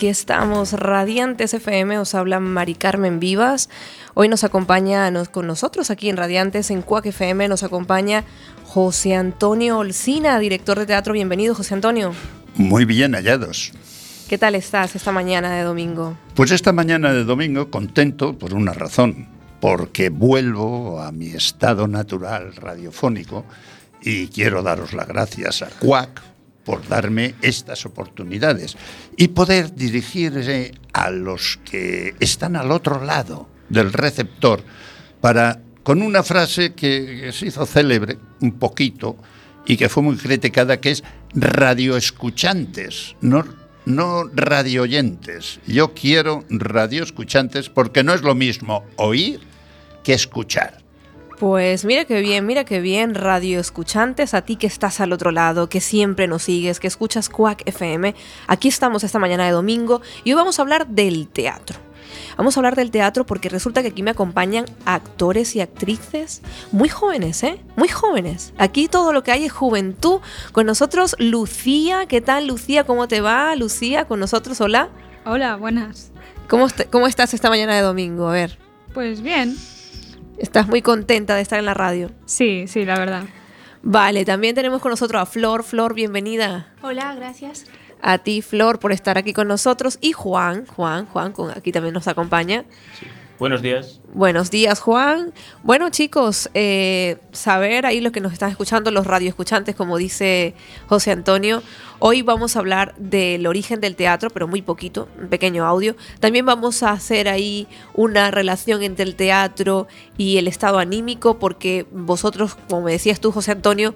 Aquí 0.00 0.08
estamos, 0.08 0.72
Radiantes 0.72 1.52
FM, 1.52 1.98
os 1.98 2.14
habla 2.14 2.40
Mari 2.40 2.74
Carmen 2.74 3.20
Vivas. 3.20 3.68
Hoy 4.14 4.30
nos 4.30 4.44
acompaña 4.44 5.12
con 5.26 5.46
nosotros 5.46 5.90
aquí 5.90 6.08
en 6.08 6.16
Radiantes, 6.16 6.70
en 6.70 6.80
Cuac 6.80 7.04
FM, 7.04 7.48
nos 7.48 7.64
acompaña 7.64 8.24
José 8.64 9.14
Antonio 9.14 9.76
Olcina, 9.76 10.38
director 10.38 10.78
de 10.78 10.86
teatro. 10.86 11.12
Bienvenido, 11.12 11.54
José 11.54 11.74
Antonio. 11.74 12.14
Muy 12.54 12.86
bien 12.86 13.12
hallados. 13.12 13.72
¿Qué 14.26 14.38
tal 14.38 14.54
estás 14.54 14.96
esta 14.96 15.12
mañana 15.12 15.54
de 15.54 15.64
domingo? 15.64 16.16
Pues 16.34 16.50
esta 16.50 16.72
mañana 16.72 17.12
de 17.12 17.24
domingo 17.24 17.70
contento 17.70 18.38
por 18.38 18.54
una 18.54 18.72
razón, 18.72 19.28
porque 19.60 20.08
vuelvo 20.08 21.02
a 21.02 21.12
mi 21.12 21.26
estado 21.26 21.86
natural 21.88 22.56
radiofónico 22.56 23.44
y 24.00 24.28
quiero 24.28 24.62
daros 24.62 24.94
las 24.94 25.06
gracias 25.06 25.60
a 25.60 25.68
Cuac 25.68 26.29
por 26.70 26.86
darme 26.86 27.34
estas 27.42 27.84
oportunidades 27.84 28.76
y 29.16 29.26
poder 29.26 29.74
dirigirse 29.74 30.72
a 30.92 31.10
los 31.10 31.58
que 31.68 32.14
están 32.20 32.54
al 32.54 32.70
otro 32.70 33.04
lado 33.04 33.48
del 33.68 33.92
receptor 33.92 34.62
para, 35.20 35.62
con 35.82 36.00
una 36.00 36.22
frase 36.22 36.72
que 36.74 37.32
se 37.32 37.46
hizo 37.46 37.66
célebre 37.66 38.18
un 38.40 38.52
poquito 38.52 39.16
y 39.66 39.76
que 39.76 39.88
fue 39.88 40.04
muy 40.04 40.16
criticada, 40.16 40.80
que 40.80 40.92
es 40.92 41.02
radioescuchantes, 41.34 43.16
no, 43.20 43.44
no 43.84 44.30
radioyentes. 44.32 45.58
Yo 45.66 45.92
quiero 45.92 46.44
radioescuchantes 46.50 47.68
porque 47.68 48.04
no 48.04 48.14
es 48.14 48.22
lo 48.22 48.36
mismo 48.36 48.84
oír 48.94 49.40
que 50.04 50.14
escuchar. 50.14 50.79
Pues 51.40 51.86
mira 51.86 52.04
qué 52.04 52.20
bien, 52.20 52.44
mira 52.44 52.66
qué 52.66 52.80
bien, 52.82 53.14
radio 53.14 53.60
escuchantes, 53.60 54.34
a 54.34 54.42
ti 54.42 54.56
que 54.56 54.66
estás 54.66 55.00
al 55.00 55.10
otro 55.10 55.30
lado, 55.30 55.70
que 55.70 55.80
siempre 55.80 56.28
nos 56.28 56.42
sigues, 56.42 56.80
que 56.80 56.86
escuchas 56.86 57.30
Quack 57.30 57.62
FM. 57.66 58.14
Aquí 58.46 58.68
estamos 58.68 59.04
esta 59.04 59.18
mañana 59.18 59.46
de 59.46 59.52
domingo 59.52 60.02
y 60.22 60.32
hoy 60.32 60.36
vamos 60.36 60.58
a 60.58 60.62
hablar 60.62 60.88
del 60.88 61.28
teatro. 61.28 61.78
Vamos 62.36 62.54
a 62.54 62.60
hablar 62.60 62.76
del 62.76 62.90
teatro 62.90 63.24
porque 63.24 63.48
resulta 63.48 63.80
que 63.80 63.88
aquí 63.88 64.02
me 64.02 64.10
acompañan 64.10 64.66
actores 64.84 65.56
y 65.56 65.62
actrices 65.62 66.42
muy 66.72 66.90
jóvenes, 66.90 67.42
¿eh? 67.42 67.58
Muy 67.74 67.88
jóvenes. 67.88 68.52
Aquí 68.58 68.86
todo 68.86 69.14
lo 69.14 69.22
que 69.22 69.32
hay 69.32 69.46
es 69.46 69.52
juventud. 69.52 70.20
Con 70.52 70.66
nosotros 70.66 71.16
Lucía, 71.18 72.04
¿qué 72.04 72.20
tal 72.20 72.48
Lucía? 72.48 72.84
¿Cómo 72.84 73.08
te 73.08 73.22
va 73.22 73.56
Lucía? 73.56 74.04
Con 74.04 74.20
nosotros, 74.20 74.60
hola. 74.60 74.90
Hola, 75.24 75.56
buenas. 75.56 76.12
¿Cómo, 76.48 76.66
cómo 76.90 77.06
estás 77.06 77.32
esta 77.32 77.48
mañana 77.48 77.74
de 77.76 77.80
domingo? 77.80 78.28
A 78.28 78.32
ver. 78.32 78.58
Pues 78.92 79.22
bien, 79.22 79.56
Estás 80.40 80.68
muy 80.68 80.80
contenta 80.80 81.36
de 81.36 81.42
estar 81.42 81.58
en 81.58 81.66
la 81.66 81.74
radio. 81.74 82.10
Sí, 82.24 82.64
sí, 82.66 82.86
la 82.86 82.98
verdad. 82.98 83.24
Vale, 83.82 84.24
también 84.24 84.54
tenemos 84.54 84.80
con 84.80 84.90
nosotros 84.90 85.20
a 85.20 85.26
Flor. 85.26 85.62
Flor, 85.62 85.92
bienvenida. 85.92 86.72
Hola, 86.80 87.14
gracias. 87.14 87.66
A 88.00 88.16
ti, 88.16 88.40
Flor, 88.40 88.78
por 88.78 88.90
estar 88.90 89.18
aquí 89.18 89.34
con 89.34 89.48
nosotros. 89.48 89.98
Y 90.00 90.12
Juan, 90.12 90.64
Juan, 90.64 91.04
Juan, 91.04 91.32
con, 91.32 91.50
aquí 91.50 91.72
también 91.72 91.92
nos 91.92 92.08
acompaña. 92.08 92.64
Sí. 92.98 93.06
Buenos 93.40 93.62
días. 93.62 94.02
Buenos 94.12 94.50
días, 94.50 94.80
Juan. 94.80 95.32
Bueno, 95.62 95.88
chicos, 95.88 96.50
eh, 96.52 97.16
saber 97.32 97.86
ahí 97.86 98.02
los 98.02 98.12
que 98.12 98.20
nos 98.20 98.34
están 98.34 98.50
escuchando, 98.50 98.90
los 98.90 99.06
radioescuchantes, 99.06 99.74
como 99.74 99.96
dice 99.96 100.54
José 100.88 101.12
Antonio, 101.12 101.62
hoy 102.00 102.20
vamos 102.20 102.54
a 102.54 102.58
hablar 102.58 102.94
del 102.98 103.46
origen 103.46 103.80
del 103.80 103.96
teatro, 103.96 104.28
pero 104.28 104.46
muy 104.46 104.60
poquito, 104.60 105.08
un 105.18 105.28
pequeño 105.28 105.64
audio. 105.64 105.96
También 106.20 106.44
vamos 106.44 106.82
a 106.82 106.90
hacer 106.90 107.30
ahí 107.30 107.66
una 107.94 108.30
relación 108.30 108.82
entre 108.82 109.06
el 109.06 109.14
teatro 109.14 109.88
y 110.18 110.36
el 110.36 110.46
estado 110.46 110.78
anímico, 110.78 111.38
porque 111.38 111.86
vosotros, 111.92 112.58
como 112.68 112.82
me 112.82 112.92
decías 112.92 113.20
tú, 113.20 113.32
José 113.32 113.52
Antonio, 113.52 113.94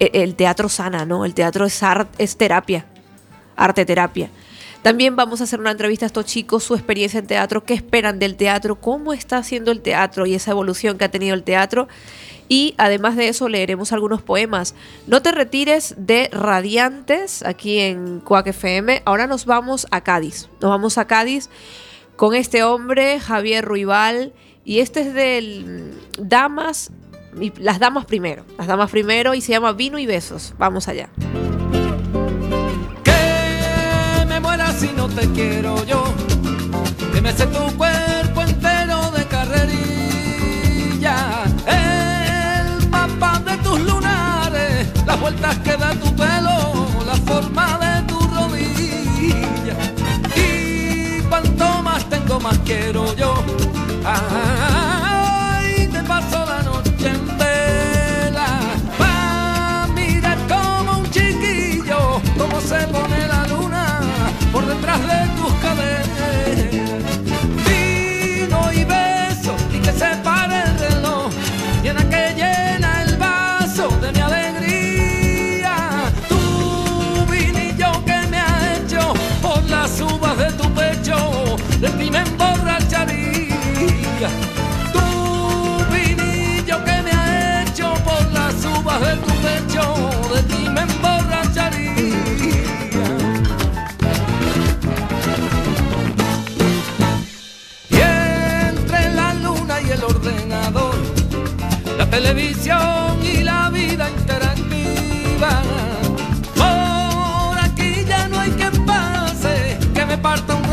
e, 0.00 0.10
el 0.22 0.34
teatro 0.34 0.68
sana, 0.68 1.06
¿no? 1.06 1.24
El 1.24 1.32
teatro 1.32 1.64
es, 1.64 1.82
art, 1.82 2.14
es 2.18 2.36
terapia, 2.36 2.84
arte 3.56 3.86
terapia. 3.86 4.28
También 4.82 5.14
vamos 5.14 5.40
a 5.40 5.44
hacer 5.44 5.60
una 5.60 5.70
entrevista 5.70 6.04
a 6.04 6.08
estos 6.08 6.26
chicos, 6.26 6.64
su 6.64 6.74
experiencia 6.74 7.20
en 7.20 7.28
teatro, 7.28 7.64
qué 7.64 7.72
esperan 7.72 8.18
del 8.18 8.34
teatro, 8.34 8.80
cómo 8.80 9.12
está 9.12 9.36
haciendo 9.36 9.70
el 9.70 9.80
teatro 9.80 10.26
y 10.26 10.34
esa 10.34 10.50
evolución 10.50 10.98
que 10.98 11.04
ha 11.04 11.10
tenido 11.10 11.34
el 11.34 11.44
teatro. 11.44 11.86
Y 12.48 12.74
además 12.78 13.16
de 13.16 13.28
eso 13.28 13.48
leeremos 13.48 13.92
algunos 13.92 14.22
poemas. 14.22 14.74
No 15.06 15.22
te 15.22 15.30
retires 15.30 15.94
de 15.96 16.28
Radiantes 16.32 17.44
aquí 17.44 17.78
en 17.78 18.18
Cuac 18.20 18.48
FM. 18.48 19.02
Ahora 19.04 19.28
nos 19.28 19.46
vamos 19.46 19.86
a 19.92 20.02
Cádiz. 20.02 20.48
Nos 20.60 20.70
vamos 20.70 20.98
a 20.98 21.06
Cádiz 21.06 21.48
con 22.16 22.34
este 22.34 22.64
hombre, 22.64 23.20
Javier 23.20 23.64
Ruibal. 23.64 24.32
Y 24.64 24.80
este 24.80 25.02
es 25.02 25.14
del 25.14 25.94
Damas, 26.18 26.90
las 27.56 27.78
Damas 27.78 28.04
primero. 28.04 28.44
Las 28.58 28.66
Damas 28.66 28.90
primero 28.90 29.32
y 29.32 29.40
se 29.40 29.52
llama 29.52 29.72
Vino 29.72 29.98
y 29.98 30.06
Besos. 30.06 30.54
Vamos 30.58 30.88
allá. 30.88 31.08
Si 34.82 34.90
no 34.96 35.08
te 35.08 35.28
quiero 35.30 35.84
yo. 35.84 36.02
Que 37.12 37.20
tu 37.46 37.76
cuerpo 37.76 38.42
entero 38.42 39.12
de 39.16 39.24
carrerilla. 39.34 41.16
El 41.66 42.88
mapa 42.88 43.40
de 43.46 43.56
tus 43.58 43.78
lunares, 43.80 44.88
las 45.06 45.20
vueltas 45.20 45.56
que 45.58 45.76
da 45.76 45.90
tu 46.02 46.08
pelo, 46.16 46.56
la 47.10 47.16
forma 47.28 47.66
de 47.84 47.92
tu 48.08 48.18
rodilla. 48.34 49.76
Y 50.34 51.20
cuanto 51.28 51.82
más 51.82 52.02
tengo, 52.10 52.40
más 52.40 52.58
quiero 52.64 53.14
yo. 53.14 53.32
Ay, 54.04 54.51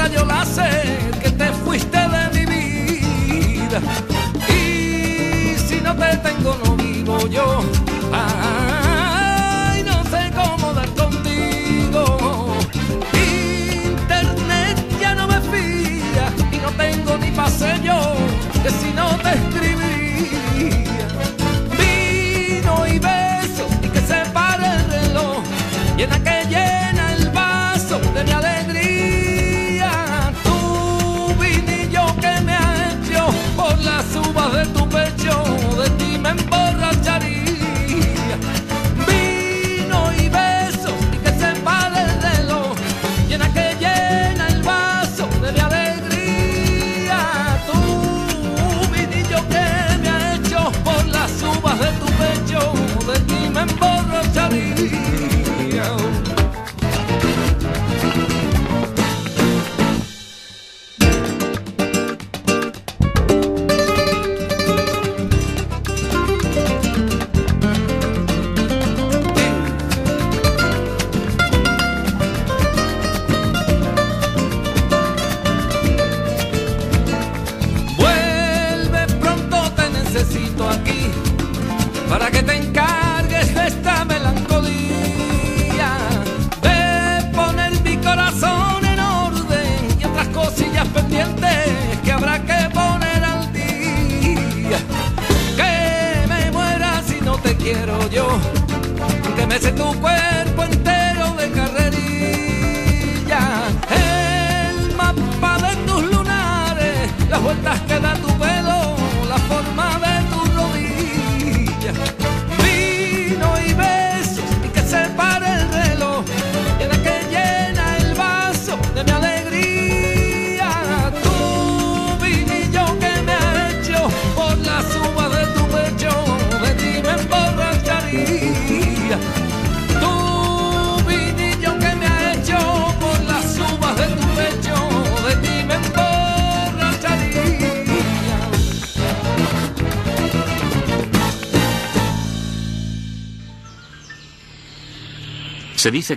parta 0.09 0.21
un 0.21 0.25
rayo 0.25 0.25
láser, 0.25 1.11
que 1.21 1.31
te 1.31 1.45
fuiste 1.65 1.97
de 1.97 2.29
mi 2.33 2.45
vida. 2.45 3.79
Y 4.49 5.57
si 5.57 5.81
no 5.81 5.95
te 5.95 6.17
tengo, 6.17 6.57
no 6.63 6.75
vivo 6.75 7.27
yo. 7.27 7.61
Ay, 8.11 9.83
no 9.83 10.03
sé 10.05 10.31
cómo 10.35 10.73
dar 10.73 10.89
contigo. 10.89 12.55
Internet 13.13 14.77
ya 14.99 15.15
no 15.15 15.27
me 15.27 15.41
fía 15.41 16.31
y 16.51 16.57
no 16.57 16.71
tengo 16.71 17.17
ni 17.17 17.31
pase 17.31 17.79
yo 17.83 18.15
que 18.63 18.69
si 18.69 18.91
no 18.93 19.07
te 19.17 19.33
escribiría 19.33 19.68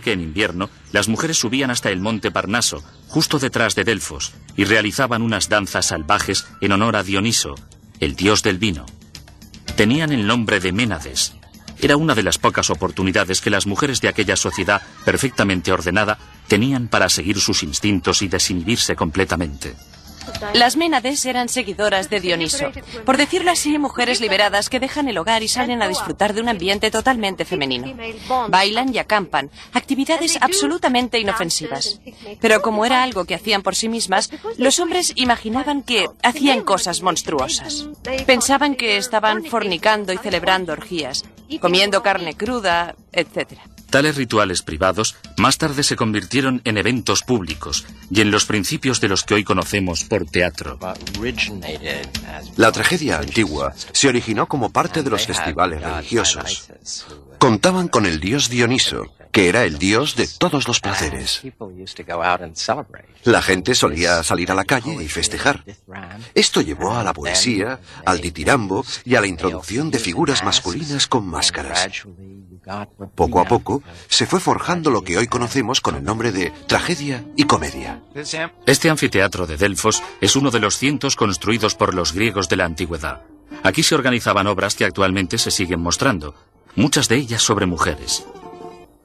que 0.00 0.12
en 0.12 0.20
invierno 0.20 0.70
las 0.92 1.08
mujeres 1.08 1.38
subían 1.38 1.70
hasta 1.70 1.90
el 1.90 2.00
monte 2.00 2.30
Parnaso, 2.30 2.82
justo 3.08 3.38
detrás 3.38 3.74
de 3.74 3.84
Delfos, 3.84 4.32
y 4.56 4.64
realizaban 4.64 5.22
unas 5.22 5.48
danzas 5.48 5.86
salvajes 5.86 6.46
en 6.60 6.72
honor 6.72 6.96
a 6.96 7.02
Dioniso, 7.02 7.54
el 8.00 8.16
dios 8.16 8.42
del 8.42 8.58
vino. 8.58 8.86
Tenían 9.76 10.12
el 10.12 10.26
nombre 10.26 10.60
de 10.60 10.72
Ménades. 10.72 11.34
Era 11.80 11.96
una 11.96 12.14
de 12.14 12.22
las 12.22 12.38
pocas 12.38 12.70
oportunidades 12.70 13.40
que 13.40 13.50
las 13.50 13.66
mujeres 13.66 14.00
de 14.00 14.08
aquella 14.08 14.36
sociedad 14.36 14.82
perfectamente 15.04 15.72
ordenada 15.72 16.18
tenían 16.46 16.88
para 16.88 17.08
seguir 17.08 17.40
sus 17.40 17.62
instintos 17.62 18.22
y 18.22 18.28
desinhibirse 18.28 18.94
completamente. 18.94 19.74
Las 20.54 20.76
Ménades 20.76 21.24
eran 21.24 21.48
seguidoras 21.48 22.10
de 22.10 22.20
Dioniso. 22.20 22.70
Por 23.04 23.16
decirlo 23.16 23.50
así, 23.50 23.78
mujeres 23.78 24.20
liberadas 24.20 24.68
que 24.68 24.80
dejan 24.80 25.08
el 25.08 25.18
hogar 25.18 25.42
y 25.42 25.48
salen 25.48 25.82
a 25.82 25.88
disfrutar 25.88 26.34
de 26.34 26.40
un 26.40 26.48
ambiente 26.48 26.90
totalmente 26.90 27.44
femenino. 27.44 27.92
Bailan 28.48 28.94
y 28.94 28.98
acampan, 28.98 29.50
actividades 29.72 30.38
absolutamente 30.40 31.18
inofensivas. 31.18 32.00
Pero 32.40 32.60
como 32.62 32.84
era 32.84 33.02
algo 33.02 33.24
que 33.24 33.34
hacían 33.34 33.62
por 33.62 33.74
sí 33.74 33.88
mismas, 33.88 34.30
los 34.58 34.78
hombres 34.80 35.12
imaginaban 35.16 35.82
que 35.82 36.08
hacían 36.22 36.62
cosas 36.62 37.02
monstruosas. 37.02 37.88
Pensaban 38.26 38.74
que 38.74 38.96
estaban 38.96 39.44
fornicando 39.44 40.12
y 40.12 40.18
celebrando 40.18 40.72
orgías, 40.72 41.24
comiendo 41.60 42.02
carne 42.02 42.34
cruda, 42.34 42.94
etc. 43.12 43.58
Tales 43.92 44.16
rituales 44.16 44.62
privados 44.62 45.16
más 45.36 45.58
tarde 45.58 45.82
se 45.82 45.96
convirtieron 45.96 46.62
en 46.64 46.78
eventos 46.78 47.20
públicos 47.22 47.84
y 48.10 48.22
en 48.22 48.30
los 48.30 48.46
principios 48.46 49.02
de 49.02 49.08
los 49.08 49.22
que 49.22 49.34
hoy 49.34 49.44
conocemos 49.44 50.04
por 50.04 50.24
teatro. 50.24 50.78
La 52.56 52.72
tragedia 52.72 53.18
antigua 53.18 53.74
se 53.92 54.08
originó 54.08 54.46
como 54.46 54.72
parte 54.72 55.02
de 55.02 55.10
los 55.10 55.26
festivales 55.26 55.82
religiosos. 55.82 56.70
Contaban 57.38 57.88
con 57.88 58.06
el 58.06 58.18
dios 58.18 58.48
Dioniso, 58.48 59.12
que 59.30 59.50
era 59.50 59.64
el 59.64 59.78
dios 59.78 60.16
de 60.16 60.26
todos 60.26 60.66
los 60.66 60.80
placeres. 60.80 61.42
La 63.24 63.42
gente 63.42 63.74
solía 63.74 64.22
salir 64.22 64.50
a 64.50 64.54
la 64.54 64.64
calle 64.64 65.04
y 65.04 65.08
festejar. 65.08 65.64
Esto 66.34 66.62
llevó 66.62 66.94
a 66.94 67.04
la 67.04 67.12
poesía, 67.12 67.78
al 68.06 68.22
ditirambo 68.22 68.86
y 69.04 69.16
a 69.16 69.20
la 69.20 69.26
introducción 69.26 69.90
de 69.90 69.98
figuras 69.98 70.42
masculinas 70.42 71.06
con 71.06 71.26
máscaras. 71.26 72.06
Poco 73.14 73.40
a 73.40 73.44
poco 73.44 73.82
se 74.08 74.26
fue 74.26 74.40
forjando 74.40 74.90
lo 74.90 75.02
que 75.02 75.18
hoy 75.18 75.26
conocemos 75.26 75.80
con 75.80 75.96
el 75.96 76.04
nombre 76.04 76.32
de 76.32 76.52
tragedia 76.66 77.24
y 77.36 77.44
comedia. 77.44 78.00
Este 78.66 78.90
anfiteatro 78.90 79.46
de 79.46 79.56
Delfos 79.56 80.02
es 80.20 80.36
uno 80.36 80.50
de 80.50 80.60
los 80.60 80.76
cientos 80.76 81.16
construidos 81.16 81.74
por 81.74 81.94
los 81.94 82.12
griegos 82.12 82.48
de 82.48 82.56
la 82.56 82.64
antigüedad. 82.64 83.22
Aquí 83.62 83.82
se 83.82 83.94
organizaban 83.94 84.46
obras 84.46 84.74
que 84.74 84.84
actualmente 84.84 85.38
se 85.38 85.50
siguen 85.50 85.80
mostrando, 85.80 86.34
muchas 86.74 87.08
de 87.08 87.16
ellas 87.16 87.42
sobre 87.42 87.66
mujeres. 87.66 88.24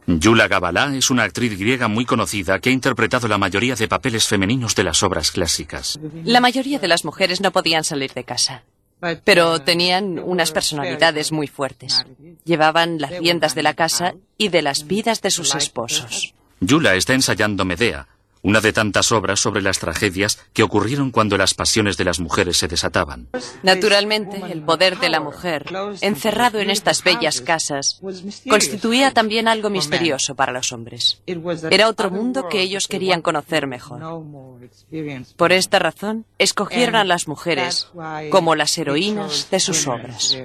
Yula 0.08 0.48
Gabalá 0.48 0.96
es 0.96 1.10
una 1.10 1.24
actriz 1.24 1.60
griega 1.60 1.90
muy 1.90 2.06
conocida 2.06 2.60
que 2.60 2.70
ha 2.70 2.74
interpretado 2.74 3.28
la 3.28 3.38
mayoría 3.38 3.76
de 3.76 3.90
papeles 3.90 4.26
femeninos 4.26 4.74
de 4.74 4.86
las 4.86 5.04
obras 5.04 5.32
clásicas. 5.32 6.00
La 6.24 6.40
mayoría 6.40 6.80
de 6.80 6.88
las 6.88 7.04
mujeres 7.04 7.42
no 7.42 7.52
podían 7.52 7.84
salir 7.84 8.14
de 8.14 8.24
casa. 8.24 8.64
Pero 9.24 9.62
tenían 9.62 10.20
unas 10.20 10.52
personalidades 10.52 11.32
muy 11.32 11.48
fuertes. 11.48 12.06
Llevaban 12.46 13.00
las 13.00 13.12
riendas 13.12 13.54
de 13.54 13.64
la 13.64 13.74
casa 13.74 14.16
y 14.38 14.50
de 14.50 14.62
las 14.62 14.88
vidas 14.88 15.22
de 15.22 15.32
sus 15.32 15.54
esposos. 15.56 16.34
Yula 16.60 16.96
está 16.96 17.14
ensayando 17.14 17.66
Medea, 17.66 18.08
una 18.42 18.62
de 18.62 18.74
tantas 18.74 19.12
obras 19.12 19.40
sobre 19.40 19.62
las 19.62 19.80
tragedias 19.80 20.40
que 20.54 20.64
ocurrieron 20.64 21.12
cuando 21.12 21.38
las 21.38 21.54
pasiones 21.54 21.98
de 21.98 22.06
las 22.06 22.20
mujeres 22.20 22.58
se 22.58 22.68
desataban. 22.68 23.28
Naturalmente, 23.64 24.42
el 24.50 24.62
poder 24.62 25.00
de 25.00 25.10
la 25.10 25.20
mujer, 25.20 25.66
encerrado 26.02 26.60
en 26.60 26.70
estas 26.70 27.04
bellas 27.04 27.42
casas, 27.42 28.02
constituía 28.50 29.12
también 29.12 29.48
algo 29.48 29.70
misterioso 29.70 30.36
para 30.36 30.52
los 30.52 30.72
hombres. 30.72 31.22
Era 31.70 31.90
otro 31.90 32.12
mundo 32.12 32.48
que 32.50 32.62
ellos 32.62 32.88
querían 32.88 33.22
conocer 33.22 33.68
mejor. 33.68 34.02
Por 35.36 35.52
esta 35.52 35.80
razón, 35.80 36.26
escogieron 36.38 36.96
a 36.96 37.04
las 37.04 37.28
mujeres 37.28 37.90
como 38.30 38.56
las 38.56 38.78
heroínas 38.78 39.50
de 39.52 39.60
sus 39.60 39.88
obras. 39.88 40.38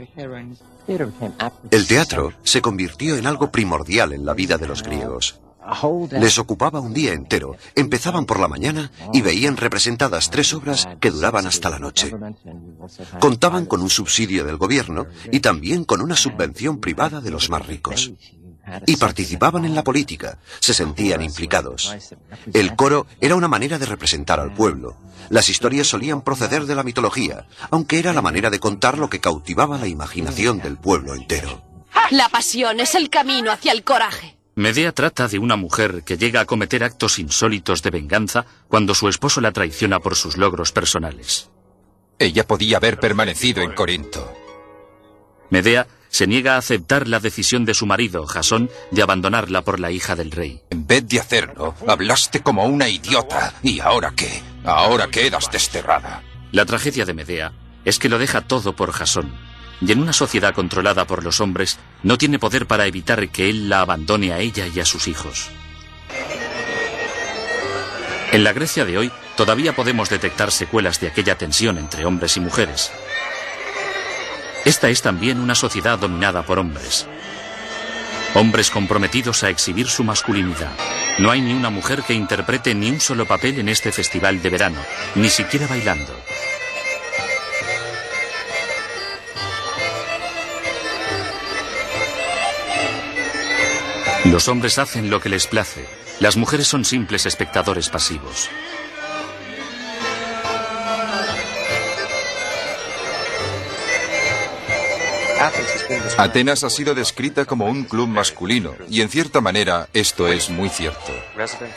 El 1.70 1.86
teatro 1.86 2.32
se 2.42 2.60
convirtió 2.60 3.16
en 3.16 3.26
algo 3.26 3.50
primordial 3.50 4.12
en 4.12 4.24
la 4.24 4.34
vida 4.34 4.58
de 4.58 4.66
los 4.66 4.82
griegos. 4.82 5.38
Les 6.10 6.38
ocupaba 6.38 6.80
un 6.80 6.92
día 6.92 7.12
entero. 7.12 7.56
Empezaban 7.74 8.26
por 8.26 8.40
la 8.40 8.48
mañana 8.48 8.90
y 9.12 9.20
veían 9.20 9.56
representadas 9.56 10.30
tres 10.30 10.52
obras 10.54 10.88
que 11.00 11.10
duraban 11.10 11.46
hasta 11.46 11.70
la 11.70 11.78
noche. 11.78 12.12
Contaban 13.20 13.66
con 13.66 13.80
un 13.80 13.90
subsidio 13.90 14.44
del 14.44 14.56
gobierno 14.56 15.06
y 15.30 15.40
también 15.40 15.84
con 15.84 16.00
una 16.00 16.16
subvención 16.16 16.80
privada 16.80 17.20
de 17.20 17.30
los 17.30 17.50
más 17.50 17.66
ricos. 17.66 18.12
Y 18.86 18.96
participaban 18.96 19.64
en 19.64 19.74
la 19.74 19.82
política, 19.82 20.38
se 20.60 20.72
sentían 20.72 21.22
implicados. 21.22 21.94
El 22.52 22.76
coro 22.76 23.06
era 23.20 23.34
una 23.34 23.48
manera 23.48 23.78
de 23.78 23.86
representar 23.86 24.38
al 24.38 24.54
pueblo. 24.54 24.96
Las 25.30 25.48
historias 25.48 25.88
solían 25.88 26.22
proceder 26.22 26.66
de 26.66 26.74
la 26.74 26.84
mitología, 26.84 27.46
aunque 27.70 27.98
era 27.98 28.12
la 28.12 28.22
manera 28.22 28.50
de 28.50 28.60
contar 28.60 28.98
lo 28.98 29.10
que 29.10 29.20
cautivaba 29.20 29.78
la 29.78 29.88
imaginación 29.88 30.58
del 30.58 30.76
pueblo 30.76 31.14
entero. 31.14 31.62
La 32.10 32.28
pasión 32.28 32.80
es 32.80 32.94
el 32.94 33.10
camino 33.10 33.50
hacia 33.50 33.72
el 33.72 33.84
coraje. 33.84 34.36
Medea 34.54 34.92
trata 34.92 35.28
de 35.28 35.38
una 35.38 35.56
mujer 35.56 36.02
que 36.04 36.18
llega 36.18 36.40
a 36.40 36.44
cometer 36.44 36.84
actos 36.84 37.18
insólitos 37.18 37.82
de 37.82 37.90
venganza 37.90 38.44
cuando 38.68 38.94
su 38.94 39.08
esposo 39.08 39.40
la 39.40 39.52
traiciona 39.52 39.98
por 40.00 40.14
sus 40.14 40.36
logros 40.36 40.72
personales. 40.72 41.48
Ella 42.18 42.46
podía 42.46 42.76
haber 42.76 43.00
permanecido 43.00 43.62
en 43.62 43.72
Corinto. 43.72 44.30
Medea 45.48 45.86
se 46.10 46.26
niega 46.26 46.54
a 46.54 46.58
aceptar 46.58 47.08
la 47.08 47.18
decisión 47.18 47.64
de 47.64 47.72
su 47.72 47.86
marido, 47.86 48.26
Jasón, 48.26 48.70
de 48.90 49.02
abandonarla 49.02 49.62
por 49.62 49.80
la 49.80 49.90
hija 49.90 50.14
del 50.14 50.30
rey. 50.30 50.60
En 50.68 50.86
vez 50.86 51.08
de 51.08 51.18
hacerlo, 51.18 51.74
hablaste 51.88 52.42
como 52.42 52.66
una 52.66 52.90
idiota. 52.90 53.54
¿Y 53.62 53.80
ahora 53.80 54.12
qué? 54.14 54.42
Ahora 54.64 55.08
quedas 55.08 55.50
desterrada. 55.50 56.22
La 56.52 56.66
tragedia 56.66 57.06
de 57.06 57.14
Medea 57.14 57.52
es 57.86 57.98
que 57.98 58.10
lo 58.10 58.18
deja 58.18 58.42
todo 58.42 58.76
por 58.76 58.92
Jasón, 58.92 59.32
y 59.84 59.90
en 59.90 60.00
una 60.00 60.12
sociedad 60.12 60.54
controlada 60.54 61.06
por 61.06 61.24
los 61.24 61.40
hombres 61.40 61.78
no 62.02 62.16
tiene 62.16 62.38
poder 62.38 62.66
para 62.66 62.86
evitar 62.86 63.28
que 63.28 63.50
él 63.50 63.68
la 63.68 63.80
abandone 63.80 64.32
a 64.32 64.38
ella 64.38 64.66
y 64.68 64.78
a 64.78 64.84
sus 64.84 65.08
hijos. 65.08 65.50
En 68.30 68.44
la 68.44 68.52
Grecia 68.52 68.84
de 68.84 68.96
hoy 68.96 69.12
todavía 69.36 69.74
podemos 69.74 70.08
detectar 70.08 70.52
secuelas 70.52 71.00
de 71.00 71.08
aquella 71.08 71.36
tensión 71.36 71.78
entre 71.78 72.04
hombres 72.04 72.36
y 72.36 72.40
mujeres. 72.40 72.92
Esta 74.64 74.88
es 74.88 75.02
también 75.02 75.40
una 75.40 75.56
sociedad 75.56 75.98
dominada 75.98 76.42
por 76.44 76.60
hombres. 76.60 77.06
Hombres 78.34 78.70
comprometidos 78.70 79.42
a 79.42 79.50
exhibir 79.50 79.88
su 79.88 80.04
masculinidad. 80.04 80.72
No 81.18 81.30
hay 81.30 81.40
ni 81.40 81.52
una 81.52 81.68
mujer 81.68 82.02
que 82.04 82.14
interprete 82.14 82.74
ni 82.74 82.88
un 82.88 83.00
solo 83.00 83.26
papel 83.26 83.58
en 83.58 83.68
este 83.68 83.92
festival 83.92 84.40
de 84.40 84.48
verano, 84.48 84.80
ni 85.16 85.28
siquiera 85.28 85.66
bailando. 85.66 86.14
Los 94.24 94.48
hombres 94.48 94.78
hacen 94.78 95.10
lo 95.10 95.20
que 95.20 95.28
les 95.28 95.46
place. 95.46 95.84
Las 96.20 96.36
mujeres 96.36 96.68
son 96.68 96.84
simples 96.84 97.26
espectadores 97.26 97.88
pasivos. 97.88 98.48
Atenas 106.18 106.64
ha 106.64 106.70
sido 106.70 106.94
descrita 106.94 107.44
como 107.44 107.66
un 107.66 107.84
club 107.84 108.08
masculino, 108.08 108.74
y 108.88 109.00
en 109.00 109.08
cierta 109.08 109.40
manera 109.40 109.88
esto 109.92 110.28
es 110.28 110.50
muy 110.50 110.68
cierto. 110.68 111.12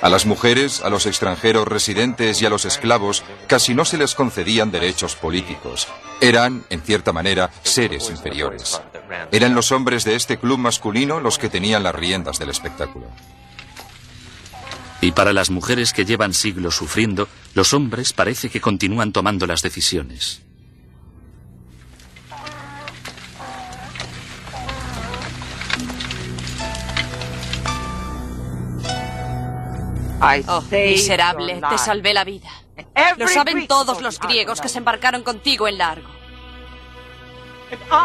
A 0.01 0.09
las 0.09 0.25
mujeres, 0.25 0.81
a 0.81 0.89
los 0.89 1.05
extranjeros 1.05 1.67
residentes 1.67 2.41
y 2.41 2.45
a 2.45 2.50
los 2.50 2.65
esclavos 2.65 3.24
casi 3.47 3.74
no 3.74 3.85
se 3.85 3.97
les 3.97 4.15
concedían 4.15 4.71
derechos 4.71 5.15
políticos. 5.15 5.88
Eran, 6.21 6.63
en 6.69 6.81
cierta 6.81 7.13
manera, 7.13 7.51
seres 7.63 8.09
inferiores. 8.09 8.81
Eran 9.31 9.55
los 9.55 9.71
hombres 9.71 10.03
de 10.03 10.15
este 10.15 10.38
club 10.38 10.57
masculino 10.57 11.19
los 11.19 11.38
que 11.38 11.50
tenían 11.50 11.83
las 11.83 11.95
riendas 11.95 12.39
del 12.39 12.50
espectáculo. 12.50 13.07
Y 15.01 15.12
para 15.12 15.33
las 15.33 15.50
mujeres 15.50 15.93
que 15.93 16.05
llevan 16.05 16.33
siglos 16.33 16.75
sufriendo, 16.75 17.27
los 17.53 17.74
hombres 17.74 18.13
parece 18.13 18.50
que 18.50 18.62
continúan 18.62 19.12
tomando 19.12 19.45
las 19.45 19.62
decisiones. 19.62 20.44
Oh, 30.22 30.62
miserable, 30.72 31.62
te 31.69 31.77
salvé 31.77 32.13
la 32.13 32.24
vida. 32.24 32.50
Lo 33.17 33.27
saben 33.27 33.67
todos 33.67 34.01
los 34.01 34.19
griegos 34.19 34.62
que 34.62 34.69
se 34.69 34.79
embarcaron 34.79 35.24
contigo 35.24 35.67
en 35.67 35.77
largo. 35.77 36.10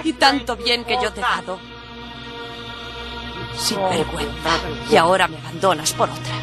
Y 0.05 0.13
tanto 0.15 0.57
bien 0.57 0.85
que 0.85 0.95
yo 1.03 1.13
te 1.13 1.21
he 1.21 1.23
dado. 1.23 1.59
Sin 3.57 3.79
vergüenza. 3.79 4.59
Y 4.91 4.97
ahora 4.97 5.29
me 5.29 5.39
abandonas 5.39 5.93
por 5.93 6.09
otra. 6.09 6.35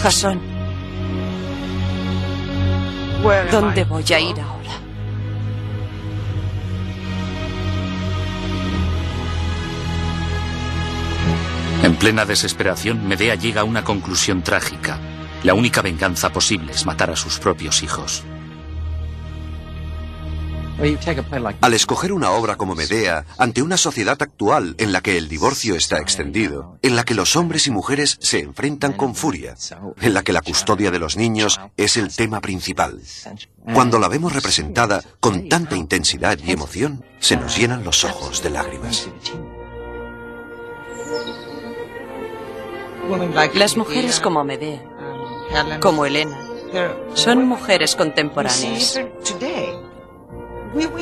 Jasón. 0.00 0.40
¿Dónde 3.50 3.84
voy 3.84 4.04
a 4.12 4.20
ir 4.20 4.40
ahora? 4.40 4.58
En 11.82 11.96
plena 11.96 12.24
desesperación, 12.24 13.06
Medea 13.06 13.34
llega 13.34 13.60
a 13.60 13.64
una 13.64 13.84
conclusión 13.84 14.42
trágica. 14.42 14.98
La 15.42 15.54
única 15.54 15.82
venganza 15.82 16.30
posible 16.32 16.72
es 16.72 16.84
matar 16.84 17.10
a 17.10 17.16
sus 17.16 17.38
propios 17.38 17.82
hijos. 17.82 18.24
Al 21.60 21.74
escoger 21.74 22.12
una 22.12 22.30
obra 22.30 22.56
como 22.56 22.76
Medea, 22.76 23.24
ante 23.36 23.62
una 23.62 23.76
sociedad 23.76 24.20
actual 24.20 24.76
en 24.78 24.92
la 24.92 25.00
que 25.00 25.18
el 25.18 25.28
divorcio 25.28 25.74
está 25.74 25.98
extendido, 25.98 26.78
en 26.82 26.94
la 26.94 27.04
que 27.04 27.14
los 27.14 27.34
hombres 27.34 27.66
y 27.66 27.72
mujeres 27.72 28.16
se 28.20 28.38
enfrentan 28.38 28.92
con 28.92 29.16
furia, 29.16 29.56
en 30.00 30.14
la 30.14 30.22
que 30.22 30.32
la 30.32 30.40
custodia 30.40 30.92
de 30.92 31.00
los 31.00 31.16
niños 31.16 31.60
es 31.76 31.96
el 31.96 32.14
tema 32.14 32.40
principal, 32.40 33.00
cuando 33.74 33.98
la 33.98 34.06
vemos 34.06 34.32
representada 34.32 35.02
con 35.18 35.48
tanta 35.48 35.74
intensidad 35.74 36.38
y 36.44 36.52
emoción, 36.52 37.04
se 37.18 37.36
nos 37.36 37.56
llenan 37.56 37.82
los 37.82 38.04
ojos 38.04 38.42
de 38.42 38.50
lágrimas. 38.50 39.08
Las 43.54 43.76
mujeres 43.76 44.20
como 44.20 44.44
Medea, 44.44 44.82
como 45.80 46.04
Helena, 46.04 46.38
son 47.14 47.46
mujeres 47.46 47.96
contemporáneas. 47.96 49.00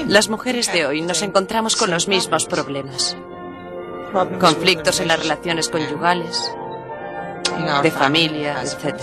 Las 0.06 0.28
mujeres 0.28 0.72
de 0.72 0.86
hoy 0.86 1.02
nos 1.02 1.22
encontramos 1.22 1.76
con 1.76 1.90
los 1.90 2.08
mismos 2.08 2.46
problemas. 2.46 3.16
Conflictos 4.40 5.00
en 5.00 5.08
las 5.08 5.18
relaciones 5.18 5.68
conyugales, 5.68 6.54
de 7.82 7.90
familia, 7.90 8.62
etc. 8.62 8.94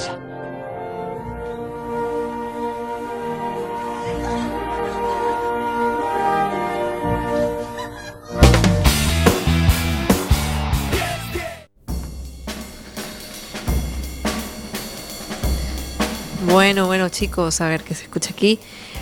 Bueno, 16.54 16.86
bueno 16.86 17.10
chicos, 17.10 17.62
a 17.62 17.68
ver 17.68 17.82
qué 17.82 17.96
se 17.96 18.04
escucha 18.04 18.30
aquí. 18.30 18.60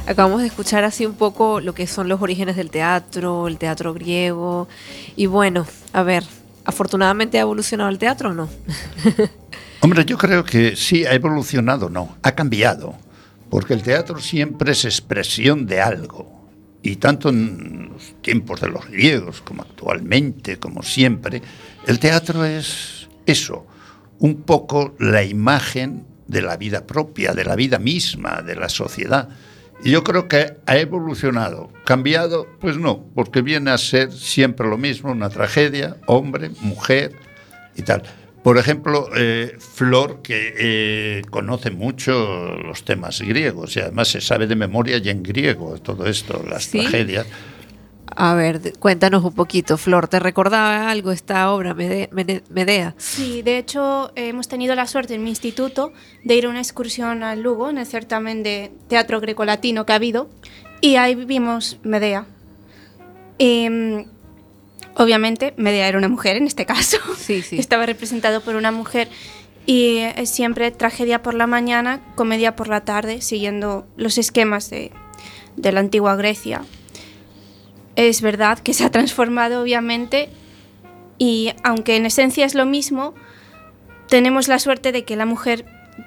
Acabamos 0.08 0.40
de 0.40 0.48
escuchar 0.48 0.86
así 0.86 1.06
un 1.06 1.16
poco 1.16 1.60
lo 1.60 1.76
que 1.76 1.86
son 1.86 2.08
los 2.08 2.22
orígenes 2.22 2.56
del 2.56 2.70
teatro, 2.70 3.46
el 3.50 3.58
teatro 3.58 3.94
griego. 3.94 4.70
Y 5.18 5.26
bueno, 5.26 5.68
a 5.92 6.02
ver, 6.02 6.24
afortunadamente 6.64 7.40
ha 7.40 7.42
evolucionado 7.42 7.90
el 7.90 7.98
teatro 7.98 8.30
o 8.30 8.34
no? 8.34 8.48
Hombre, 9.82 10.06
yo 10.06 10.18
creo 10.18 10.46
que 10.46 10.78
sí, 10.78 11.06
ha 11.06 11.12
evolucionado, 11.14 11.90
no, 11.90 12.16
ha 12.24 12.32
cambiado. 12.32 12.96
Porque 13.50 13.74
el 13.74 13.84
teatro 13.84 14.22
siempre 14.22 14.72
es 14.72 14.86
expresión 14.86 15.66
de 15.66 15.82
algo. 15.82 16.48
Y 16.82 16.96
tanto 16.96 17.28
en 17.28 17.90
los 17.92 18.16
tiempos 18.22 18.62
de 18.62 18.70
los 18.70 18.88
griegos 18.88 19.42
como 19.42 19.64
actualmente, 19.64 20.58
como 20.58 20.84
siempre, 20.84 21.42
el 21.86 22.00
teatro 22.00 22.46
es 22.46 23.10
eso, 23.26 23.68
un 24.20 24.44
poco 24.44 24.96
la 25.00 25.22
imagen 25.26 26.11
de 26.32 26.42
la 26.42 26.58
vida 26.58 26.88
propia, 26.88 27.34
de 27.34 27.46
la 27.46 27.56
vida 27.56 27.78
misma, 27.78 28.42
de 28.42 28.56
la 28.56 28.70
sociedad. 28.70 29.30
Y 29.84 29.92
yo 29.92 30.04
creo 30.04 30.28
que 30.28 30.58
ha 30.66 30.78
evolucionado. 30.78 31.72
¿Cambiado? 31.86 32.48
Pues 32.60 32.78
no, 32.78 33.06
porque 33.16 33.42
viene 33.42 33.72
a 33.72 33.78
ser 33.78 34.12
siempre 34.12 34.68
lo 34.68 34.78
mismo, 34.78 35.12
una 35.12 35.30
tragedia, 35.30 35.98
hombre, 36.08 36.52
mujer 36.62 37.14
y 37.76 37.82
tal. 37.82 38.04
Por 38.44 38.58
ejemplo, 38.58 39.10
eh, 39.16 39.56
Flor, 39.60 40.22
que 40.24 40.56
eh, 40.58 41.22
conoce 41.30 41.70
mucho 41.70 42.56
los 42.56 42.84
temas 42.84 43.22
griegos 43.22 43.76
y 43.76 43.82
además 43.82 44.08
se 44.08 44.22
sabe 44.22 44.48
de 44.48 44.56
memoria 44.56 44.98
y 44.98 45.10
en 45.10 45.22
griego 45.22 45.78
todo 45.80 46.08
esto, 46.08 46.44
las 46.50 46.64
¿Sí? 46.64 46.80
tragedias. 46.80 47.28
A 48.16 48.34
ver, 48.34 48.74
cuéntanos 48.78 49.24
un 49.24 49.34
poquito, 49.34 49.78
Flor, 49.78 50.08
¿te 50.08 50.20
recordaba 50.20 50.90
algo 50.90 51.12
esta 51.12 51.52
obra, 51.52 51.74
Medea? 51.74 52.94
Sí, 52.98 53.42
de 53.42 53.58
hecho 53.58 54.12
eh, 54.16 54.28
hemos 54.28 54.48
tenido 54.50 54.76
la 54.76 54.86
suerte 54.86 55.16
en 55.16 55.24
mi 55.24 55.30
instituto 55.30 55.94
de 56.24 56.36
ir 56.36 56.46
a 56.46 56.50
una 56.50 56.60
excursión 56.60 57.24
al 57.24 57.42
Lugo, 57.42 57.70
en 57.70 57.78
el 57.78 57.86
certamen 57.86 58.44
de 58.44 58.72
teatro 58.90 59.22
grecolatino 59.22 59.86
que 59.86 59.94
ha 59.94 59.96
habido, 59.96 60.30
y 60.82 60.98
ahí 60.98 61.16
vimos 61.16 61.80
Medea. 61.84 62.26
Em, 63.40 64.06
obviamente, 64.96 65.54
Medea 65.56 65.88
era 65.88 65.98
una 65.98 66.10
mujer 66.10 66.36
en 66.36 66.48
este 66.48 66.66
caso. 66.66 66.98
Sí, 67.18 67.42
sí. 67.42 67.58
Estaba 67.60 67.86
representado 67.86 68.42
por 68.42 68.56
una 68.56 68.72
mujer 68.72 69.08
y 69.66 70.00
es 70.00 70.30
siempre 70.30 70.70
tragedia 70.72 71.22
por 71.22 71.34
la 71.34 71.48
mañana, 71.48 72.02
comedia 72.16 72.56
por 72.56 72.68
la 72.68 72.82
tarde, 72.82 73.22
siguiendo 73.22 73.88
los 73.96 74.18
esquemas 74.18 74.70
de, 74.70 74.92
de 75.56 75.72
la 75.72 75.80
antigua 75.80 76.16
Grecia. 76.16 76.64
Es 77.96 78.22
verdad 78.22 78.60
que 78.60 78.74
se 78.74 78.86
ha 78.86 78.92
transformado, 78.92 79.62
obviamente, 79.62 80.30
y 81.18 81.54
aunque 81.64 81.96
en 81.96 82.06
esencia 82.06 82.46
es 82.46 82.56
lo 82.56 82.66
mismo, 82.66 83.14
tenemos 84.08 84.48
la 84.48 84.60
suerte 84.60 84.92
de 84.92 85.06
que 85.06 85.16
la 85.16 85.26
mujer 85.26 85.66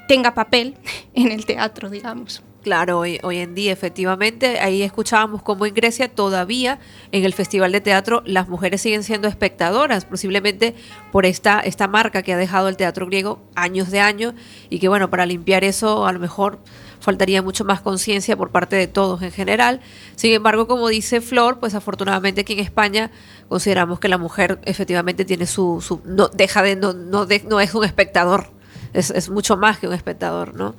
tenga 0.08 0.34
papel 0.34 0.76
en 1.14 1.30
el 1.30 1.46
teatro, 1.46 1.90
digamos. 1.90 2.42
Claro, 2.64 3.00
hoy, 3.00 3.20
hoy 3.22 3.38
en 3.38 3.54
día 3.54 3.72
efectivamente, 3.72 4.58
ahí 4.58 4.82
escuchábamos 4.82 5.42
cómo 5.42 5.66
en 5.66 5.74
Grecia 5.74 6.08
todavía 6.08 6.78
en 7.12 7.24
el 7.24 7.34
Festival 7.34 7.72
de 7.72 7.82
Teatro 7.82 8.22
las 8.24 8.48
mujeres 8.48 8.80
siguen 8.80 9.02
siendo 9.02 9.28
espectadoras, 9.28 10.06
posiblemente 10.06 10.74
por 11.12 11.26
esta, 11.26 11.60
esta 11.60 11.88
marca 11.88 12.22
que 12.22 12.32
ha 12.32 12.38
dejado 12.38 12.68
el 12.68 12.78
teatro 12.78 13.04
griego 13.04 13.42
años 13.54 13.90
de 13.90 14.00
años 14.00 14.32
y 14.70 14.78
que 14.78 14.88
bueno, 14.88 15.10
para 15.10 15.26
limpiar 15.26 15.62
eso 15.62 16.06
a 16.06 16.12
lo 16.12 16.18
mejor 16.18 16.58
faltaría 17.04 17.42
mucho 17.42 17.64
más 17.64 17.82
conciencia 17.82 18.34
por 18.36 18.50
parte 18.50 18.76
de 18.76 18.86
todos 18.86 19.20
en 19.22 19.30
general. 19.30 19.80
Sin 20.16 20.32
embargo, 20.32 20.66
como 20.66 20.88
dice 20.88 21.20
Flor, 21.20 21.58
pues 21.60 21.74
afortunadamente 21.74 22.40
aquí 22.40 22.54
en 22.54 22.60
España 22.60 23.10
consideramos 23.48 24.00
que 24.00 24.08
la 24.08 24.16
mujer 24.18 24.58
efectivamente 24.64 25.24
tiene 25.26 25.46
su... 25.46 25.80
su 25.86 26.00
no, 26.06 26.28
deja 26.28 26.62
de, 26.62 26.76
no, 26.76 26.94
no, 26.94 27.26
de- 27.26 27.44
no 27.48 27.60
es 27.60 27.74
un 27.74 27.84
espectador, 27.84 28.48
es, 28.94 29.10
es 29.10 29.28
mucho 29.28 29.56
más 29.58 29.78
que 29.78 29.86
un 29.86 29.92
espectador, 29.92 30.54
¿no? 30.54 30.74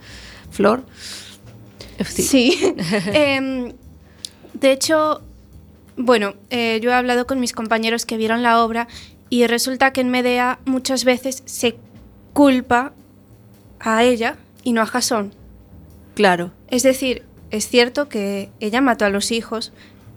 Flor. 0.49 0.83
Sí. 2.03 2.73
Em, 3.13 3.73
de 4.53 4.71
hecho, 4.71 5.21
bueno, 5.95 6.33
eh, 6.49 6.79
yo 6.81 6.89
he 6.89 6.93
hablado 6.93 7.27
con 7.27 7.39
mis 7.39 7.53
compañeros 7.53 8.05
que 8.05 8.17
vieron 8.17 8.41
la 8.41 8.63
obra 8.63 8.87
y 9.29 9.45
resulta 9.47 9.93
que 9.93 10.01
en 10.01 10.09
Medea 10.09 10.59
muchas 10.65 11.03
veces 11.05 11.43
se 11.45 11.77
culpa 12.33 12.93
a 13.79 14.03
ella 14.03 14.37
y 14.63 14.73
no 14.73 14.81
a 14.81 14.85
Jasón. 14.87 15.33
Claro. 16.15 16.51
Es 16.69 16.83
decir, 16.83 17.23
es 17.51 17.67
cierto 17.67 18.09
que 18.09 18.49
ella 18.59 18.81
mató 18.81 19.05
a 19.05 19.09
los 19.09 19.31
hijos, 19.31 19.71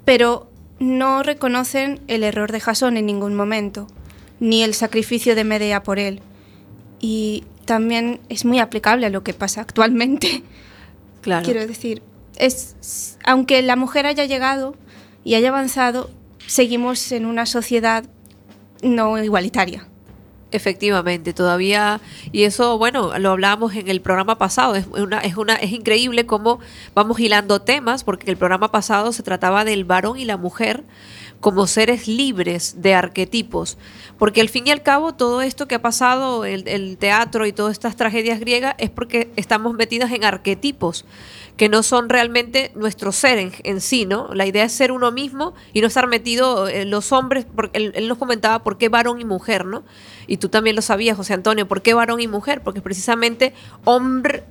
pero 0.04 0.50
no 0.78 1.22
reconocen 1.22 2.00
el 2.06 2.22
error 2.22 2.52
de 2.52 2.60
Jasón 2.60 2.96
en 2.96 3.06
ningún 3.06 3.34
momento, 3.34 3.88
ni 4.40 4.62
el 4.62 4.74
sacrificio 4.74 5.34
de 5.34 5.44
Medea 5.44 5.82
por 5.82 5.98
él. 5.98 6.20
Y 7.00 7.44
también 7.64 8.20
es 8.28 8.44
muy 8.44 8.60
aplicable 8.60 9.06
a 9.06 9.10
lo 9.10 9.22
que 9.22 9.34
pasa 9.34 9.60
actualmente. 9.60 10.42
Claro. 11.20 11.44
Quiero 11.44 11.66
decir, 11.66 12.00
es, 12.36 13.18
aunque 13.24 13.60
la 13.62 13.76
mujer 13.76 14.06
haya 14.06 14.24
llegado 14.24 14.76
y 15.24 15.34
haya 15.34 15.48
avanzado, 15.48 16.10
seguimos 16.46 17.10
en 17.12 17.26
una 17.26 17.44
sociedad 17.44 18.04
no 18.82 19.22
igualitaria. 19.22 19.86
Efectivamente, 20.50 21.34
todavía, 21.34 22.00
y 22.32 22.44
eso, 22.44 22.78
bueno, 22.78 23.18
lo 23.18 23.32
hablábamos 23.32 23.74
en 23.74 23.88
el 23.88 24.00
programa 24.00 24.38
pasado, 24.38 24.76
es, 24.76 24.86
una, 24.86 25.18
es, 25.18 25.36
una, 25.36 25.56
es 25.56 25.72
increíble 25.72 26.24
cómo 26.24 26.58
vamos 26.94 27.20
hilando 27.20 27.60
temas, 27.60 28.02
porque 28.02 28.30
el 28.30 28.38
programa 28.38 28.70
pasado 28.70 29.12
se 29.12 29.22
trataba 29.22 29.66
del 29.66 29.84
varón 29.84 30.18
y 30.18 30.24
la 30.24 30.38
mujer 30.38 30.84
como 31.40 31.66
seres 31.66 32.08
libres 32.08 32.80
de 32.80 32.94
arquetipos, 32.94 33.76
porque 34.18 34.40
al 34.40 34.48
fin 34.48 34.66
y 34.66 34.70
al 34.70 34.82
cabo 34.82 35.12
todo 35.14 35.42
esto 35.42 35.68
que 35.68 35.74
ha 35.74 35.82
pasado, 35.82 36.46
el, 36.46 36.66
el 36.66 36.96
teatro 36.96 37.44
y 37.44 37.52
todas 37.52 37.72
estas 37.72 37.96
tragedias 37.96 38.40
griegas, 38.40 38.74
es 38.78 38.88
porque 38.88 39.30
estamos 39.36 39.74
metidas 39.74 40.10
en 40.12 40.24
arquetipos 40.24 41.04
que 41.58 41.68
no 41.68 41.82
son 41.82 42.08
realmente 42.08 42.70
nuestro 42.76 43.12
ser 43.12 43.36
en, 43.36 43.52
en, 43.64 43.80
sí, 43.82 44.06
¿no? 44.06 44.32
La 44.32 44.46
idea 44.46 44.64
es 44.64 44.72
ser 44.72 44.92
uno 44.92 45.10
mismo 45.10 45.54
y 45.74 45.80
no 45.82 45.88
estar 45.88 46.06
metido 46.06 46.68
en 46.68 46.90
los 46.90 47.12
hombres, 47.12 47.44
porque 47.54 47.76
él, 47.76 47.92
él, 47.96 48.08
nos 48.08 48.16
comentaba 48.16 48.62
por 48.62 48.78
qué 48.78 48.88
varón 48.88 49.20
y 49.20 49.24
mujer, 49.24 49.66
¿no? 49.66 49.82
Y 50.28 50.36
tú 50.38 50.48
también 50.48 50.76
lo 50.76 50.82
sabías, 50.82 51.16
José 51.16 51.34
Antonio, 51.34 51.66
¿por 51.66 51.82
qué 51.82 51.94
varón 51.94 52.20
y 52.20 52.28
mujer? 52.28 52.62
Porque 52.62 52.80
precisamente 52.80 53.52
hombre, 53.84 54.44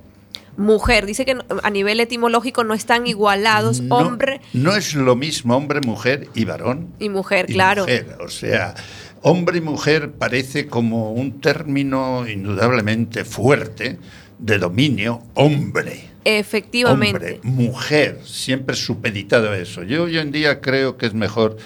mujer, 0.58 1.06
dice 1.06 1.24
que 1.24 1.38
a 1.62 1.70
nivel 1.70 1.98
etimológico 2.00 2.62
no 2.62 2.74
están 2.74 3.06
igualados, 3.06 3.80
no, 3.80 3.96
hombre. 3.96 4.42
No 4.52 4.76
es 4.76 4.94
lo 4.94 5.16
mismo 5.16 5.56
hombre, 5.56 5.80
mujer 5.80 6.28
y 6.34 6.44
varón. 6.44 6.92
Y 6.98 7.08
mujer, 7.08 7.46
y 7.48 7.54
claro. 7.54 7.82
Mujer, 7.82 8.18
o 8.20 8.28
sea, 8.28 8.74
hombre 9.22 9.58
y 9.58 9.60
mujer 9.62 10.12
parece 10.12 10.66
como 10.66 11.12
un 11.12 11.40
término 11.40 12.28
indudablemente 12.28 13.24
fuerte 13.24 13.98
de 14.38 14.58
dominio, 14.58 15.22
hombre. 15.34 16.10
Efectivamente. 16.30 17.36
Hombre, 17.36 17.40
mujer, 17.42 18.20
siempre 18.22 18.76
supeditado 18.76 19.48
a 19.48 19.56
eso. 19.56 19.82
Yo 19.82 20.02
hoy 20.02 20.18
en 20.18 20.30
día 20.30 20.60
creo 20.60 20.98
que 20.98 21.06
es 21.06 21.14
mejor 21.14 21.56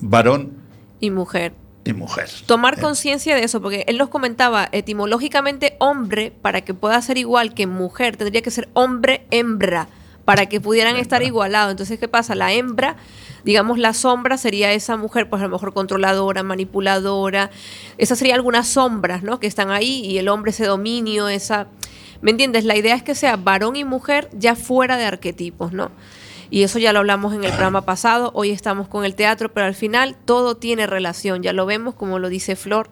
varón 0.00 0.54
y 0.98 1.10
mujer. 1.10 1.52
Y 1.84 1.92
mujer. 1.92 2.28
Tomar 2.46 2.78
eh. 2.78 2.80
conciencia 2.80 3.36
de 3.36 3.44
eso, 3.44 3.62
porque 3.62 3.84
él 3.86 3.96
nos 3.96 4.08
comentaba 4.08 4.68
etimológicamente 4.72 5.76
hombre, 5.78 6.32
para 6.42 6.62
que 6.62 6.74
pueda 6.74 7.00
ser 7.00 7.16
igual 7.16 7.54
que 7.54 7.68
mujer, 7.68 8.16
tendría 8.16 8.42
que 8.42 8.50
ser 8.50 8.68
hombre-hembra, 8.72 9.86
para 10.24 10.46
que 10.46 10.60
pudieran 10.60 10.96
hembra. 10.96 11.02
estar 11.02 11.22
igualados. 11.22 11.70
Entonces, 11.70 12.00
¿qué 12.00 12.08
pasa? 12.08 12.34
La 12.34 12.52
hembra, 12.52 12.96
digamos, 13.44 13.78
la 13.78 13.94
sombra 13.94 14.36
sería 14.36 14.72
esa 14.72 14.96
mujer, 14.96 15.28
pues 15.28 15.42
a 15.42 15.44
lo 15.44 15.52
mejor 15.52 15.72
controladora, 15.72 16.42
manipuladora. 16.42 17.52
Esas 17.98 18.18
serían 18.18 18.34
algunas 18.34 18.66
sombras, 18.66 19.22
¿no? 19.22 19.38
Que 19.38 19.46
están 19.46 19.70
ahí, 19.70 20.04
y 20.04 20.18
el 20.18 20.26
hombre 20.26 20.50
ese 20.50 20.66
dominio, 20.66 21.28
esa 21.28 21.68
¿Me 22.20 22.30
entiendes? 22.30 22.64
La 22.64 22.76
idea 22.76 22.94
es 22.94 23.02
que 23.02 23.14
sea 23.14 23.36
varón 23.36 23.76
y 23.76 23.84
mujer 23.84 24.28
ya 24.32 24.54
fuera 24.54 24.96
de 24.96 25.04
arquetipos, 25.04 25.72
¿no? 25.72 25.90
Y 26.50 26.62
eso 26.62 26.78
ya 26.78 26.92
lo 26.92 27.00
hablamos 27.00 27.34
en 27.34 27.44
el 27.44 27.50
programa 27.50 27.82
pasado, 27.82 28.30
hoy 28.34 28.50
estamos 28.50 28.88
con 28.88 29.04
el 29.04 29.14
teatro, 29.14 29.52
pero 29.52 29.66
al 29.66 29.74
final 29.74 30.16
todo 30.24 30.56
tiene 30.56 30.86
relación, 30.86 31.42
ya 31.42 31.52
lo 31.52 31.66
vemos 31.66 31.94
como 31.94 32.18
lo 32.18 32.28
dice 32.28 32.54
Flor, 32.54 32.88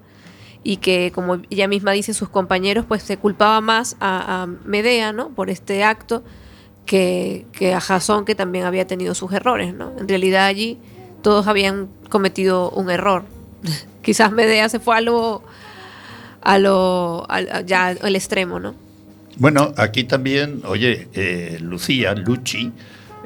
y 0.64 0.78
que 0.78 1.12
como 1.14 1.36
ella 1.50 1.68
misma 1.68 1.92
dice 1.92 2.14
sus 2.14 2.28
compañeros, 2.28 2.84
pues 2.86 3.02
se 3.02 3.16
culpaba 3.16 3.60
más 3.60 3.96
a, 4.00 4.46
Medea, 4.64 5.12
¿no? 5.12 5.28
Por 5.28 5.50
este 5.50 5.84
acto 5.84 6.24
que, 6.84 7.46
que 7.52 7.74
a 7.74 7.80
Jasón, 7.80 8.24
que 8.24 8.34
también 8.34 8.64
había 8.64 8.86
tenido 8.86 9.14
sus 9.14 9.32
errores, 9.32 9.72
¿no? 9.74 9.92
En 9.98 10.08
realidad 10.08 10.46
allí 10.46 10.78
todos 11.22 11.46
habían 11.46 11.88
cometido 12.08 12.70
un 12.70 12.90
error. 12.90 13.24
Quizás 14.02 14.32
Medea 14.32 14.68
se 14.68 14.80
fue 14.80 14.96
a 14.96 15.00
lo, 15.00 15.42
a 16.40 16.58
lo, 16.58 17.26
ya 17.64 17.88
al 17.88 18.16
extremo, 18.16 18.58
¿no? 18.58 18.74
Bueno, 19.36 19.74
aquí 19.76 20.04
también, 20.04 20.62
oye, 20.64 21.08
eh, 21.14 21.58
Lucía, 21.60 22.14
Luchi, 22.14 22.72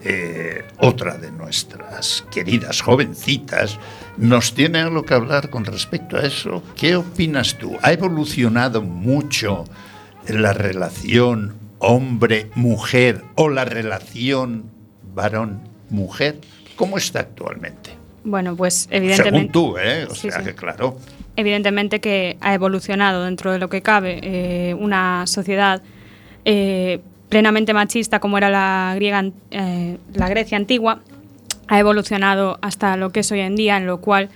eh, 0.03 0.65
otra 0.79 1.17
de 1.17 1.31
nuestras 1.31 2.25
queridas 2.31 2.81
jovencitas, 2.81 3.79
nos 4.17 4.55
tiene 4.55 4.79
algo 4.79 5.03
que 5.03 5.15
hablar 5.15 5.51
con 5.51 5.65
respecto 5.65 6.17
a 6.17 6.23
eso. 6.23 6.63
¿Qué 6.77 6.97
opinas 6.97 7.57
tú? 7.59 7.77
¿Ha 7.83 7.93
evolucionado 7.93 8.81
mucho 8.81 9.65
la 10.29 10.53
relación 10.53 11.57
hombre-mujer 11.79 13.23
o 13.35 13.49
la 13.49 13.65
relación 13.65 14.71
varón-mujer? 15.15 16.41
¿Cómo 16.77 16.97
está 16.97 17.21
actualmente? 17.21 17.91
Bueno, 18.25 18.57
pues 18.57 18.89
evidentemente... 18.91 19.39
Según 19.39 19.53
tú, 19.53 19.79
¿eh? 19.79 20.07
O 20.09 20.15
sí, 20.15 20.31
sea 20.31 20.41
sí. 20.41 20.47
que 20.47 20.55
claro. 20.55 20.97
Evidentemente 21.37 22.01
que 22.01 22.37
ha 22.41 22.55
evolucionado 22.55 23.25
dentro 23.25 23.53
de 23.53 23.59
lo 23.59 23.69
que 23.69 23.83
cabe 23.83 24.21
eh, 24.23 24.75
una 24.75 25.27
sociedad 25.27 25.83
eh, 26.51 27.03
plenamente 27.29 27.75
machista 27.75 28.21
como 28.21 28.39
era 28.39 28.49
la, 28.49 28.97
eh, 29.51 29.99
la 30.15 30.29
Grecia 30.31 30.57
antigua, 30.57 31.01
ha 31.67 31.79
evolucionado 31.79 32.59
hasta 32.63 32.97
lo 32.97 33.11
que 33.11 33.21
es 33.21 33.31
hoy 33.31 33.41
en 33.41 33.55
día, 33.55 33.77
en 33.77 33.87
lo 33.87 34.01
cual 34.01 34.31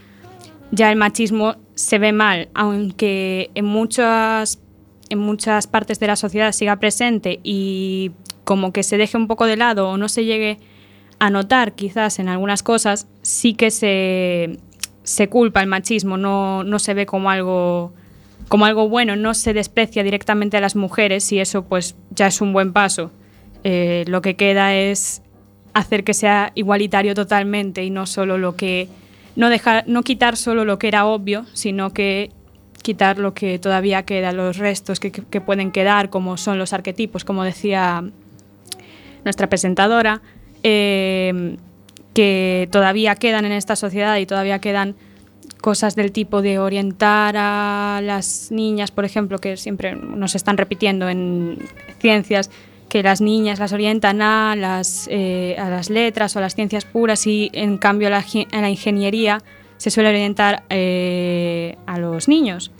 ya 0.72 0.92
el 0.92 0.98
machismo 0.98 1.56
se 1.74 1.98
ve 1.98 2.12
mal, 2.12 2.50
aunque 2.52 3.50
en 3.54 3.64
muchas, 3.64 4.60
en 5.08 5.20
muchas 5.20 5.66
partes 5.66 6.00
de 6.00 6.06
la 6.06 6.16
sociedad 6.16 6.52
siga 6.52 6.76
presente 6.76 7.40
y 7.42 8.10
como 8.44 8.74
que 8.74 8.82
se 8.82 8.98
deje 8.98 9.16
un 9.16 9.26
poco 9.26 9.46
de 9.46 9.56
lado 9.56 9.88
o 9.88 9.96
no 9.96 10.10
se 10.10 10.26
llegue 10.26 10.58
a 11.18 11.30
notar 11.30 11.72
quizás 11.72 12.18
en 12.18 12.28
algunas 12.28 12.62
cosas, 12.62 13.06
sí 13.22 13.54
que 13.54 13.70
se, 13.70 14.58
se 15.02 15.30
culpa 15.30 15.62
el 15.62 15.66
machismo, 15.66 16.18
no, 16.18 16.62
no 16.62 16.78
se 16.78 16.92
ve 16.92 17.06
como 17.06 17.30
algo 17.30 17.94
como 18.48 18.66
algo 18.66 18.88
bueno, 18.88 19.16
no 19.16 19.34
se 19.34 19.54
desprecia 19.54 20.02
directamente 20.02 20.56
a 20.56 20.60
las 20.60 20.76
mujeres 20.76 21.30
y 21.32 21.40
eso 21.40 21.64
pues 21.64 21.96
ya 22.10 22.26
es 22.26 22.40
un 22.40 22.52
buen 22.52 22.72
paso. 22.72 23.10
Eh, 23.64 24.04
lo 24.08 24.22
que 24.22 24.34
queda 24.34 24.74
es 24.74 25.22
hacer 25.74 26.04
que 26.04 26.14
sea 26.14 26.52
igualitario 26.54 27.14
totalmente 27.14 27.84
y 27.84 27.90
no 27.90 28.06
solo 28.06 28.38
lo 28.38 28.56
que 28.56 28.88
no 29.36 29.48
dejar 29.48 29.84
no 29.86 30.02
quitar 30.02 30.36
solo 30.36 30.64
lo 30.64 30.78
que 30.78 30.88
era 30.88 31.06
obvio, 31.06 31.46
sino 31.54 31.92
que 31.92 32.30
quitar 32.82 33.18
lo 33.18 33.32
que 33.32 33.58
todavía 33.58 34.02
queda, 34.02 34.32
los 34.32 34.58
restos 34.58 35.00
que, 35.00 35.10
pueden 35.40 35.70
quedar, 35.70 36.10
como 36.10 36.36
son 36.36 36.58
los 36.58 36.72
arquetipos, 36.72 37.24
como 37.24 37.44
decía 37.44 38.04
nuestra 39.24 39.48
presentadora, 39.48 40.20
eh, 40.64 41.56
que 42.12 42.68
todavía 42.72 43.14
quedan 43.14 43.44
en 43.44 43.52
esta 43.52 43.76
sociedad 43.76 44.16
y 44.18 44.26
todavía 44.26 44.58
quedan 44.58 44.96
cosas 45.62 45.96
del 45.96 46.12
tipo 46.12 46.42
de 46.42 46.58
orientar 46.58 47.36
a 47.38 48.00
las 48.02 48.50
niñas, 48.50 48.90
por 48.90 49.06
ejemplo, 49.06 49.38
que 49.38 49.56
siempre 49.56 49.96
nos 49.96 50.34
están 50.34 50.58
repitiendo 50.58 51.08
en 51.08 51.56
ciencias, 52.00 52.50
que 52.90 53.02
las 53.02 53.22
niñas 53.22 53.58
las 53.58 53.72
orientan 53.72 54.20
a 54.20 54.54
las, 54.54 55.08
eh, 55.10 55.56
a 55.58 55.70
las 55.70 55.88
letras 55.88 56.36
o 56.36 56.40
a 56.40 56.42
las 56.42 56.54
ciencias 56.54 56.84
puras 56.84 57.26
y 57.26 57.48
en 57.54 57.78
cambio 57.78 58.08
a 58.08 58.10
la, 58.10 58.24
a 58.52 58.60
la 58.60 58.68
ingeniería 58.68 59.42
se 59.78 59.90
suele 59.90 60.10
orientar 60.10 60.64
eh, 60.68 61.76
a 61.86 61.98
los 61.98 62.28
niños. 62.28 62.70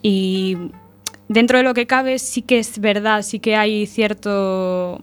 Y 0.00 0.56
dentro 1.28 1.58
de 1.58 1.64
lo 1.64 1.74
que 1.74 1.86
cabe 1.86 2.18
sí 2.18 2.40
que 2.40 2.60
es 2.60 2.78
verdad, 2.78 3.22
sí 3.22 3.40
que 3.40 3.56
hay 3.56 3.86
cierto 3.86 5.02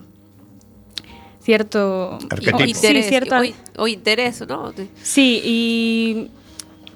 cierto 1.41 2.17
o 2.17 2.63
interés, 2.63 3.03
sí, 3.03 3.09
cierto, 3.09 3.35
o, 3.35 3.83
o 3.83 3.87
interés, 3.87 4.47
¿no? 4.47 4.73
Sí, 5.01 5.41
y 5.43 6.29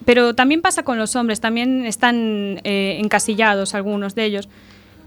pero 0.08 0.34
también 0.34 0.62
pasa 0.62 0.84
con 0.84 0.98
los 0.98 1.18
hombres, 1.18 1.42
también 1.42 1.86
están 1.86 2.62
eh, 2.64 2.98
encasillados 3.04 3.76
algunos 3.76 4.16
de 4.16 4.24
ellos 4.24 4.48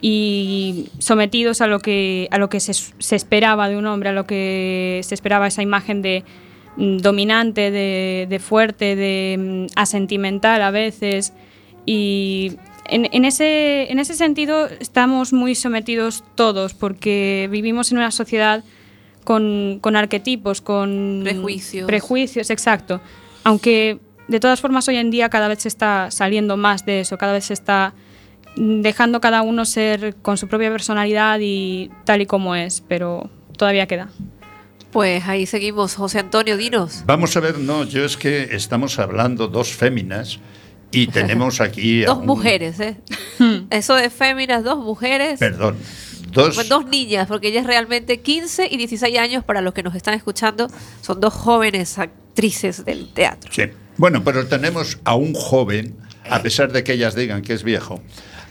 y 0.03 0.91
sometidos 0.99 1.63
a 1.63 1.67
lo 1.67 1.79
que, 1.79 2.29
a 2.31 2.37
lo 2.37 2.51
que 2.51 2.61
se, 2.61 2.75
se, 2.75 3.17
esperaba 3.17 3.71
de 3.71 3.79
un 3.79 3.87
hombre, 3.87 4.11
a 4.11 4.13
lo 4.13 4.27
que 4.27 5.01
se 5.03 5.15
esperaba 5.15 5.47
esa 5.47 5.63
imagen 5.63 6.03
de 6.03 6.23
mm, 6.77 6.99
dominante, 6.99 7.71
de, 7.71 8.27
de, 8.29 8.39
fuerte, 8.41 8.95
de 8.95 9.39
mm, 9.39 9.73
asentimental 9.75 10.61
a 10.61 10.71
veces. 10.71 11.33
Y 11.87 12.59
en, 12.85 13.09
en, 13.11 13.25
ese, 13.25 13.91
en 13.91 14.01
ese 14.01 14.13
sentido 14.13 14.69
estamos 14.81 15.33
muy 15.33 15.55
sometidos 15.55 16.25
todos 16.35 16.75
porque 16.75 17.49
vivimos 17.51 17.91
en 17.91 17.97
una 17.97 18.11
sociedad 18.11 18.65
con, 19.25 19.79
con 19.81 19.97
arquetipos, 19.97 20.61
con 20.61 21.21
prejuicios. 21.25 21.87
Prejuicios, 21.87 22.51
exacto. 22.51 23.01
Aunque 23.45 23.99
de 24.31 24.39
todas 24.39 24.61
formas, 24.61 24.87
hoy 24.87 24.97
en 24.97 25.11
día 25.11 25.29
cada 25.29 25.49
vez 25.49 25.63
se 25.63 25.69
está 25.69 26.13
saliendo 26.13 26.57
más 26.57 26.87
de 26.87 27.01
eso, 27.01 27.19
cada 27.19 27.33
vez 27.33 27.47
se 27.47 27.55
está 27.55 27.95
dejando 28.55 29.21
cada 29.21 29.43
uno 29.43 29.65
ser 29.65 30.15
con 30.23 30.37
su 30.37 30.47
propia 30.47 30.71
personalidad 30.71 31.39
y 31.43 31.91
tal 32.05 32.23
y 32.23 32.27
como 32.27 32.55
es, 32.55 32.81
pero 32.87 33.29
todavía 33.57 33.87
queda. 33.87 34.09
Pues 34.93 35.27
ahí 35.27 35.47
seguimos, 35.47 35.97
José 35.97 36.21
Antonio, 36.21 36.57
dinos. 36.57 37.03
Vamos 37.07 37.37
a 37.37 37.41
ver, 37.41 37.59
no, 37.59 37.83
yo 37.83 38.05
es 38.05 38.17
que 38.17 38.55
estamos 38.55 39.01
hablando 39.01 39.49
dos 39.49 39.73
féminas 39.73 40.39
y 40.93 41.07
tenemos 41.09 41.61
aquí... 41.61 42.03
dos 42.03 42.19
un... 42.19 42.27
mujeres, 42.27 42.79
¿eh? 42.79 42.99
Eso 43.71 43.97
de 43.97 44.11
féminas, 44.11 44.63
dos 44.63 44.79
mujeres. 44.79 45.41
Perdón. 45.41 45.77
Dos... 46.33 46.55
Pues 46.55 46.69
dos 46.69 46.87
niñas, 46.87 47.27
porque 47.27 47.49
ellas 47.49 47.67
realmente 47.67 48.21
15 48.21 48.69
y 48.71 48.77
16 48.77 49.19
años, 49.19 49.43
para 49.43 49.61
los 49.61 49.75
que 49.75 49.83
nos 49.83 49.97
están 49.97 50.15
escuchando, 50.15 50.69
son 51.01 51.19
dos 51.19 51.35
jóvenes 51.35 51.99
actrices 51.99 52.85
del 52.85 53.13
teatro. 53.13 53.51
Sí. 53.53 53.65
Bueno, 53.97 54.23
pero 54.25 54.47
tenemos 54.47 54.99
a 55.05 55.15
un 55.15 55.35
joven, 55.35 55.97
a 56.29 56.43
pesar 56.43 56.73
de 56.73 56.85
que 56.85 56.93
ellas 56.95 57.15
digan 57.15 57.43
que 57.43 57.53
es 57.53 57.63
viejo, 57.63 58.03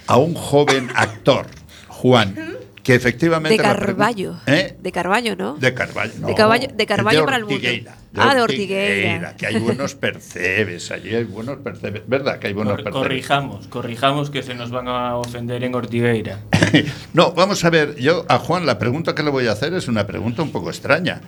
a 0.08 0.18
un 0.18 0.34
joven 0.36 0.90
actor, 0.96 1.48
Juan, 1.88 2.36
que 2.84 2.96
efectivamente... 2.96 3.58
De 3.58 3.64
Carballo. 3.64 4.36
¿Eh? 4.48 4.76
De 4.80 4.92
Carballo, 4.92 5.36
¿no? 5.36 5.56
De 5.56 5.74
Carballo, 5.74 6.14
no. 6.20 6.28
De 6.28 6.34
Carballo- 6.36 6.72
de 6.74 6.86
Carballo 6.86 7.26
para 7.26 7.38
el 7.38 7.44
mundo. 7.44 7.56
Ortigueira, 7.58 7.96
Ah, 8.16 8.34
de 8.34 8.42
Ortigueira. 8.42 9.36
Que 9.36 9.46
hay 9.48 9.58
buenos 9.60 9.94
percebes, 9.96 10.90
allí 10.92 11.14
hay 11.14 11.26
buenos 11.26 11.58
percebes. 11.58 12.04
¿Verdad 12.08 12.40
que 12.40 12.48
hay 12.48 12.54
buenos 12.54 12.76
Cor- 12.76 12.84
percebes? 12.86 13.04
corrijamos, 13.08 13.68
corrijamos 13.68 14.30
que 14.32 14.42
se 14.44 14.56
nos 14.56 14.72
van 14.72 14.88
a 14.88 15.18
ofender 15.18 15.64
en 15.64 15.74
Ortigueira. 15.76 16.40
No, 17.14 17.32
vamos 17.34 17.66
a 17.66 17.70
ver, 17.72 17.96
yo 17.96 18.26
a 18.30 18.38
Juan 18.38 18.66
la 18.68 18.78
pregunta 18.78 19.16
que 19.16 19.24
le 19.24 19.32
voy 19.32 19.48
a 19.48 19.52
hacer 19.54 19.74
es 19.74 19.88
una 19.88 20.06
pregunta 20.06 20.42
un 20.44 20.52
poco 20.52 20.70
extraña, 20.70 21.20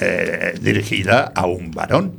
eh, 0.00 0.54
dirigida 0.60 1.32
a 1.34 1.46
un 1.46 1.70
varón. 1.70 2.12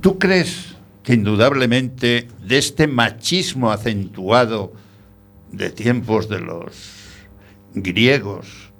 ¿Tú 0.00 0.18
crees 0.18 0.76
que 1.02 1.14
indudablemente 1.14 2.28
de 2.42 2.58
este 2.58 2.86
machismo 2.86 3.72
acentuado 3.72 4.72
de 5.50 5.70
tiempos 5.70 6.28
de 6.28 6.40
los 6.40 6.72
griegos, 7.74 8.70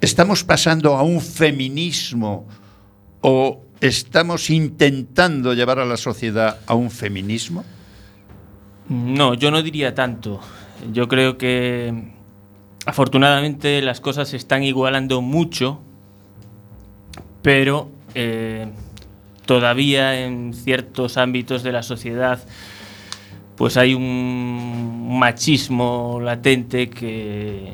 estamos 0.00 0.44
pasando 0.44 0.96
a 0.96 1.02
un 1.02 1.20
feminismo 1.20 2.46
o 3.20 3.62
estamos 3.80 4.50
intentando 4.50 5.54
llevar 5.54 5.78
a 5.80 5.84
la 5.84 5.96
sociedad 5.96 6.60
a 6.66 6.74
un 6.74 6.90
feminismo? 6.90 7.64
No, 8.88 9.34
yo 9.34 9.50
no 9.50 9.62
diría 9.62 9.94
tanto. 9.94 10.40
Yo 10.92 11.08
creo 11.08 11.36
que 11.36 12.12
afortunadamente 12.86 13.82
las 13.82 14.00
cosas 14.00 14.28
se 14.28 14.36
están 14.36 14.62
igualando 14.62 15.20
mucho, 15.20 15.80
pero 17.42 17.90
eh, 18.14 18.68
todavía 19.50 20.24
en 20.24 20.54
ciertos 20.54 21.16
ámbitos 21.16 21.64
de 21.64 21.72
la 21.72 21.82
sociedad 21.82 22.38
pues 23.56 23.76
hay 23.76 23.94
un 23.94 25.18
machismo 25.18 26.20
latente 26.22 26.88
que, 26.88 27.72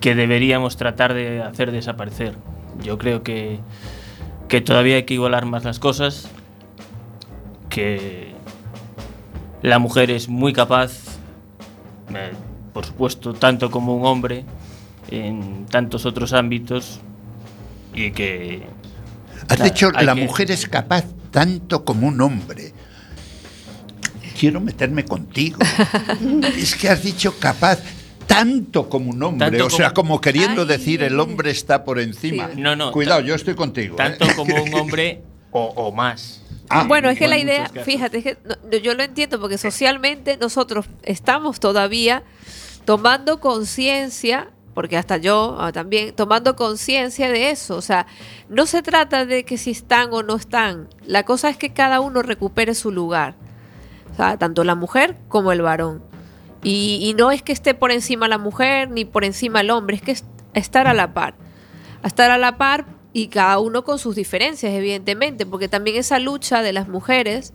que 0.00 0.16
deberíamos 0.16 0.76
tratar 0.76 1.14
de 1.14 1.40
hacer 1.40 1.70
desaparecer. 1.70 2.34
Yo 2.82 2.98
creo 2.98 3.22
que, 3.22 3.60
que 4.48 4.60
todavía 4.60 4.96
hay 4.96 5.04
que 5.04 5.14
igualar 5.14 5.46
más 5.46 5.62
las 5.62 5.78
cosas, 5.78 6.28
que 7.70 8.34
la 9.62 9.78
mujer 9.78 10.10
es 10.10 10.28
muy 10.28 10.52
capaz, 10.52 11.20
eh, 12.12 12.32
por 12.74 12.84
supuesto, 12.84 13.34
tanto 13.34 13.70
como 13.70 13.94
un 13.94 14.04
hombre, 14.04 14.44
en 15.12 15.64
tantos 15.66 16.06
otros 16.06 16.32
ámbitos, 16.32 17.00
y 17.94 18.10
que... 18.10 18.77
Has 19.48 19.58
nada, 19.58 19.64
dicho, 19.70 19.90
la 19.90 20.14
que- 20.14 20.22
mujer 20.22 20.50
es 20.50 20.66
capaz 20.68 21.04
tanto 21.30 21.84
como 21.84 22.06
un 22.08 22.20
hombre. 22.20 22.72
Quiero 24.38 24.60
meterme 24.60 25.04
contigo. 25.04 25.58
es 26.56 26.74
que 26.76 26.88
has 26.88 27.02
dicho 27.02 27.34
capaz 27.38 27.78
tanto 28.26 28.88
como 28.88 29.10
un 29.10 29.22
hombre. 29.22 29.50
Tanto 29.50 29.66
o 29.66 29.70
sea, 29.70 29.90
como- 29.92 30.10
como 30.14 30.20
queriendo 30.20 30.62
Ay. 30.62 30.68
decir 30.68 31.02
el 31.02 31.18
hombre 31.18 31.50
está 31.50 31.84
por 31.84 31.98
encima. 31.98 32.50
No, 32.56 32.76
no, 32.76 32.92
Cuidado, 32.92 33.20
yo 33.20 33.34
estoy 33.34 33.54
contigo. 33.54 33.94
¿eh? 33.94 33.96
Tanto 33.96 34.26
como 34.36 34.62
un 34.62 34.72
hombre 34.74 35.22
o, 35.50 35.64
o 35.64 35.92
más. 35.92 36.42
Ah, 36.70 36.84
bueno, 36.86 37.08
es 37.08 37.18
que 37.18 37.26
la 37.28 37.38
idea, 37.38 37.70
fíjate, 37.84 38.18
es 38.18 38.24
que 38.24 38.38
no- 38.44 38.78
yo 38.78 38.94
lo 38.94 39.02
entiendo 39.02 39.40
porque 39.40 39.58
socialmente 39.58 40.36
nosotros 40.36 40.86
estamos 41.02 41.58
todavía 41.60 42.22
tomando 42.84 43.40
conciencia, 43.40 44.50
porque 44.78 44.96
hasta 44.96 45.16
yo 45.16 45.56
ah, 45.58 45.72
también, 45.72 46.14
tomando 46.14 46.54
conciencia 46.54 47.28
de 47.28 47.50
eso. 47.50 47.74
O 47.74 47.82
sea, 47.82 48.06
no 48.48 48.64
se 48.64 48.80
trata 48.80 49.26
de 49.26 49.44
que 49.44 49.58
si 49.58 49.72
están 49.72 50.10
o 50.12 50.22
no 50.22 50.36
están. 50.36 50.88
La 51.04 51.24
cosa 51.24 51.48
es 51.48 51.56
que 51.56 51.72
cada 51.72 51.98
uno 51.98 52.22
recupere 52.22 52.76
su 52.76 52.92
lugar. 52.92 53.34
O 54.12 54.14
sea, 54.14 54.36
tanto 54.38 54.62
la 54.62 54.76
mujer 54.76 55.16
como 55.26 55.50
el 55.50 55.62
varón. 55.62 56.04
Y, 56.62 57.00
y 57.02 57.14
no 57.14 57.32
es 57.32 57.42
que 57.42 57.50
esté 57.50 57.74
por 57.74 57.90
encima 57.90 58.28
la 58.28 58.38
mujer 58.38 58.88
ni 58.88 59.04
por 59.04 59.24
encima 59.24 59.62
el 59.62 59.70
hombre, 59.70 59.96
es 59.96 60.02
que 60.02 60.12
es 60.12 60.24
estar 60.54 60.86
a 60.86 60.94
la 60.94 61.12
par. 61.12 61.34
A 62.04 62.06
estar 62.06 62.30
a 62.30 62.38
la 62.38 62.56
par 62.56 62.84
y 63.12 63.26
cada 63.26 63.58
uno 63.58 63.82
con 63.82 63.98
sus 63.98 64.14
diferencias, 64.14 64.72
evidentemente, 64.72 65.44
porque 65.44 65.66
también 65.66 65.96
esa 65.96 66.20
lucha 66.20 66.62
de 66.62 66.72
las 66.72 66.86
mujeres 66.86 67.52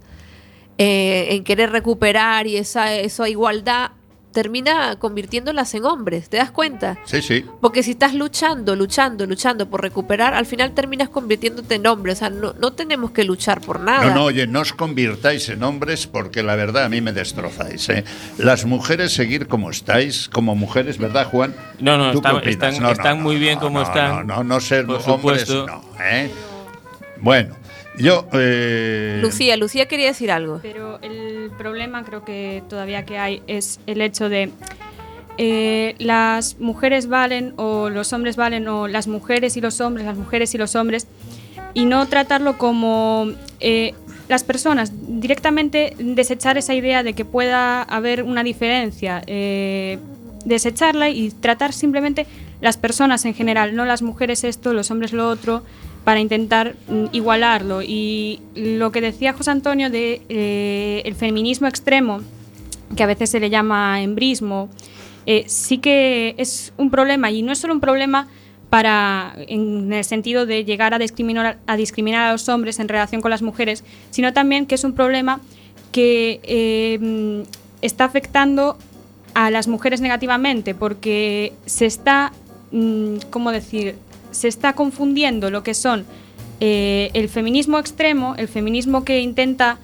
eh, 0.77 1.27
en 1.29 1.45
querer 1.45 1.71
recuperar 1.71 2.47
y 2.47 2.57
esa, 2.57 2.93
esa 2.93 3.29
igualdad 3.29 3.91
termina 4.34 4.98
convirtiéndolas 4.98 5.74
en 5.76 5.86
hombres, 5.86 6.28
¿te 6.28 6.38
das 6.38 6.52
cuenta? 6.52 6.98
Sí, 7.06 7.22
sí. 7.22 7.46
Porque 7.62 7.84
si 7.84 7.91
estás 7.91 8.13
luchando, 8.13 8.76
luchando, 8.76 9.26
luchando 9.26 9.69
por 9.69 9.82
recuperar, 9.82 10.34
al 10.34 10.46
final 10.46 10.74
terminas 10.74 11.08
convirtiéndote 11.10 11.76
en 11.76 11.88
hombre. 11.88 12.12
O 12.12 12.15
sea, 12.15 12.30
no, 12.30 12.54
no 12.54 12.74
tenemos 12.74 13.12
que 13.12 13.24
luchar 13.24 13.62
por 13.62 13.80
nada. 13.80 14.06
No, 14.08 14.15
no, 14.15 14.24
oye, 14.26 14.48
no 14.48 14.60
os 14.62 14.74
convirtáis 14.74 15.48
en 15.50 15.63
hombres 15.63 16.08
porque 16.08 16.43
la 16.43 16.56
verdad 16.56 16.84
a 16.86 16.89
mí 16.89 17.00
me 17.00 17.13
destrozáis. 17.13 17.88
¿eh? 17.89 18.04
Las 18.38 18.65
mujeres 18.65 19.13
seguir 19.13 19.48
como 19.48 19.69
estáis, 19.69 20.28
como 20.30 20.56
mujeres, 20.56 20.98
¿verdad, 20.98 21.28
Juan? 21.28 21.56
No, 21.80 21.98
no, 21.98 22.12
¿Tú 22.12 22.22
qué 22.22 22.28
están- 22.28 22.36
opinas? 22.36 22.54
están- 22.54 22.74
No, 22.74 22.80
no, 22.88 22.91
están 22.91 23.17
no, 23.19 23.24
muy 23.24 23.36
bien 23.38 23.56
no, 23.56 23.62
como 23.62 23.80
no, 23.80 23.86
están. 23.86 24.28
No, 24.28 24.36
no, 24.38 24.43
no 24.43 24.60
ser 24.60 24.86
Por 24.88 24.96
hombres, 25.08 25.41
supuesto. 25.48 25.67
no. 25.67 25.84
¿eh? 26.04 26.32
Bueno, 27.22 27.56
yo... 27.97 28.27
eh, 28.34 29.19
Lucía, 29.21 29.58
Lucía 29.58 29.88
quería 29.88 30.08
decir 30.08 30.32
algo. 30.32 30.60
Pero 30.62 30.99
el 31.01 31.51
problema 31.58 32.03
creo 32.03 32.23
que 32.23 32.63
todavía 32.69 33.06
que 33.06 33.17
hay 33.17 33.41
es 33.47 33.79
el 33.88 34.01
hecho 34.01 34.29
de 34.29 34.51
eh, 35.38 35.95
las 35.97 36.60
mujeres 36.60 37.08
valen 37.08 37.53
o 37.58 37.89
los 37.89 38.13
hombres 38.13 38.36
valen 38.36 38.67
o 38.67 38.88
las 38.88 39.08
mujeres 39.08 39.58
y 39.58 39.62
los 39.62 39.82
hombres, 39.82 40.06
las 40.06 40.17
mujeres 40.17 40.53
y 40.53 40.58
los 40.58 40.75
hombres 40.75 41.08
y 41.73 41.86
no 41.86 42.08
tratarlo 42.08 42.58
como 42.58 43.32
eh, 43.60 43.93
las 44.29 44.43
personas, 44.43 44.91
directamente 45.19 45.95
desechar 45.97 46.58
esa 46.58 46.73
idea 46.73 47.03
de 47.03 47.13
que 47.13 47.25
pueda 47.25 47.82
haber 47.82 48.23
una 48.23 48.43
diferencia, 48.43 49.23
eh, 49.27 49.97
desecharla 50.45 51.10
y 51.10 51.32
tratar 51.32 51.73
simplemente 51.73 52.25
las 52.62 52.77
personas 52.77 53.25
en 53.25 53.34
general, 53.34 53.75
no 53.75 53.86
las 53.86 54.01
mujeres 54.01 54.43
esto, 54.43 54.71
los 54.73 54.91
hombres 54.91 55.13
lo 55.13 55.27
otro, 55.29 55.63
para 56.03 56.19
intentar 56.19 56.75
mm, 56.87 57.05
igualarlo. 57.11 57.81
Y 57.81 58.41
lo 58.55 58.91
que 58.91 59.01
decía 59.01 59.33
José 59.33 59.51
Antonio 59.51 59.89
de 59.89 60.21
eh, 60.29 61.01
el 61.05 61.15
feminismo 61.15 61.67
extremo, 61.67 62.21
que 62.95 63.03
a 63.03 63.07
veces 63.07 63.29
se 63.29 63.39
le 63.39 63.49
llama 63.49 64.01
embrismo, 64.01 64.69
eh, 65.25 65.45
sí 65.47 65.77
que 65.77 66.35
es 66.37 66.73
un 66.77 66.89
problema 66.89 67.31
y 67.31 67.41
no 67.41 67.51
es 67.51 67.59
solo 67.59 67.73
un 67.73 67.79
problema 67.79 68.27
para 68.69 69.35
en 69.47 69.93
el 69.93 70.03
sentido 70.03 70.45
de 70.45 70.65
llegar 70.65 70.93
a 70.93 70.99
discriminar, 70.99 71.59
a 71.67 71.77
discriminar 71.77 72.27
a 72.27 72.31
los 72.31 72.49
hombres 72.49 72.79
en 72.79 72.87
relación 72.87 73.21
con 73.21 73.31
las 73.31 73.41
mujeres, 73.41 73.83
sino 74.09 74.33
también 74.33 74.65
que 74.65 74.75
es 74.75 74.83
un 74.83 74.93
problema 74.93 75.39
que 75.91 76.41
eh, 76.43 76.97
mm, 76.99 77.47
está 77.81 78.05
afectando 78.05 78.77
a 79.35 79.51
las 79.51 79.67
mujeres 79.67 80.01
negativamente 80.01 80.75
porque 80.75 81.53
se 81.65 81.85
está, 81.85 82.33
mm, 82.71 83.17
¿cómo 83.29 83.51
decir? 83.51 83.95
Se 84.34 84.48
está 84.48 84.74
confundiendo 84.74 85.50
lo 85.50 85.63
que 85.63 85.74
son 85.74 86.06
eh, 86.60 87.10
el 87.13 87.30
feminismo 87.30 87.80
extremo, 87.80 88.36
el 88.38 88.48
feminismo 88.48 89.04
que 89.04 89.19
intenta 89.19 89.80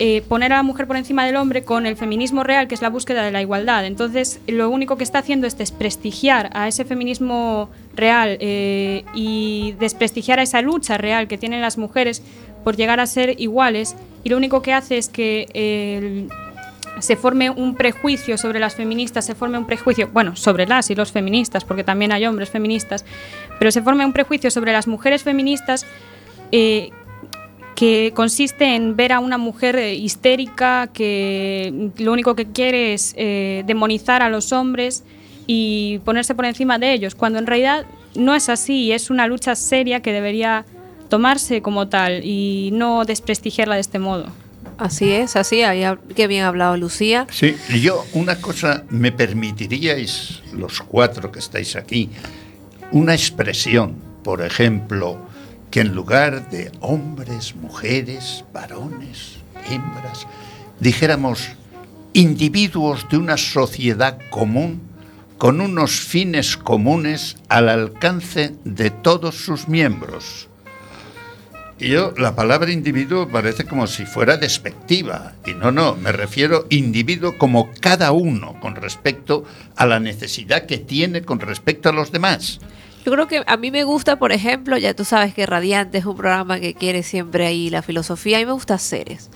eh, 0.00 0.22
poner 0.28 0.52
a 0.52 0.56
la 0.56 0.62
mujer 0.64 0.88
por 0.88 0.96
encima 0.96 1.24
del 1.24 1.36
hombre 1.36 1.62
con 1.62 1.86
el 1.86 1.96
feminismo 1.96 2.42
real, 2.42 2.66
que 2.66 2.74
es 2.74 2.82
la 2.82 2.90
búsqueda 2.90 3.22
de 3.22 3.30
la 3.30 3.40
igualdad. 3.40 3.86
Entonces, 3.86 4.40
lo 4.48 4.68
único 4.68 4.96
que 4.96 5.04
está 5.04 5.20
haciendo 5.20 5.46
es 5.46 5.56
desprestigiar 5.56 6.50
a 6.52 6.66
ese 6.66 6.84
feminismo 6.84 7.70
real 7.94 8.36
eh, 8.40 9.04
y 9.14 9.76
desprestigiar 9.78 10.40
a 10.40 10.42
esa 10.42 10.60
lucha 10.60 10.98
real 10.98 11.28
que 11.28 11.38
tienen 11.38 11.60
las 11.60 11.78
mujeres 11.78 12.22
por 12.64 12.76
llegar 12.76 12.98
a 12.98 13.06
ser 13.06 13.40
iguales. 13.40 13.94
Y 14.24 14.30
lo 14.30 14.36
único 14.36 14.62
que 14.62 14.72
hace 14.72 14.98
es 14.98 15.08
que 15.08 16.28
se 17.00 17.16
forme 17.16 17.50
un 17.50 17.74
prejuicio 17.74 18.38
sobre 18.38 18.60
las 18.60 18.74
feministas, 18.74 19.26
se 19.26 19.34
forme 19.34 19.58
un 19.58 19.66
prejuicio, 19.66 20.08
bueno, 20.12 20.36
sobre 20.36 20.66
las 20.66 20.90
y 20.90 20.94
los 20.94 21.12
feministas, 21.12 21.64
porque 21.64 21.84
también 21.84 22.12
hay 22.12 22.26
hombres 22.26 22.50
feministas, 22.50 23.04
pero 23.58 23.70
se 23.70 23.82
forme 23.82 24.04
un 24.04 24.12
prejuicio 24.12 24.50
sobre 24.50 24.72
las 24.72 24.86
mujeres 24.86 25.22
feministas 25.22 25.86
eh, 26.52 26.90
que 27.74 28.12
consiste 28.14 28.76
en 28.76 28.96
ver 28.96 29.12
a 29.12 29.20
una 29.20 29.38
mujer 29.38 29.76
eh, 29.76 29.94
histérica 29.94 30.88
que 30.92 31.90
lo 31.98 32.12
único 32.12 32.34
que 32.34 32.46
quiere 32.46 32.94
es 32.94 33.14
eh, 33.16 33.64
demonizar 33.66 34.22
a 34.22 34.30
los 34.30 34.52
hombres 34.52 35.02
y 35.46 35.98
ponerse 36.04 36.34
por 36.34 36.44
encima 36.44 36.78
de 36.78 36.92
ellos, 36.92 37.14
cuando 37.14 37.38
en 37.38 37.46
realidad 37.46 37.84
no 38.14 38.34
es 38.34 38.48
así, 38.48 38.92
es 38.92 39.10
una 39.10 39.26
lucha 39.26 39.54
seria 39.56 40.00
que 40.00 40.12
debería 40.12 40.64
tomarse 41.08 41.62
como 41.62 41.88
tal 41.88 42.24
y 42.24 42.70
no 42.72 43.04
desprestigiarla 43.04 43.74
de 43.74 43.80
este 43.80 43.98
modo. 43.98 44.26
Así 44.78 45.12
es, 45.12 45.36
así, 45.36 45.62
qué 46.16 46.26
bien 46.26 46.44
hablado 46.44 46.76
Lucía. 46.76 47.26
Sí, 47.30 47.54
yo 47.80 48.04
una 48.14 48.40
cosa, 48.40 48.84
¿me 48.90 49.12
permitiríais, 49.12 50.42
los 50.52 50.80
cuatro 50.80 51.30
que 51.30 51.38
estáis 51.38 51.76
aquí, 51.76 52.10
una 52.94 53.12
expresión, 53.12 53.96
por 54.22 54.40
ejemplo, 54.40 55.18
que 55.72 55.80
en 55.80 55.96
lugar 55.96 56.48
de 56.50 56.70
hombres, 56.78 57.56
mujeres, 57.56 58.44
varones, 58.52 59.38
hembras, 59.68 60.28
dijéramos 60.78 61.48
individuos 62.12 63.04
de 63.10 63.16
una 63.16 63.36
sociedad 63.36 64.16
común 64.30 64.80
con 65.38 65.60
unos 65.60 65.90
fines 65.90 66.56
comunes 66.56 67.36
al 67.48 67.68
alcance 67.68 68.54
de 68.62 68.90
todos 68.90 69.34
sus 69.34 69.66
miembros? 69.66 70.48
Yo, 71.80 72.14
la 72.16 72.36
palabra 72.36 72.70
individuo 72.70 73.28
parece 73.28 73.64
como 73.64 73.88
si 73.88 74.06
fuera 74.06 74.36
despectiva. 74.36 75.32
Y 75.44 75.54
no, 75.54 75.72
no, 75.72 75.96
me 75.96 76.12
refiero 76.12 76.66
individuo 76.70 77.36
como 77.36 77.72
cada 77.80 78.12
uno 78.12 78.60
con 78.60 78.76
respecto 78.76 79.44
a 79.74 79.84
la 79.84 79.98
necesidad 79.98 80.66
que 80.66 80.78
tiene 80.78 81.22
con 81.22 81.40
respecto 81.40 81.88
a 81.88 81.92
los 81.92 82.12
demás. 82.12 82.60
Yo 83.04 83.12
creo 83.12 83.28
que 83.28 83.42
a 83.46 83.56
mí 83.58 83.70
me 83.70 83.84
gusta, 83.84 84.18
por 84.18 84.32
ejemplo, 84.32 84.78
ya 84.78 84.94
tú 84.94 85.04
sabes 85.04 85.34
que 85.34 85.44
Radiante 85.44 85.98
es 85.98 86.06
un 86.06 86.16
programa 86.16 86.58
que 86.58 86.72
quiere 86.72 87.02
siempre 87.02 87.46
ahí 87.46 87.68
la 87.68 87.82
filosofía. 87.82 88.38
A 88.38 88.40
mí 88.40 88.46
me 88.46 88.52
gusta 88.52 88.78
seres. 88.78 89.30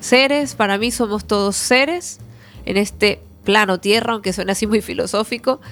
Seres, 0.00 0.54
para 0.54 0.76
mí 0.76 0.90
somos 0.90 1.26
todos 1.26 1.56
seres 1.56 2.18
en 2.66 2.76
este 2.76 3.22
plano 3.44 3.80
tierra, 3.80 4.12
aunque 4.12 4.34
suene 4.34 4.52
así 4.52 4.66
muy 4.66 4.82
filosófico, 4.82 5.62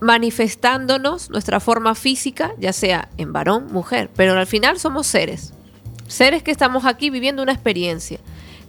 manifestándonos 0.00 1.28
nuestra 1.28 1.60
forma 1.60 1.94
física, 1.94 2.52
ya 2.58 2.72
sea 2.72 3.10
en 3.18 3.34
varón, 3.34 3.70
mujer, 3.70 4.08
pero 4.16 4.32
al 4.32 4.46
final 4.46 4.78
somos 4.78 5.06
seres. 5.06 5.52
Seres 6.08 6.42
que 6.42 6.50
estamos 6.50 6.86
aquí 6.86 7.10
viviendo 7.10 7.42
una 7.42 7.52
experiencia 7.52 8.18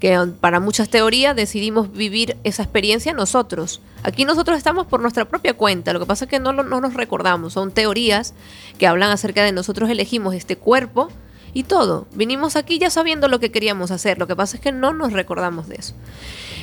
que 0.01 0.17
para 0.41 0.59
muchas 0.59 0.89
teorías 0.89 1.35
decidimos 1.35 1.93
vivir 1.93 2.35
esa 2.43 2.63
experiencia 2.63 3.13
nosotros. 3.13 3.81
Aquí 4.01 4.25
nosotros 4.25 4.57
estamos 4.57 4.87
por 4.87 4.99
nuestra 4.99 5.25
propia 5.25 5.53
cuenta, 5.53 5.93
lo 5.93 5.99
que 5.99 6.07
pasa 6.07 6.25
es 6.25 6.31
que 6.31 6.39
no, 6.39 6.51
no 6.51 6.63
nos 6.63 6.95
recordamos, 6.95 7.53
son 7.53 7.71
teorías 7.71 8.33
que 8.79 8.87
hablan 8.87 9.11
acerca 9.11 9.43
de 9.43 9.51
nosotros 9.51 9.91
elegimos 9.91 10.33
este 10.33 10.57
cuerpo 10.57 11.09
y 11.53 11.65
todo. 11.65 12.07
Vinimos 12.13 12.55
aquí 12.55 12.79
ya 12.79 12.89
sabiendo 12.89 13.27
lo 13.27 13.39
que 13.39 13.51
queríamos 13.51 13.91
hacer, 13.91 14.17
lo 14.17 14.25
que 14.25 14.35
pasa 14.35 14.57
es 14.57 14.61
que 14.61 14.71
no 14.71 14.91
nos 14.91 15.13
recordamos 15.13 15.67
de 15.67 15.75
eso. 15.75 15.93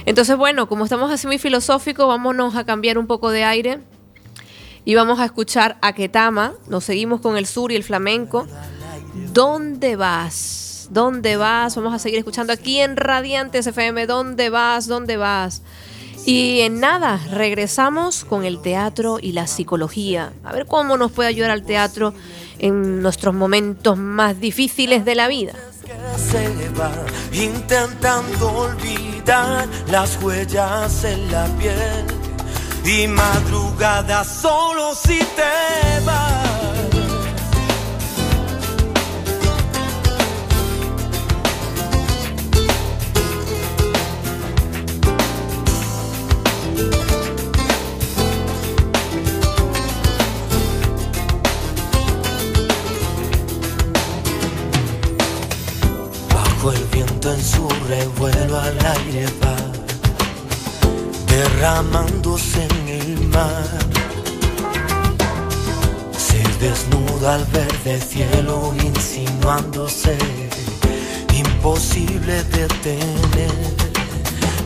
Entonces, 0.05 0.37
bueno, 0.37 0.69
como 0.69 0.83
estamos 0.83 1.13
así 1.13 1.29
muy 1.29 1.39
filosóficos, 1.39 2.09
vámonos 2.09 2.57
a 2.57 2.65
cambiar 2.65 2.99
un 2.99 3.07
poco 3.07 3.31
de 3.31 3.45
aire 3.45 3.79
y 4.85 4.97
vamos 4.97 5.21
a 5.21 5.25
escuchar 5.25 5.79
a 5.81 5.93
Ketama, 5.93 6.55
nos 6.67 6.83
seguimos 6.83 7.21
con 7.21 7.37
el 7.37 7.47
sur 7.47 7.71
y 7.71 7.77
el 7.77 7.85
flamenco. 7.85 8.49
¿Dónde 9.33 9.95
vas? 9.95 10.68
¿Dónde 10.91 11.37
vas? 11.37 11.77
Vamos 11.77 11.95
a 11.95 11.99
seguir 11.99 12.19
escuchando 12.19 12.53
aquí 12.53 12.81
en 12.81 12.97
Radiantes 12.97 13.67
FM. 13.67 14.07
¿Dónde 14.07 14.51
vas? 14.51 14.87
¿Dónde 14.87 15.17
vas? 15.17 15.63
Y 16.25 16.61
en 16.61 16.81
nada, 16.81 17.21
regresamos 17.33 18.25
con 18.25 18.45
el 18.45 18.61
teatro 18.61 19.19
y 19.21 19.33
la 19.33 19.47
psicología. 19.47 20.33
A 20.45 20.53
ver 20.53 20.67
cómo 20.67 20.97
nos 20.97 21.13
puede 21.13 21.29
ayudar 21.29 21.51
al 21.51 21.63
teatro 21.63 22.13
en 22.59 23.01
nuestros 23.03 23.35
momentos 23.35 23.97
más 23.97 24.41
difíciles 24.41 25.05
de 25.05 25.15
la 25.15 25.29
vida. 25.29 25.53
intentando 27.33 28.51
olvidar 28.51 29.67
las 29.91 30.23
huellas 30.23 31.05
en 31.05 31.31
la 31.31 31.47
piel 31.59 32.05
y 32.85 33.07
madrugada 33.09 34.25
solo 34.25 34.95
si 34.95 35.19
te 35.19 36.05
vas. 36.05 36.88
Derramándose 61.79 62.65
en 62.65 62.89
el 62.89 63.29
mar. 63.29 63.79
Se 66.17 66.43
desnuda 66.59 67.37
al 67.37 67.45
verde 67.47 68.01
cielo, 68.01 68.75
insinuándose, 68.83 70.19
imposible 71.33 72.43
detener. 72.45 73.53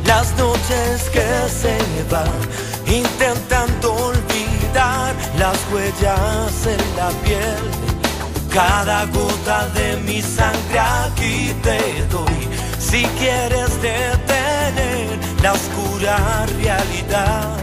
Las 0.07 0.35
noches 0.37 1.11
que 1.12 1.27
se 1.48 1.77
van, 2.11 2.31
intentando 2.87 3.92
olvidar 3.92 5.14
las 5.38 5.59
huellas 5.72 6.66
en 6.66 6.96
la 6.96 7.11
piel. 7.25 7.62
Cada 8.53 9.07
gota 9.07 9.68
de 9.68 9.96
mi 9.98 10.20
sangre 10.22 10.79
aquí 10.79 11.55
te 11.62 12.07
doy. 12.11 12.48
Si 12.79 13.05
quieres 13.18 13.81
detener 13.81 14.41
la 15.42 15.52
oscura 15.52 16.46
realidad. 16.59 17.57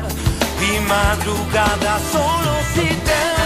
Y 0.62 0.80
madrugada 0.88 2.00
solo 2.12 2.54
si 2.74 2.88
te 2.88 3.39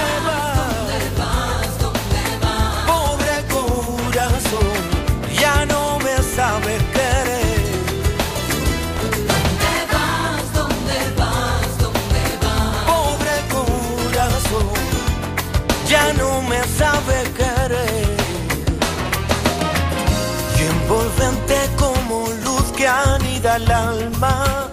anida 23.54 23.56
el 23.56 23.72
alma, 23.72 24.70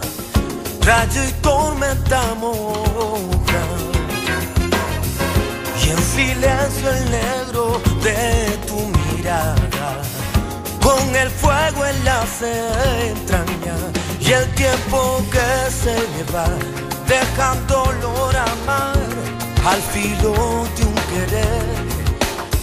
rayo 0.82 1.24
y 1.24 1.32
tormenta 1.42 2.34
moja. 2.34 3.64
Y 5.82 5.90
en 5.90 5.98
silencio 5.98 6.90
el 6.90 7.10
negro 7.10 7.80
de 8.02 8.58
tu 8.66 8.78
mirada, 8.98 9.96
con 10.82 11.16
el 11.16 11.30
fuego 11.30 11.86
en 11.86 12.04
las 12.04 12.42
entrañas 12.42 13.80
y 14.20 14.32
el 14.32 14.46
tiempo 14.54 15.22
que 15.30 15.70
se 15.70 15.94
me 15.94 16.32
va, 16.32 16.48
dejando 17.06 17.82
olor 17.82 18.36
a 18.36 18.54
mar 18.66 18.96
al 19.66 19.82
filo 19.92 20.32
de 20.76 20.84
un 20.84 20.94
querer. 21.10 21.90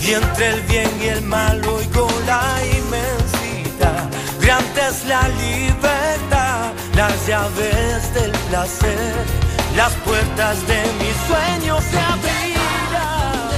Y 0.02 0.14
entre 0.14 0.50
el 0.50 0.62
bien 0.62 0.92
y 1.02 1.08
el 1.08 1.22
mal 1.24 1.62
oigo 1.68 2.08
la 2.26 2.64
inmensidad. 2.66 3.17
Grande 4.48 4.82
la 5.10 5.28
libertad, 5.28 6.72
las 6.96 7.28
llaves 7.28 8.14
del 8.14 8.32
placer, 8.50 9.14
las 9.76 9.94
puertas 10.06 10.66
de 10.66 10.84
mis 11.00 11.16
sueños 11.28 11.84
se 11.84 12.00
abrirán. 12.00 13.50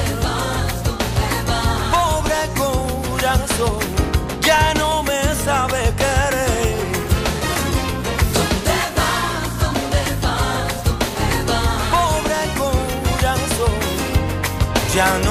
Pobre 1.91 2.41
corazón, 2.57 3.79
ya 4.41 4.73
no 4.79 5.03
me 5.03 5.21
sabe 5.45 5.93
querer. 6.01 6.79
Pobre 11.91 12.41
corazón, 12.57 13.77
ya 14.95 15.19
no 15.23 15.28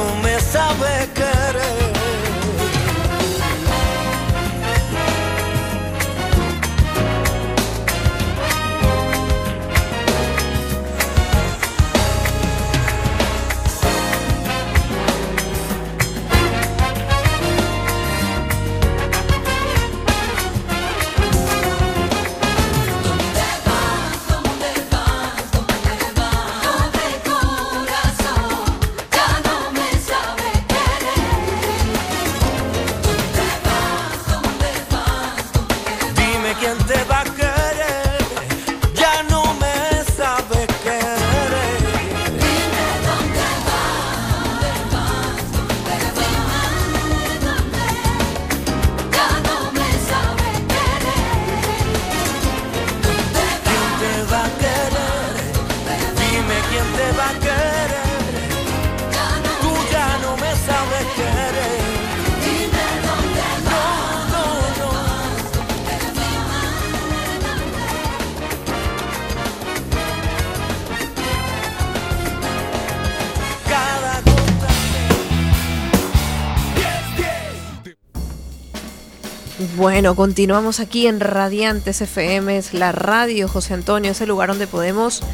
Bueno, 79.98 80.14
continuamos 80.14 80.78
aquí 80.78 81.08
en 81.08 81.18
Radiantes 81.18 82.00
FM, 82.00 82.56
es 82.56 82.72
la 82.72 82.92
radio 82.92 83.48
José 83.48 83.74
Antonio, 83.74 84.12
es 84.12 84.20
el 84.20 84.28
lugar 84.28 84.50
donde 84.50 84.68
podemos 84.68 85.24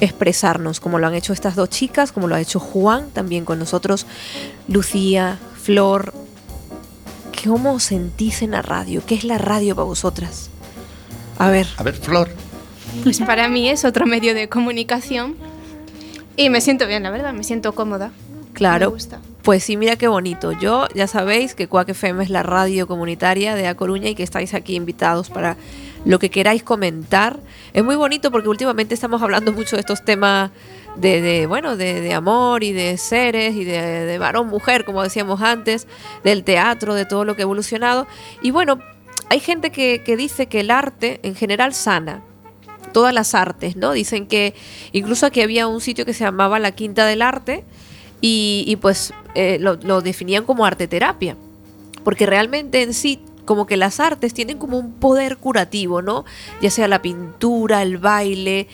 expresarnos, 0.00 0.80
como 0.80 0.98
lo 0.98 1.06
han 1.06 1.12
hecho 1.12 1.34
estas 1.34 1.54
dos 1.54 1.68
chicas, 1.68 2.12
como 2.12 2.26
lo 2.26 2.34
ha 2.34 2.40
hecho 2.40 2.58
Juan, 2.58 3.10
también 3.10 3.44
con 3.44 3.58
nosotros, 3.58 4.06
Lucía, 4.68 5.38
Flor. 5.62 6.14
¿Cómo 7.44 7.74
os 7.74 7.82
sentís 7.82 8.40
en 8.40 8.52
la 8.52 8.62
radio? 8.62 9.02
¿Qué 9.04 9.16
es 9.16 9.24
la 9.24 9.36
radio 9.36 9.74
para 9.76 9.84
vosotras? 9.84 10.48
A 11.36 11.50
ver. 11.50 11.66
A 11.76 11.82
ver, 11.82 11.94
Flor. 11.94 12.30
Pues 13.02 13.20
para 13.20 13.48
mí 13.48 13.68
es 13.68 13.84
otro 13.84 14.06
medio 14.06 14.32
de 14.32 14.48
comunicación 14.48 15.36
y 16.38 16.48
me 16.48 16.62
siento 16.62 16.86
bien, 16.86 17.02
la 17.02 17.10
verdad, 17.10 17.34
me 17.34 17.44
siento 17.44 17.74
cómoda. 17.74 18.12
Claro. 18.54 18.86
Me 18.86 18.92
gusta. 18.94 19.20
Pues 19.46 19.62
sí, 19.62 19.76
mira 19.76 19.94
qué 19.94 20.08
bonito. 20.08 20.50
Yo 20.50 20.88
ya 20.92 21.06
sabéis 21.06 21.54
que 21.54 21.68
Cuac 21.68 21.90
FM 21.90 22.24
es 22.24 22.30
la 22.30 22.42
radio 22.42 22.88
comunitaria 22.88 23.54
de 23.54 23.68
A 23.68 23.76
Coruña 23.76 24.08
y 24.08 24.16
que 24.16 24.24
estáis 24.24 24.54
aquí 24.54 24.74
invitados 24.74 25.30
para 25.30 25.56
lo 26.04 26.18
que 26.18 26.30
queráis 26.30 26.64
comentar. 26.64 27.38
Es 27.72 27.84
muy 27.84 27.94
bonito 27.94 28.32
porque 28.32 28.48
últimamente 28.48 28.92
estamos 28.94 29.22
hablando 29.22 29.52
mucho 29.52 29.76
de 29.76 29.80
estos 29.82 30.04
temas 30.04 30.50
de, 30.96 31.46
bueno, 31.46 31.76
de, 31.76 32.00
de 32.00 32.12
amor 32.12 32.64
y 32.64 32.72
de 32.72 32.98
seres 32.98 33.54
y 33.54 33.62
de, 33.62 33.80
de 33.80 34.18
varón-mujer, 34.18 34.84
como 34.84 35.00
decíamos 35.04 35.40
antes, 35.40 35.86
del 36.24 36.42
teatro, 36.42 36.94
de 36.94 37.04
todo 37.04 37.24
lo 37.24 37.36
que 37.36 37.42
ha 37.42 37.44
evolucionado. 37.44 38.08
Y 38.42 38.50
bueno, 38.50 38.80
hay 39.28 39.38
gente 39.38 39.70
que, 39.70 40.02
que 40.04 40.16
dice 40.16 40.46
que 40.46 40.58
el 40.58 40.72
arte 40.72 41.20
en 41.22 41.36
general 41.36 41.72
sana, 41.72 42.24
todas 42.92 43.14
las 43.14 43.32
artes, 43.32 43.76
¿no? 43.76 43.92
Dicen 43.92 44.26
que 44.26 44.54
incluso 44.90 45.24
aquí 45.24 45.40
había 45.40 45.68
un 45.68 45.80
sitio 45.80 46.04
que 46.04 46.14
se 46.14 46.24
llamaba 46.24 46.58
la 46.58 46.72
Quinta 46.72 47.06
del 47.06 47.22
Arte 47.22 47.64
y, 48.20 48.64
y 48.66 48.76
pues 48.76 49.12
eh, 49.34 49.58
lo, 49.60 50.00
definían 50.00 50.44
como 50.44 50.64
arte 50.64 50.88
terapia, 50.88 51.36
porque 52.04 52.24
realmente 52.24 52.82
en 52.82 52.94
sí 52.94 53.20
como 53.44 53.66
que 53.66 53.76
las 53.76 54.00
artes 54.00 54.34
tienen 54.34 54.58
como 54.58 54.78
un 54.78 54.92
poder 54.92 55.36
curativo, 55.36 56.00
¿no? 56.02 56.24
Ya 56.62 56.70
sea 56.70 56.88
la 56.88 57.02
pintura, 57.02 57.82
el 57.82 57.98
baile, 57.98 58.66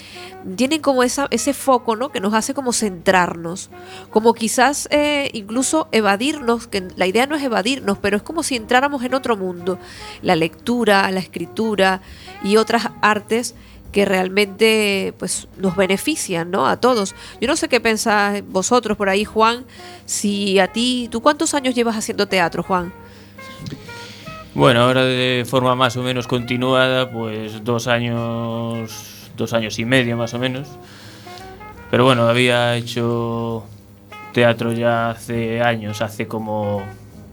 tienen 0.56 0.80
como 0.80 1.02
esa, 1.02 1.26
ese 1.30 1.52
foco, 1.52 1.96
¿no? 1.96 2.10
Que 2.10 2.20
nos 2.20 2.32
hace 2.32 2.54
como 2.54 2.72
centrarnos, 2.72 3.70
como 4.10 4.34
quizás 4.34 4.88
eh, 4.90 5.30
incluso 5.34 5.88
evadirnos, 5.92 6.68
que 6.68 6.88
la 6.96 7.06
idea 7.06 7.26
no 7.26 7.34
es 7.34 7.42
evadirnos, 7.42 7.98
pero 7.98 8.16
es 8.16 8.22
como 8.22 8.44
si 8.44 8.54
entráramos 8.56 9.02
en 9.04 9.14
otro 9.14 9.36
mundo. 9.36 9.78
La 10.22 10.36
lectura, 10.36 11.10
la 11.10 11.20
escritura 11.20 12.00
y 12.44 12.56
otras 12.56 12.88
artes 13.02 13.56
que 13.92 14.04
realmente 14.04 15.14
pues 15.18 15.46
nos 15.58 15.76
benefician, 15.76 16.50
¿no? 16.50 16.66
A 16.66 16.78
todos. 16.78 17.14
Yo 17.40 17.46
no 17.46 17.56
sé 17.56 17.68
qué 17.68 17.80
pensáis 17.80 18.42
vosotros 18.46 18.96
por 18.96 19.08
ahí, 19.08 19.24
Juan, 19.24 19.64
si 20.06 20.58
a 20.58 20.66
ti, 20.66 21.08
¿tú 21.10 21.20
cuántos 21.20 21.54
años 21.54 21.74
llevas 21.74 21.96
haciendo 21.96 22.26
teatro, 22.26 22.62
Juan? 22.62 22.92
Bueno, 24.54 24.80
ahora 24.80 25.04
de 25.04 25.44
forma 25.48 25.74
más 25.74 25.96
o 25.96 26.02
menos 26.02 26.26
continuada, 26.26 27.10
pues 27.10 27.64
dos 27.64 27.86
años, 27.86 29.30
dos 29.36 29.52
años 29.52 29.78
y 29.78 29.84
medio 29.84 30.16
más 30.16 30.34
o 30.34 30.38
menos. 30.38 30.68
Pero 31.90 32.04
bueno, 32.04 32.26
había 32.26 32.76
hecho 32.76 33.64
teatro 34.32 34.72
ya 34.72 35.10
hace 35.10 35.60
años, 35.62 36.00
hace 36.00 36.26
como 36.26 36.82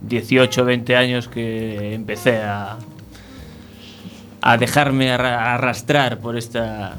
18, 0.02 0.64
20 0.64 0.96
años 0.96 1.28
que 1.28 1.94
empecé 1.94 2.38
a, 2.38 2.78
a 4.42 4.56
dejarme 4.56 5.10
arra- 5.12 5.54
arrastrar 5.54 6.18
por 6.18 6.36
esta 6.36 6.96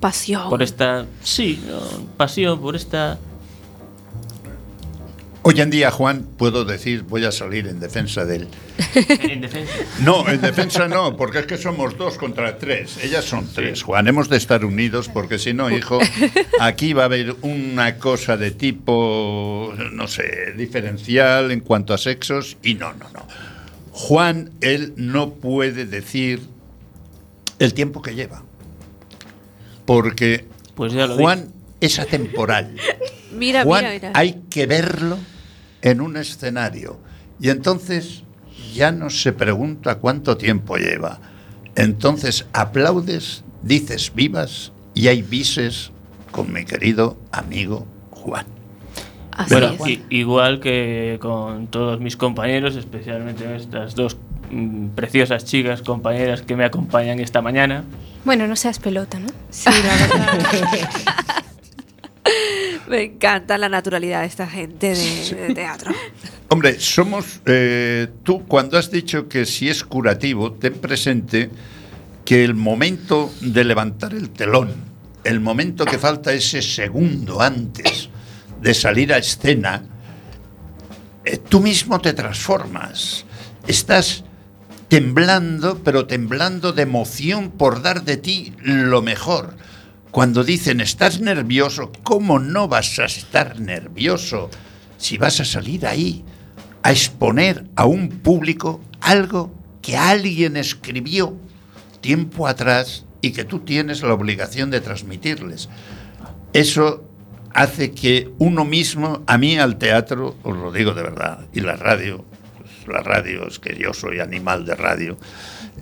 Pasión. 0.00 0.48
por 0.50 0.62
esta 0.62 1.06
sí 1.22 1.62
no, 1.66 1.80
pasión 2.16 2.60
por 2.60 2.76
esta 2.76 3.18
Hoy 5.48 5.60
en 5.60 5.70
día, 5.70 5.92
Juan, 5.92 6.26
puedo 6.36 6.64
decir, 6.64 7.02
voy 7.04 7.24
a 7.24 7.30
salir 7.30 7.68
en 7.68 7.78
defensa 7.78 8.24
de 8.24 8.34
él. 8.38 8.48
en 9.20 9.40
defensa 9.40 9.72
No, 10.00 10.28
en 10.28 10.40
defensa 10.40 10.88
no, 10.88 11.16
porque 11.16 11.38
es 11.38 11.46
que 11.46 11.56
somos 11.56 11.96
dos 11.96 12.18
contra 12.18 12.58
tres. 12.58 12.98
Ellas 13.04 13.24
son 13.24 13.46
tres, 13.54 13.84
Juan. 13.84 14.08
Hemos 14.08 14.28
de 14.28 14.38
estar 14.38 14.64
unidos 14.64 15.08
porque 15.08 15.38
si 15.38 15.54
no, 15.54 15.70
hijo, 15.70 16.00
aquí 16.58 16.94
va 16.94 17.02
a 17.02 17.04
haber 17.04 17.36
una 17.42 17.96
cosa 17.98 18.36
de 18.36 18.50
tipo, 18.50 19.72
no 19.92 20.08
sé, 20.08 20.52
diferencial 20.56 21.52
en 21.52 21.60
cuanto 21.60 21.94
a 21.94 21.98
sexos 21.98 22.56
y 22.64 22.74
no, 22.74 22.92
no, 22.94 23.08
no. 23.14 23.24
Juan, 23.98 24.50
él 24.60 24.92
no 24.96 25.30
puede 25.30 25.86
decir 25.86 26.42
el 27.58 27.72
tiempo 27.72 28.02
que 28.02 28.14
lleva. 28.14 28.42
Porque 29.86 30.44
Pues 30.74 30.92
ya 30.92 31.06
lo 31.06 31.16
Juan 31.16 31.50
es 31.80 31.98
atemporal. 31.98 32.76
Mira, 33.32 33.64
Juan, 33.64 33.84
mira, 33.84 33.94
mira. 33.94 34.12
hay 34.14 34.42
que 34.50 34.66
verlo 34.66 35.16
en 35.80 36.02
un 36.02 36.18
escenario. 36.18 36.98
Y 37.40 37.48
entonces 37.48 38.22
ya 38.74 38.92
no 38.92 39.08
se 39.08 39.32
pregunta 39.32 39.96
cuánto 39.96 40.36
tiempo 40.36 40.76
lleva. 40.76 41.18
Entonces 41.74 42.46
aplaudes, 42.52 43.44
dices 43.62 44.12
vivas 44.14 44.72
y 44.94 45.08
hay 45.08 45.22
bises 45.22 45.90
con 46.32 46.52
mi 46.52 46.66
querido 46.66 47.16
amigo 47.32 47.86
Juan. 48.10 48.55
Así 49.36 49.52
Bueno, 49.54 49.74
es. 49.86 49.98
igual 50.10 50.60
que 50.60 51.18
con 51.20 51.66
todos 51.66 52.00
mis 52.00 52.16
compañeros, 52.16 52.74
especialmente 52.76 53.54
estas 53.56 53.94
dos 53.94 54.16
mm, 54.50 54.88
preciosas 54.94 55.44
chicas 55.44 55.82
compañeras 55.82 56.42
que 56.42 56.56
me 56.56 56.64
acompañan 56.64 57.20
esta 57.20 57.42
mañana. 57.42 57.84
Bueno, 58.24 58.46
no 58.46 58.56
seas 58.56 58.78
pelota, 58.78 59.18
¿no? 59.18 59.26
Sí, 59.50 59.68
la 59.70 60.06
verdad. 60.06 60.90
Me 62.88 63.02
encanta 63.02 63.58
la 63.58 63.68
naturalidad 63.68 64.20
de 64.20 64.26
esta 64.26 64.46
gente 64.46 64.94
de, 64.94 65.34
de 65.48 65.54
teatro. 65.54 65.92
Hombre, 66.48 66.78
somos. 66.78 67.40
eh, 67.46 68.06
tú, 68.22 68.44
cuando 68.46 68.78
has 68.78 68.90
dicho 68.92 69.28
que 69.28 69.44
si 69.44 69.68
es 69.68 69.82
curativo, 69.82 70.52
ten 70.52 70.74
presente 70.74 71.50
que 72.24 72.44
el 72.44 72.54
momento 72.54 73.32
de 73.40 73.64
levantar 73.64 74.12
el 74.14 74.30
telón, 74.30 74.72
el 75.24 75.40
momento 75.40 75.84
que 75.84 75.98
falta 75.98 76.32
ese 76.32 76.62
segundo 76.62 77.40
antes 77.40 78.08
de 78.66 78.74
salir 78.74 79.12
a 79.12 79.18
escena, 79.18 79.84
eh, 81.24 81.36
tú 81.36 81.60
mismo 81.60 82.00
te 82.00 82.12
transformas. 82.14 83.24
Estás 83.68 84.24
temblando, 84.88 85.84
pero 85.84 86.08
temblando 86.08 86.72
de 86.72 86.82
emoción 86.82 87.52
por 87.52 87.80
dar 87.80 88.02
de 88.02 88.16
ti 88.16 88.54
lo 88.58 89.02
mejor. 89.02 89.56
Cuando 90.10 90.42
dicen, 90.42 90.80
estás 90.80 91.20
nervioso, 91.20 91.92
¿cómo 92.02 92.40
no 92.40 92.66
vas 92.66 92.98
a 92.98 93.04
estar 93.04 93.60
nervioso 93.60 94.50
si 94.98 95.16
vas 95.16 95.38
a 95.38 95.44
salir 95.44 95.86
ahí 95.86 96.24
a 96.82 96.90
exponer 96.90 97.68
a 97.76 97.86
un 97.86 98.08
público 98.08 98.80
algo 99.00 99.54
que 99.80 99.96
alguien 99.96 100.56
escribió 100.56 101.36
tiempo 102.00 102.48
atrás 102.48 103.04
y 103.20 103.30
que 103.30 103.44
tú 103.44 103.60
tienes 103.60 104.02
la 104.02 104.14
obligación 104.14 104.72
de 104.72 104.80
transmitirles? 104.80 105.68
Eso 106.52 107.05
hace 107.56 107.92
que 107.92 108.30
uno 108.38 108.66
mismo, 108.66 109.24
a 109.26 109.38
mí 109.38 109.58
al 109.58 109.78
teatro, 109.78 110.36
os 110.42 110.56
lo 110.56 110.70
digo 110.70 110.92
de 110.92 111.02
verdad, 111.02 111.46
y 111.54 111.60
la 111.60 111.74
radio, 111.76 112.22
pues, 112.58 112.86
la 112.86 113.00
radio 113.00 113.48
es 113.48 113.58
que 113.58 113.74
yo 113.76 113.94
soy 113.94 114.20
animal 114.20 114.66
de 114.66 114.74
radio, 114.74 115.16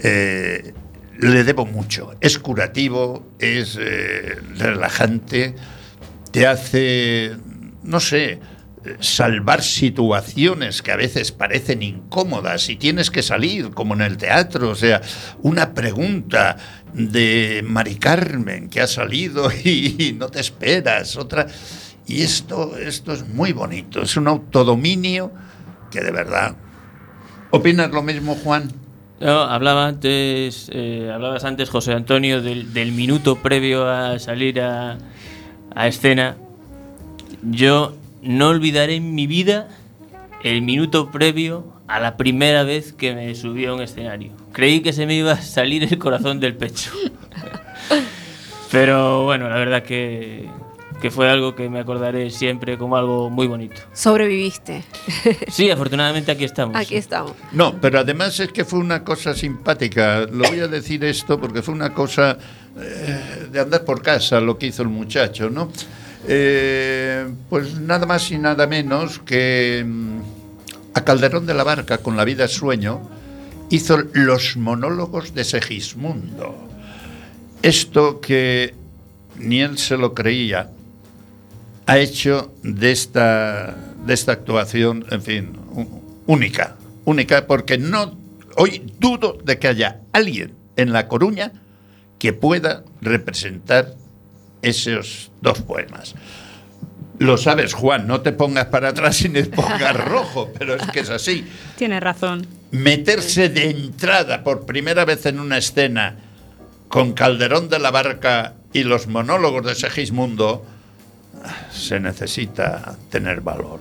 eh, 0.01 0.73
le 1.19 1.43
debo 1.43 1.67
mucho. 1.67 2.15
Es 2.21 2.39
curativo, 2.39 3.27
es 3.41 3.77
eh, 3.81 4.37
relajante, 4.57 5.57
te 6.31 6.47
hace, 6.47 7.33
no 7.83 7.99
sé, 7.99 8.39
salvar 9.01 9.61
situaciones 9.63 10.81
que 10.81 10.93
a 10.93 10.97
veces 10.97 11.33
parecen 11.33 11.83
incómodas 11.83 12.69
y 12.69 12.77
tienes 12.77 13.11
que 13.11 13.23
salir, 13.23 13.71
como 13.71 13.95
en 13.95 14.03
el 14.03 14.17
teatro, 14.17 14.71
o 14.71 14.75
sea, 14.77 15.01
una 15.43 15.75
pregunta 15.75 16.57
de 16.95 17.63
Mari 17.67 17.97
Carmen 17.97 18.71
que 18.71 18.81
ha 18.81 18.87
salido 18.87 19.51
y, 19.65 20.17
no 20.19 20.29
te 20.29 20.41
esperas, 20.41 21.17
otra... 21.17 21.47
Y 22.07 22.21
esto, 22.21 22.77
esto 22.77 23.13
es 23.13 23.27
muy 23.27 23.53
bonito, 23.53 24.03
es 24.03 24.17
un 24.17 24.29
autodominio 24.29 25.33
que 25.91 26.01
de 26.01 26.11
verdad... 26.11 26.57
¿Opinas 27.51 27.91
lo 27.93 28.03
mismo, 28.03 28.35
Juan? 28.35 28.71
No, 29.21 29.43
hablaba 29.43 29.87
antes, 29.87 30.69
eh, 30.73 31.11
hablabas 31.13 31.45
antes, 31.45 31.71
José 31.71 31.93
Antonio, 31.93 32.43
del, 32.43 32.93
minuto 32.93 33.37
previo 33.37 33.89
a 33.89 34.19
salir 34.19 34.61
a, 34.61 34.99
a 35.75 35.87
escena. 35.87 36.37
Yo 37.43 37.97
no 38.23 38.49
olvidaré 38.49 38.97
en 38.97 39.15
mi 39.15 39.27
vida 39.27 39.69
el 40.43 40.63
minuto 40.63 41.11
previo 41.11 41.74
a 41.87 42.01
la 42.01 42.17
primera 42.17 42.63
vez 42.63 42.93
que 42.93 43.15
me 43.15 43.35
subí 43.35 43.67
a 43.67 43.75
un 43.75 43.83
escenario. 43.83 44.33
Creí 44.53 44.81
que 44.81 44.93
se 44.93 45.07
me 45.07 45.15
iba 45.15 45.33
a 45.33 45.43
salir 45.43 45.83
el 45.85 45.99
corazón 45.99 46.41
del 46.41 46.57
pecho. 46.57 46.91
Pero 48.71 49.25
bueno, 49.25 49.49
la 49.49 49.57
verdad 49.57 49.83
que, 49.83 50.49
que 51.01 51.11
fue 51.11 51.31
algo 51.31 51.55
que 51.55 51.69
me 51.69 51.79
acordaré 51.79 52.31
siempre 52.31 52.79
como 52.79 52.97
algo 52.97 53.31
muy 53.31 53.47
bonito. 53.47 53.83
Sobreviviste. 53.93 54.85
Sí, 55.49 55.71
afortunadamente 55.71 56.33
aquí 56.33 56.45
estamos. 56.45 56.75
Aquí 56.77 56.97
estamos. 56.97 57.33
No, 57.53 57.81
pero 57.81 58.01
además 58.01 58.41
es 58.41 58.51
que 58.51 58.65
fue 58.65 58.81
una 58.81 59.05
cosa 59.05 59.35
simpática. 59.35 60.21
Lo 60.21 60.49
voy 60.49 60.61
a 60.61 60.67
decir 60.69 61.05
esto 61.05 61.41
porque 61.41 61.63
fue 61.63 61.75
una 61.75 61.95
cosa 61.95 62.37
eh, 62.81 63.49
de 63.53 63.61
andar 63.61 63.85
por 63.85 64.03
casa 64.03 64.41
lo 64.41 64.59
que 64.59 64.67
hizo 64.67 64.83
el 64.83 64.89
muchacho, 64.89 65.49
¿no? 65.51 65.71
Eh, 66.27 67.29
pues 67.49 67.79
nada 67.79 68.07
más 68.07 68.31
y 68.33 68.39
nada 68.39 68.67
menos 68.67 69.21
que 69.21 69.85
mm, 69.87 70.21
a 70.95 71.05
Calderón 71.05 71.47
de 71.47 71.55
la 71.55 71.65
Barca 71.65 71.99
con 71.99 72.17
La 72.17 72.25
vida 72.25 72.45
es 72.45 72.53
sueño, 72.53 73.03
hizo 73.71 73.99
los 74.13 74.57
monólogos 74.57 75.35
de 75.35 75.45
Segismundo. 75.45 76.57
Esto 77.63 78.21
que 78.21 78.75
ni 79.37 79.61
él 79.61 79.79
se 79.79 79.97
lo 79.97 80.15
creía, 80.15 80.71
ha 81.87 81.99
hecho 81.99 82.55
de 82.63 82.93
esta, 82.93 83.77
de 84.07 84.15
esta 84.15 84.33
actuación, 84.33 85.05
en 85.11 85.23
fin, 85.23 85.53
única. 86.27 86.77
Única 87.05 87.47
porque 87.47 87.77
no, 87.77 88.17
hoy 88.57 88.83
dudo 88.99 89.39
de 89.45 89.59
que 89.59 89.69
haya 89.69 90.01
alguien 90.13 90.55
en 90.77 90.93
La 90.93 91.09
Coruña 91.09 91.53
que 92.19 92.33
pueda 92.33 92.85
representar 93.03 93.95
esos 94.63 95.31
dos 95.43 95.61
poemas. 95.61 96.15
Lo 97.19 97.37
sabes, 97.39 97.75
Juan, 97.75 98.07
no 98.09 98.21
te 98.23 98.33
pongas 98.33 98.67
para 98.67 98.89
atrás 98.89 99.21
y 99.23 99.29
te 99.29 99.45
pongas 99.45 99.95
rojo, 100.05 100.51
pero 100.59 100.75
es 100.75 100.83
que 100.89 101.01
es 101.01 101.11
así. 101.11 101.47
Tiene 101.77 102.01
razón. 102.01 102.47
Meterse 102.73 103.49
de 103.49 103.71
entrada 103.71 104.43
por 104.43 104.67
primera 104.67 105.05
vez 105.05 105.25
en 105.27 105.39
una 105.39 105.59
escena 105.59 106.17
con 106.89 107.13
Calderón 107.13 107.69
de 107.69 107.79
la 107.79 107.91
Barca 107.91 108.55
y 108.73 108.83
los 108.85 109.07
monólogos 109.07 109.65
de 109.65 109.75
Segismundo, 109.75 110.65
se 111.73 112.01
necesita 112.01 112.97
tener 113.11 113.41
valor. 113.41 113.81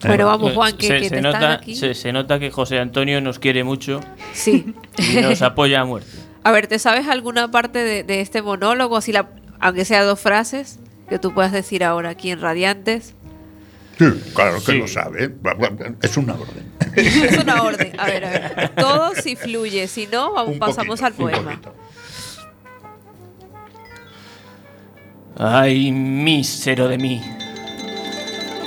Pero 0.00 0.26
vamos, 0.26 0.52
Juan, 0.52 0.76
que, 0.76 0.86
se, 0.86 0.98
que 1.00 1.08
se 1.08 1.14
te 1.16 1.20
nota, 1.22 1.54
aquí. 1.54 1.74
se, 1.74 1.94
se 1.94 2.12
nota 2.12 2.38
que 2.38 2.50
José 2.50 2.78
Antonio 2.78 3.20
nos 3.20 3.38
quiere 3.38 3.64
mucho 3.64 4.00
Sí. 4.32 4.74
y 4.98 5.16
nos 5.20 5.42
apoya 5.42 5.80
a 5.80 5.84
muerte. 5.84 6.10
A 6.44 6.52
ver, 6.52 6.66
¿te 6.68 6.78
sabes 6.78 7.08
alguna 7.08 7.50
parte 7.50 7.80
de, 7.80 8.02
de 8.04 8.20
este 8.20 8.40
monólogo? 8.42 8.96
Así 8.96 9.12
la, 9.12 9.28
aunque 9.60 9.84
sea 9.84 10.04
dos 10.04 10.20
frases, 10.20 10.78
que 11.08 11.18
tú 11.18 11.32
puedas 11.34 11.52
decir 11.52 11.84
ahora 11.84 12.10
aquí 12.10 12.30
en 12.30 12.40
Radiantes. 12.40 13.14
Sí, 13.98 14.04
claro 14.34 14.56
que 14.64 14.72
Sí. 14.72 14.78
lo 14.78 14.86
sabe. 14.86 15.34
Es 16.02 16.16
una 16.16 16.34
orden. 16.34 16.72
Es 16.94 17.38
una 17.42 17.62
orden. 17.62 17.92
A 17.98 18.06
ver, 18.06 18.24
a 18.24 18.30
ver. 18.30 18.68
Todo 18.76 19.14
si 19.16 19.34
fluye, 19.34 19.88
si 19.88 20.06
no, 20.06 20.32
vamos, 20.32 20.52
Un 20.54 20.58
pasamos 20.58 21.00
poquito, 21.00 21.06
al 21.06 21.12
poema. 21.14 21.60
Ay, 25.36 25.92
mísero 25.92 26.88
de 26.88 26.98
mí. 26.98 27.22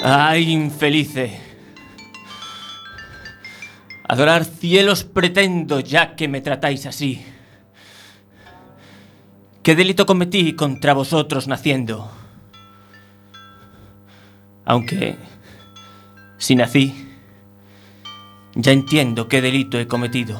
Ay, 0.04 0.52
infelice. 0.52 1.39
Adorar 4.08 4.44
cielos 4.46 5.04
pretendo 5.04 5.80
ya 5.80 6.16
que 6.16 6.28
me 6.28 6.42
tratáis 6.42 6.86
así. 6.86 7.24
¿Qué 9.64 9.76
delito 9.76 10.06
cometí 10.06 10.54
contra 10.56 10.94
vosotros 10.94 11.48
naciendo? 11.48 12.12
Aunque, 14.66 15.16
si 16.38 16.55
nací, 16.55 17.07
ya 18.55 18.72
entiendo 18.72 19.28
qué 19.28 19.41
delito 19.41 19.80
he 19.80 19.88
cometido. 19.88 20.39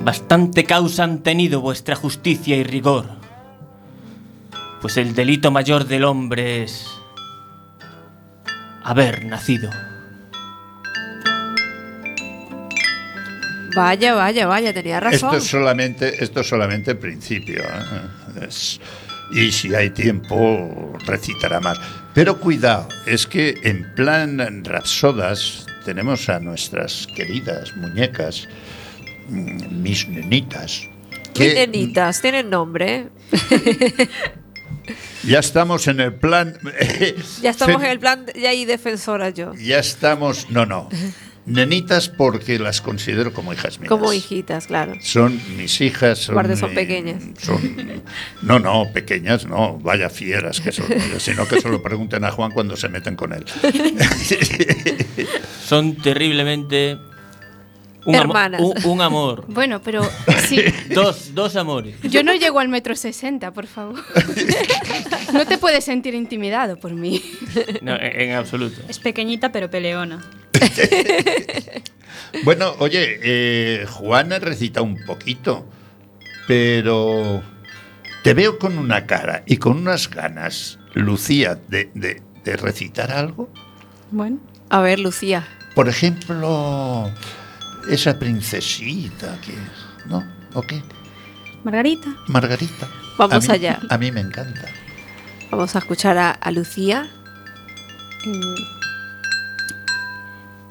Bastante 0.00 0.64
causa 0.64 1.04
han 1.04 1.22
tenido 1.22 1.60
vuestra 1.60 1.94
justicia 1.96 2.56
y 2.56 2.64
rigor 2.64 3.22
pues 4.80 4.98
el 4.98 5.14
delito 5.14 5.50
mayor 5.50 5.86
del 5.86 6.04
hombre 6.04 6.62
es 6.64 6.86
haber 8.82 9.24
nacido. 9.24 9.70
Vaya, 13.74 14.14
vaya, 14.14 14.46
vaya, 14.46 14.74
tenía 14.74 15.00
razón. 15.00 15.30
Esto 15.34 15.36
es 15.38 15.44
solamente, 15.44 16.22
esto 16.22 16.40
es 16.40 16.48
solamente 16.48 16.90
el 16.90 16.98
principio. 16.98 17.62
¿eh? 17.62 18.46
Es- 18.46 18.78
y 19.32 19.50
si 19.52 19.74
hay 19.74 19.88
tiempo, 19.90 20.92
recitará 21.06 21.60
más. 21.60 21.78
Pero 22.14 22.38
cuidado, 22.38 22.88
es 23.06 23.26
que 23.26 23.56
en 23.64 23.92
plan 23.96 24.64
rapsodas 24.64 25.66
tenemos 25.84 26.28
a 26.28 26.38
nuestras 26.38 27.08
queridas 27.08 27.76
muñecas, 27.76 28.48
mm, 29.28 29.82
mis 29.82 30.08
nenitas, 30.08 30.88
Mis 31.10 31.28
que 31.34 31.54
nenitas, 31.54 32.20
tienen 32.22 32.50
nombre. 32.50 33.08
ya 35.24 35.40
estamos 35.40 35.88
en 35.88 35.98
el 36.00 36.14
plan. 36.14 36.56
Ya 37.42 37.50
estamos 37.50 37.82
en 37.82 37.90
el 37.90 37.98
plan, 37.98 38.26
ya 38.40 38.50
hay 38.50 38.64
defensora 38.64 39.30
yo. 39.30 39.52
Ya 39.54 39.80
estamos. 39.80 40.48
No, 40.50 40.66
no. 40.66 40.88
Nenitas 41.46 42.08
porque 42.08 42.58
las 42.58 42.80
considero 42.80 43.32
como 43.34 43.52
hijas 43.52 43.78
mías. 43.78 43.88
Como 43.90 44.12
hijitas, 44.12 44.66
claro. 44.66 44.94
Son 45.00 45.38
mis 45.56 45.80
hijas. 45.82 46.18
Son, 46.20 46.56
son 46.56 46.70
mi- 46.70 46.74
pequeñas. 46.74 47.22
son- 47.38 48.02
no, 48.42 48.58
no, 48.58 48.90
pequeñas, 48.92 49.46
no. 49.46 49.78
Vaya 49.78 50.08
fieras 50.08 50.60
que 50.60 50.72
son. 50.72 50.86
Sino 51.18 51.46
que 51.46 51.60
se 51.60 51.68
lo 51.68 51.82
pregunten 51.82 52.24
a 52.24 52.30
Juan 52.30 52.50
cuando 52.52 52.76
se 52.76 52.88
meten 52.88 53.14
con 53.16 53.32
él. 53.34 53.44
Son 55.64 55.94
terriblemente 55.96 56.98
un, 58.06 58.14
Hermanas. 58.14 58.60
un- 58.60 58.74
un 58.84 59.00
amor. 59.00 59.44
Bueno, 59.48 59.80
pero 59.82 60.02
sí, 60.48 60.62
Dos, 60.94 61.34
dos 61.34 61.56
amores. 61.56 61.94
yo 62.02 62.22
no 62.22 62.34
llego 62.34 62.60
al 62.60 62.68
metro 62.68 62.94
sesenta, 62.96 63.52
por 63.52 63.66
favor. 63.66 64.02
No 65.32 65.44
te 65.46 65.58
puedes 65.58 65.84
sentir 65.84 66.14
intimidado 66.14 66.76
por 66.76 66.92
mí. 66.92 67.20
No, 67.82 67.94
en, 67.96 68.20
en 68.20 68.32
absoluto. 68.36 68.80
Es 68.88 69.00
pequeñita 69.00 69.50
pero 69.50 69.68
peleona. 69.68 70.20
Bueno, 72.44 72.74
oye, 72.78 73.18
eh, 73.22 73.86
Juana 73.90 74.38
recita 74.38 74.82
un 74.82 75.04
poquito, 75.04 75.66
pero 76.46 77.42
te 78.22 78.34
veo 78.34 78.58
con 78.58 78.78
una 78.78 79.06
cara 79.06 79.42
y 79.46 79.56
con 79.56 79.76
unas 79.78 80.08
ganas, 80.10 80.78
Lucía, 80.94 81.58
de, 81.68 81.90
de- 81.94 82.22
de 82.44 82.56
recitar 82.56 83.10
algo. 83.10 83.48
Bueno, 84.10 84.38
A 84.68 84.80
ver, 84.80 84.98
Lucía. 85.00 85.46
Por 85.74 85.88
ejemplo, 85.88 87.10
esa 87.90 88.18
princesita 88.18 89.38
que... 89.40 89.54
¿No? 90.06 90.22
¿O 90.54 90.62
qué? 90.62 90.82
Margarita. 91.64 92.14
Margarita. 92.28 92.88
Vamos 93.18 93.48
A 93.48 93.52
mí- 93.52 93.54
allá. 93.54 93.80
A 93.88 93.98
mí 93.98 94.12
me 94.12 94.20
encanta. 94.20 94.66
Vamos 95.50 95.74
a 95.76 95.78
escuchar 95.78 96.18
a, 96.18 96.30
a 96.30 96.50
Lucía. 96.50 97.08
Mm. 98.26 98.54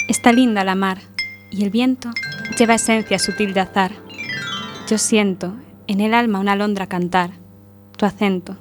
Está 0.09 0.32
linda 0.32 0.64
la 0.64 0.76
mar 0.76 0.99
y 1.51 1.64
el 1.64 1.70
viento 1.70 2.09
lleva 2.57 2.76
esencia 2.76 3.18
sutil 3.20 3.53
de 3.53 3.61
azar. 3.61 3.91
Yo 4.88 4.97
siento 4.97 5.53
en 5.88 6.01
el 6.01 6.14
alma 6.14 6.39
una 6.39 6.51
alondra 6.53 6.88
cantar, 6.88 7.32
tu 7.97 8.05
acento. 8.05 8.57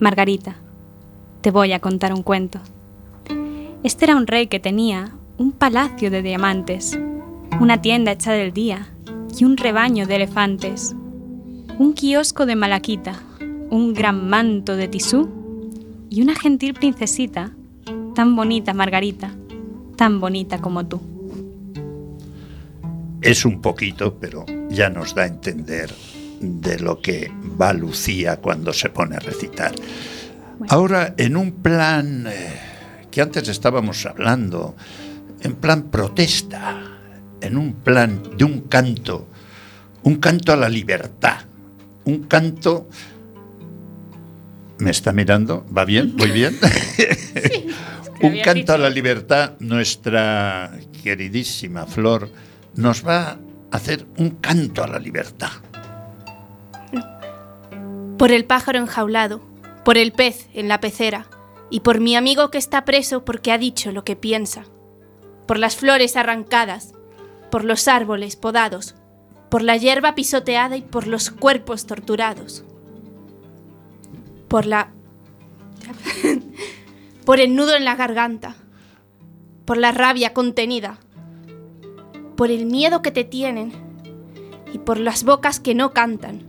Margarita, 0.00 0.56
te 1.42 1.50
voy 1.50 1.72
a 1.72 1.80
contar 1.80 2.12
un 2.12 2.22
cuento. 2.22 2.60
Este 3.84 4.04
era 4.06 4.16
un 4.16 4.26
rey 4.26 4.46
que 4.46 4.60
tenía 4.60 5.12
un 5.38 5.52
palacio 5.52 6.10
de 6.10 6.22
diamantes, 6.22 6.98
una 7.60 7.80
tienda 7.80 8.12
hecha 8.12 8.32
del 8.32 8.52
día 8.52 8.88
y 9.38 9.44
un 9.44 9.56
rebaño 9.56 10.06
de 10.06 10.16
elefantes, 10.16 10.94
un 11.78 11.94
kiosco 11.94 12.46
de 12.46 12.56
malaquita, 12.56 13.20
un 13.70 13.94
gran 13.94 14.28
manto 14.28 14.76
de 14.76 14.88
tisú 14.88 15.28
y 16.10 16.22
una 16.22 16.34
gentil 16.34 16.74
princesita, 16.74 17.52
tan 18.14 18.36
bonita 18.36 18.74
Margarita, 18.74 19.30
tan 19.96 20.20
bonita 20.20 20.58
como 20.58 20.86
tú. 20.86 21.00
Es 23.20 23.44
un 23.44 23.60
poquito, 23.60 24.18
pero 24.18 24.44
ya 24.68 24.90
nos 24.90 25.14
da 25.14 25.22
a 25.22 25.26
entender 25.26 25.94
de 26.40 26.78
lo 26.80 27.00
que 27.00 27.30
va 27.60 27.72
Lucía 27.72 28.38
cuando 28.38 28.72
se 28.72 28.88
pone 28.88 29.16
a 29.16 29.20
recitar. 29.20 29.72
Ahora, 30.68 31.14
en 31.16 31.36
un 31.36 31.52
plan 31.52 32.26
eh, 32.26 32.60
que 33.10 33.22
antes 33.22 33.48
estábamos 33.48 34.04
hablando, 34.06 34.74
en 35.40 35.54
plan 35.54 35.84
protesta, 35.84 36.91
en 37.42 37.56
un 37.56 37.74
plan 37.74 38.22
de 38.36 38.44
un 38.44 38.62
canto, 38.62 39.28
un 40.02 40.16
canto 40.16 40.52
a 40.52 40.56
la 40.56 40.68
libertad, 40.68 41.38
un 42.04 42.24
canto... 42.24 42.88
¿Me 44.78 44.90
está 44.90 45.12
mirando? 45.12 45.64
¿Va 45.76 45.84
bien? 45.84 46.14
¿Muy 46.16 46.30
bien? 46.30 46.58
un 48.20 48.30
había 48.30 48.44
canto 48.44 48.72
a 48.72 48.78
la 48.78 48.90
libertad, 48.90 49.52
nuestra 49.60 50.72
queridísima 51.04 51.86
Flor 51.86 52.30
nos 52.74 53.06
va 53.06 53.30
a 53.30 53.38
hacer 53.70 54.06
un 54.16 54.30
canto 54.30 54.82
a 54.82 54.88
la 54.88 54.98
libertad. 54.98 55.50
Por 58.18 58.32
el 58.32 58.44
pájaro 58.44 58.78
enjaulado, 58.78 59.40
por 59.84 59.98
el 59.98 60.12
pez 60.12 60.48
en 60.54 60.68
la 60.68 60.80
pecera, 60.80 61.26
y 61.70 61.80
por 61.80 62.00
mi 62.00 62.16
amigo 62.16 62.50
que 62.50 62.58
está 62.58 62.84
preso 62.84 63.24
porque 63.24 63.50
ha 63.50 63.58
dicho 63.58 63.92
lo 63.92 64.04
que 64.04 64.14
piensa. 64.14 64.64
Por 65.46 65.58
las 65.58 65.76
flores 65.76 66.16
arrancadas, 66.16 66.92
por 67.52 67.64
los 67.64 67.86
árboles 67.86 68.36
podados, 68.36 68.94
por 69.50 69.62
la 69.62 69.76
hierba 69.76 70.14
pisoteada 70.14 70.78
y 70.78 70.80
por 70.80 71.06
los 71.06 71.30
cuerpos 71.30 71.86
torturados. 71.86 72.64
Por 74.48 74.64
la... 74.64 74.90
por 77.26 77.40
el 77.40 77.54
nudo 77.54 77.76
en 77.76 77.84
la 77.84 77.94
garganta, 77.94 78.56
por 79.66 79.76
la 79.76 79.92
rabia 79.92 80.32
contenida, 80.32 80.98
por 82.36 82.50
el 82.50 82.64
miedo 82.64 83.02
que 83.02 83.10
te 83.10 83.24
tienen 83.24 83.70
y 84.72 84.78
por 84.78 84.98
las 84.98 85.22
bocas 85.22 85.60
que 85.60 85.74
no 85.74 85.92
cantan 85.92 86.48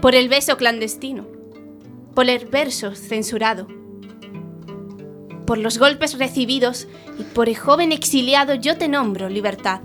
por 0.00 0.14
el 0.14 0.28
beso 0.28 0.56
clandestino, 0.56 1.26
por 2.14 2.28
el 2.30 2.46
verso 2.46 2.94
censurado, 2.94 3.66
por 5.46 5.58
los 5.58 5.78
golpes 5.78 6.16
recibidos 6.16 6.86
y 7.18 7.24
por 7.24 7.48
el 7.48 7.56
joven 7.56 7.90
exiliado 7.90 8.54
yo 8.54 8.76
te 8.78 8.86
nombro 8.86 9.28
libertad. 9.28 9.80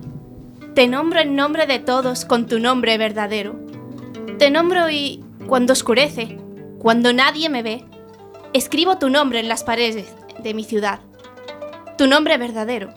Te 0.74 0.88
nombro 0.88 1.19
en 1.19 1.36
nombre 1.36 1.67
de 1.67 1.80
todos 1.80 2.24
con 2.24 2.47
tu 2.47 2.59
nombre 2.59 2.97
verdadero. 2.97 3.59
Te 4.39 4.49
nombro 4.49 4.89
y 4.89 5.22
cuando 5.45 5.74
oscurece, 5.74 6.38
cuando 6.80 7.11
nadie 7.11 7.49
me 7.49 7.61
ve, 7.61 7.84
escribo 8.53 8.97
tu 8.97 9.09
nombre 9.09 9.41
en 9.41 9.49
las 9.49 9.65
paredes 9.65 10.07
de 10.41 10.53
mi 10.53 10.63
ciudad. 10.63 11.01
Tu 11.97 12.07
nombre 12.07 12.38
verdadero. 12.38 12.93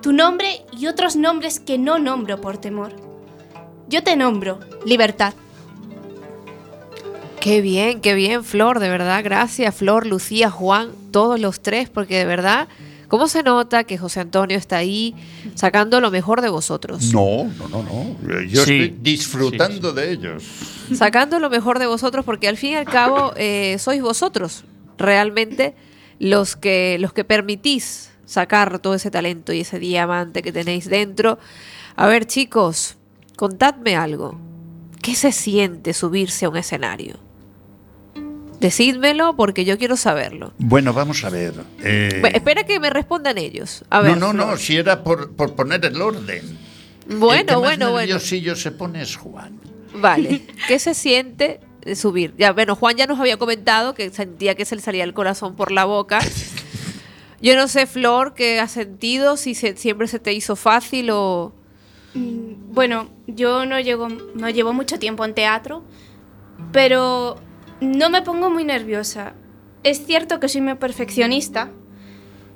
Tu 0.00 0.12
nombre 0.12 0.62
y 0.72 0.86
otros 0.86 1.14
nombres 1.14 1.60
que 1.60 1.76
no 1.76 1.98
nombro 1.98 2.40
por 2.40 2.56
temor. 2.56 2.94
Yo 3.88 4.02
te 4.02 4.16
nombro 4.16 4.58
libertad. 4.86 5.34
Qué 7.40 7.60
bien, 7.60 8.00
qué 8.00 8.14
bien, 8.14 8.44
Flor, 8.44 8.80
de 8.80 8.88
verdad. 8.88 9.22
Gracias, 9.22 9.74
Flor, 9.74 10.06
Lucía, 10.06 10.50
Juan, 10.50 10.90
todos 11.10 11.38
los 11.38 11.60
tres, 11.60 11.90
porque 11.90 12.16
de 12.16 12.24
verdad, 12.24 12.66
¿cómo 13.08 13.28
se 13.28 13.42
nota 13.42 13.84
que 13.84 13.98
José 13.98 14.20
Antonio 14.20 14.56
está 14.56 14.76
ahí 14.76 15.14
sacando 15.54 16.00
lo 16.00 16.10
mejor 16.10 16.40
de 16.40 16.48
vosotros? 16.48 17.12
No, 17.12 17.44
no, 17.58 17.68
no, 17.68 17.82
no. 17.82 18.42
Yo 18.42 18.64
Sí, 18.64 18.82
estoy 18.82 18.96
disfrutando 19.00 19.92
de 19.92 20.12
ellos. 20.12 20.44
Sacando 20.94 21.38
lo 21.38 21.50
mejor 21.50 21.78
de 21.78 21.86
vosotros, 21.86 22.24
porque 22.24 22.48
al 22.48 22.56
fin 22.56 22.72
y 22.72 22.76
al 22.76 22.86
cabo 22.86 23.32
eh, 23.36 23.76
sois 23.78 24.00
vosotros 24.00 24.64
realmente 24.96 25.74
los 26.18 26.56
que, 26.56 26.98
los 27.00 27.12
que 27.12 27.24
permitís 27.24 28.10
sacar 28.24 28.78
todo 28.80 28.94
ese 28.94 29.10
talento 29.10 29.52
y 29.52 29.60
ese 29.60 29.78
diamante 29.78 30.42
que 30.42 30.52
tenéis 30.52 30.88
dentro. 30.88 31.38
A 31.96 32.06
ver, 32.06 32.26
chicos, 32.26 32.96
contadme 33.36 33.96
algo. 33.96 34.38
¿Qué 35.02 35.14
se 35.14 35.32
siente 35.32 35.94
subirse 35.94 36.44
a 36.44 36.50
un 36.50 36.56
escenario? 36.56 37.27
Decídmelo 38.60 39.36
porque 39.36 39.64
yo 39.64 39.78
quiero 39.78 39.96
saberlo. 39.96 40.52
Bueno, 40.58 40.92
vamos 40.92 41.22
a 41.24 41.30
ver. 41.30 41.54
eh, 41.82 42.22
Espera 42.34 42.64
que 42.64 42.80
me 42.80 42.90
respondan 42.90 43.38
ellos. 43.38 43.84
A 43.90 44.00
ver, 44.00 44.16
no, 44.18 44.32
no, 44.32 44.46
no, 44.46 44.56
si 44.56 44.76
era 44.76 45.02
por, 45.04 45.32
por 45.36 45.54
poner 45.54 45.84
el 45.84 46.00
orden. 46.02 46.44
el 46.44 47.08
que 47.08 47.14
Bueno, 47.16 47.52
más 47.54 47.60
bueno, 47.60 47.90
bueno. 47.92 47.98
nerviosillo 48.00 48.56
se 48.56 48.72
pone 48.72 49.02
es 49.02 49.16
Juan. 49.16 49.58
Vale. 49.94 50.42
¿Qué 50.68 50.78
se 50.78 50.94
siente 50.94 51.60
de 51.84 51.94
subir? 51.94 52.34
Ya, 52.36 52.52
bueno, 52.52 52.74
Juan 52.74 52.96
ya 52.96 53.06
nos 53.06 53.20
había 53.20 53.36
comentado 53.36 53.94
que 53.94 54.10
sentía 54.10 54.54
que 54.56 54.64
se 54.64 54.74
le 54.76 54.82
salía 54.82 55.04
el 55.04 55.14
corazón 55.14 55.54
por 55.54 55.70
la 55.70 55.84
boca. 55.84 56.18
Yo 57.40 57.54
no 57.54 57.68
sé, 57.68 57.86
Flor, 57.86 58.34
qué 58.34 58.58
has 58.58 58.72
sentido, 58.72 59.36
si 59.36 59.54
se- 59.54 59.76
siempre 59.76 60.08
se 60.08 60.18
te 60.18 60.32
hizo 60.32 60.56
fácil 60.56 61.10
o... 61.12 61.52
Mm, 62.14 62.74
Bueno, 62.74 63.08
yo 63.28 63.64
no 63.66 63.78
llego, 63.78 64.08
no 64.08 64.50
llevo 64.50 64.72
mucho 64.72 64.98
tiempo 64.98 65.24
en 65.24 65.34
teatro, 65.34 65.84
pero 66.72 67.36
no 67.80 68.10
me 68.10 68.22
pongo 68.22 68.50
muy 68.50 68.64
nerviosa. 68.64 69.34
Es 69.82 70.04
cierto 70.04 70.40
que 70.40 70.48
soy 70.48 70.60
muy 70.60 70.74
perfeccionista 70.74 71.70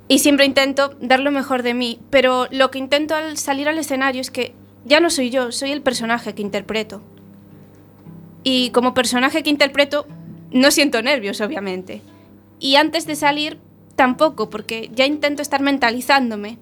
y 0.07 0.19
siempre 0.19 0.45
intento 0.45 0.95
dar 0.99 1.19
lo 1.19 1.31
mejor 1.31 1.63
de 1.63 1.73
mí, 1.73 1.99
pero 2.09 2.47
lo 2.51 2.71
que 2.71 2.79
intento 2.79 3.15
al 3.15 3.37
salir 3.37 3.69
al 3.69 3.79
escenario 3.79 4.21
es 4.21 4.31
que 4.31 4.53
ya 4.85 4.99
no 4.99 5.09
soy 5.09 5.29
yo, 5.29 5.51
soy 5.51 5.71
el 5.71 5.81
personaje 5.81 6.35
que 6.35 6.41
interpreto. 6.41 7.01
Y 8.43 8.71
como 8.71 8.93
personaje 8.93 9.41
que 9.43 9.49
interpreto, 9.49 10.05
no 10.51 10.71
siento 10.71 11.01
nervios, 11.01 11.39
obviamente. 11.39 12.01
Y 12.59 12.75
antes 12.75 13.07
de 13.07 13.15
salir, 13.15 13.59
tampoco, 13.95 14.49
porque 14.49 14.89
ya 14.93 15.05
intento 15.05 15.41
estar 15.41 15.61
mentalizándome 15.61 16.57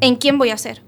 en 0.00 0.16
quién 0.16 0.36
voy 0.36 0.50
a 0.50 0.58
ser. 0.58 0.82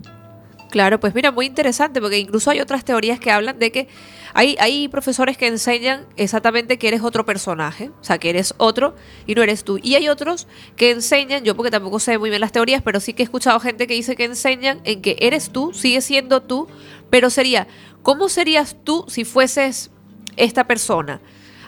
Claro, 0.71 1.01
pues 1.01 1.15
mira, 1.15 1.31
muy 1.31 1.47
interesante, 1.47 2.01
porque 2.01 2.19
incluso 2.19 2.51
hay 2.51 2.61
otras 2.61 2.85
teorías 2.85 3.21
que 3.21 3.31
hablan 3.31 3.59
de 3.59 3.73
que 3.73 3.89
hay, 4.37 4.57
hay 4.59 4.89
profesores 4.89 5.39
que 5.39 5.47
enseñan 5.47 6.07
exactamente 6.17 6.77
que 6.77 6.89
eres 6.89 7.03
otro 7.03 7.25
personaje, 7.25 7.93
o 8.01 8.05
sea, 8.05 8.19
que 8.19 8.31
eres 8.31 8.53
otro 8.59 8.97
y 9.27 9.37
no 9.37 9.43
eres 9.45 9.63
tú. 9.63 9.79
Y 9.81 9.95
hay 9.95 10.09
otros 10.09 10.49
que 10.77 10.91
enseñan, 10.91 11.45
yo 11.45 11.55
porque 11.55 11.71
tampoco 11.71 12.01
sé 12.01 12.19
muy 12.19 12.31
bien 12.31 12.41
las 12.41 12.51
teorías, 12.51 12.83
pero 12.83 12.99
sí 12.99 13.13
que 13.13 13.23
he 13.23 13.25
escuchado 13.25 13.61
gente 13.61 13.87
que 13.87 13.95
dice 13.95 14.17
que 14.17 14.25
enseñan 14.25 14.81
en 14.83 15.03
que 15.03 15.17
eres 15.21 15.51
tú, 15.51 15.73
sigues 15.73 16.05
siendo 16.05 16.43
tú, 16.43 16.67
pero 17.11 17.31
sería, 17.31 17.69
¿cómo 18.03 18.29
serías 18.29 18.77
tú 18.83 19.05
si 19.07 19.25
fueses 19.25 19.93
esta 20.37 20.67
persona? 20.67 21.21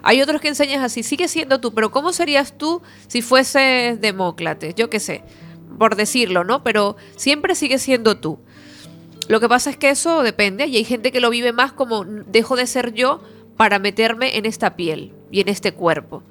Hay 0.02 0.20
otros 0.20 0.40
que 0.40 0.48
enseñan 0.48 0.82
así, 0.82 1.04
sigues 1.04 1.30
siendo 1.30 1.60
tú, 1.60 1.72
pero 1.72 1.92
¿cómo 1.92 2.12
serías 2.12 2.58
tú 2.58 2.82
si 3.06 3.22
fueses 3.22 4.00
Demócrates? 4.00 4.74
Yo 4.74 4.90
qué 4.90 4.98
sé, 4.98 5.22
por 5.78 5.94
decirlo, 5.94 6.42
¿no? 6.42 6.64
Pero 6.64 6.96
siempre 7.14 7.54
sigues 7.54 7.82
siendo 7.82 8.18
tú. 8.18 8.40
Lo 9.28 9.40
que 9.40 9.48
pasa 9.48 9.70
es 9.70 9.76
que 9.76 9.90
eso 9.90 10.22
depende 10.22 10.66
y 10.66 10.76
hay 10.76 10.84
gente 10.84 11.10
que 11.12 11.20
lo 11.20 11.30
vive 11.30 11.52
más 11.52 11.72
como 11.72 12.02
"N- 12.04 12.22
dejo 12.26 12.56
de 12.56 12.66
ser 12.66 12.92
yo 12.94 13.20
para 13.56 13.78
meterme 13.78 14.36
en 14.36 14.46
esta 14.46 14.76
piel 14.76 15.12
y 15.30 15.40
en 15.40 15.48
este 15.48 15.72
cuerpo. 15.72 16.22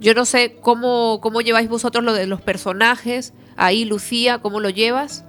Yo 0.00 0.14
no 0.14 0.24
sé 0.24 0.56
cómo, 0.60 1.18
cómo 1.20 1.40
lleváis 1.40 1.68
vosotros 1.68 2.04
lo 2.04 2.12
de 2.12 2.26
los 2.26 2.40
personajes. 2.40 3.32
Ahí, 3.56 3.84
Lucía, 3.84 4.38
¿cómo 4.38 4.60
lo 4.60 4.70
llevas? 4.70 5.24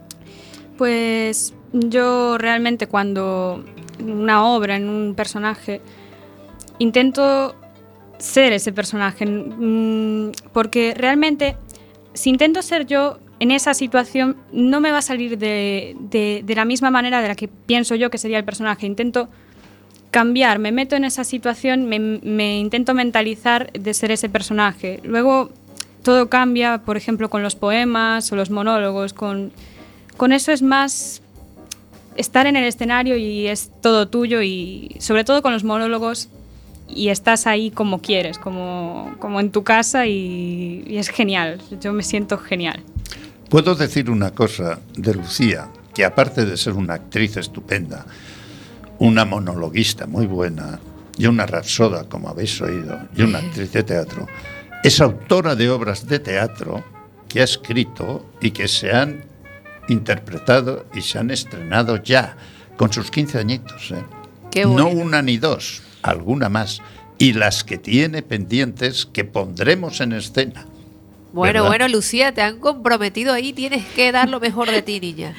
Pues 0.78 1.54
yo 1.74 2.38
realmente 2.38 2.88
cuando 2.88 3.64
una 4.00 4.46
obra, 4.46 4.76
en 4.76 4.88
un 4.88 5.16
personaje, 5.16 5.82
intento 6.78 7.56
ser 8.20 8.54
ese 8.54 8.72
personaje, 8.72 9.26
mm, 9.26 10.32
porque 10.54 10.94
realmente 10.96 11.58
si 12.14 12.30
intento 12.30 12.62
ser 12.62 12.86
yo 12.86 13.18
en 13.40 13.52
esa 13.52 13.74
situación 13.74 14.36
no 14.52 14.82
me 14.82 14.92
va 14.92 14.98
a 15.00 15.02
salir 15.02 15.38
de, 15.38 15.96
de- 16.00 16.42
de 16.46 16.56
la 16.56 16.66
misma 16.66 16.92
manera 16.92 17.22
de 17.22 17.28
la 17.30 17.36
que 17.36 17.48
pienso 17.48 17.96
yo 17.96 18.10
que 18.10 18.18
sería 18.18 18.38
el 18.38 18.44
personaje. 18.46 18.86
Intento 18.86 19.30
cambiar, 20.12 20.60
me 20.60 20.72
meto 20.72 20.96
en 20.96 21.04
esa 21.06 21.24
situación, 21.24 21.86
me, 21.86 22.00
me 22.00 22.58
intento 22.60 22.94
mentalizar 22.94 23.72
de 23.74 23.94
ser 23.94 24.12
ese 24.12 24.28
personaje. 24.30 25.00
Luego 25.04 25.52
todo 26.04 26.30
cambia, 26.30 26.80
por 26.80 26.98
ejemplo, 26.98 27.30
con 27.30 27.44
los 27.44 27.56
poemas 27.56 28.32
o 28.32 28.36
los 28.36 28.50
monólogos, 28.50 29.14
con, 29.14 29.52
con 30.18 30.32
eso 30.34 30.52
es 30.52 30.62
más 30.62 31.22
estar 32.16 32.48
en 32.48 32.56
el 32.58 32.64
escenario 32.66 33.16
y 33.18 33.48
es 33.48 33.72
todo 33.82 34.08
tuyo 34.08 34.42
y 34.42 34.96
sobre 35.00 35.24
todo 35.24 35.42
con 35.42 35.54
los 35.54 35.64
monólogos 35.64 36.28
y 36.88 37.10
estás 37.10 37.46
ahí 37.48 37.70
como 37.70 38.02
quieres, 38.02 38.40
como, 38.40 39.16
como 39.20 39.40
en 39.40 39.52
tu 39.52 39.64
casa 39.64 40.08
y, 40.08 40.84
y 40.88 40.98
es 40.98 41.10
genial, 41.10 41.62
yo 41.80 41.94
me 41.94 42.04
siento 42.04 42.38
genial. 42.40 42.82
Puedo 43.50 43.74
decir 43.74 44.12
una 44.12 44.30
cosa 44.30 44.80
de 44.96 45.16
Lucía, 45.16 45.72
que 45.96 46.06
aparte 46.06 46.46
de 46.46 46.56
ser 46.56 46.74
una 46.74 46.94
actriz 46.94 47.36
estupenda, 47.36 48.06
una 49.00 49.26
monologuista 49.26 50.06
muy 50.06 50.28
buena 50.28 50.80
y 51.18 51.26
una 51.26 51.48
rapsoda, 51.48 52.08
como 52.08 52.30
habéis 52.30 52.62
oído, 52.62 53.00
y 53.16 53.24
una 53.24 53.40
actriz 53.40 53.72
de 53.72 53.82
teatro, 53.82 54.28
es 54.84 55.02
autora 55.02 55.56
de 55.56 55.68
obras 55.68 56.08
de 56.08 56.20
teatro 56.20 56.84
que 57.28 57.42
ha 57.42 57.44
escrito 57.44 58.24
y 58.40 58.52
que 58.52 58.68
se 58.68 58.92
han 58.92 59.24
interpretado 59.88 60.86
y 60.94 61.02
se 61.02 61.18
han 61.18 61.32
estrenado 61.32 61.98
ya, 61.98 62.38
con 62.78 62.94
sus 62.94 63.10
15 63.10 63.40
añitos. 63.40 63.92
¿eh? 63.92 64.04
Qué 64.52 64.66
no 64.66 64.90
una 64.90 65.24
ni 65.24 65.40
dos, 65.40 65.82
alguna 66.04 66.50
más. 66.50 66.82
Y 67.18 67.34
las 67.34 67.64
que 67.64 67.80
tiene 67.80 68.22
pendientes 68.22 69.08
que 69.12 69.26
pondremos 69.26 70.02
en 70.02 70.14
escena. 70.14 70.68
Bueno, 71.32 71.60
¿Verdad? 71.64 71.68
bueno, 71.70 71.88
Lucía, 71.90 72.34
te 72.34 72.42
han 72.42 72.60
comprometido 72.60 73.34
ahí, 73.34 73.54
tienes 73.54 73.86
que 73.86 74.12
dar 74.12 74.30
lo 74.30 74.40
mejor 74.40 74.70
de 74.72 74.82
ti, 74.82 75.00
niña. 75.00 75.36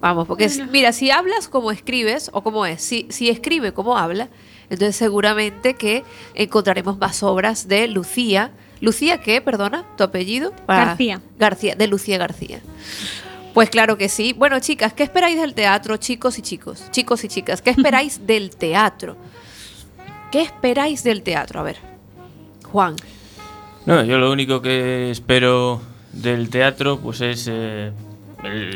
Vamos, 0.00 0.26
porque 0.26 0.48
si- 0.48 0.62
mira, 0.64 0.92
si 0.92 1.10
hablas 1.10 1.48
como 1.48 1.70
escribes, 1.70 2.30
o 2.32 2.42
como 2.42 2.66
es, 2.66 2.82
si, 2.82 3.06
si 3.10 3.28
escribe 3.28 3.72
como 3.72 3.96
habla, 3.98 4.28
entonces 4.70 4.96
seguramente 4.96 5.74
que 5.74 6.04
encontraremos 6.34 6.98
más 6.98 7.22
obras 7.22 7.68
de 7.68 7.86
Lucía. 7.88 8.50
¿Lucía 8.80 9.20
qué? 9.20 9.40
Perdona, 9.40 9.84
tu 9.96 10.04
apellido. 10.04 10.52
Para- 10.66 10.86
García. 10.86 11.20
García, 11.38 11.74
de 11.74 11.86
Lucía 11.86 12.16
García. 12.18 12.60
Pues 13.52 13.68
claro 13.68 13.98
que 13.98 14.08
sí. 14.08 14.32
Bueno, 14.32 14.58
chicas, 14.60 14.92
¿qué 14.94 15.02
esperáis 15.02 15.38
del 15.40 15.54
teatro, 15.54 15.96
chicos 15.96 16.38
y 16.38 16.42
chicos? 16.42 16.84
Chicos 16.92 17.24
y 17.24 17.28
chicas, 17.28 17.60
¿qué 17.60 17.70
esperáis 17.70 18.20
del 18.26 18.54
teatro? 18.56 19.16
¿Qué 20.30 20.42
esperáis 20.42 21.02
del 21.02 21.22
teatro? 21.22 21.60
A 21.60 21.62
ver, 21.64 21.76
Juan. 22.70 22.94
Yo 24.06 24.18
lo 24.18 24.30
único 24.30 24.62
que 24.62 25.10
espero 25.10 25.80
del 26.12 26.48
teatro 26.48 27.00
pues 27.00 27.20
es 27.20 27.48
eh, 27.50 27.90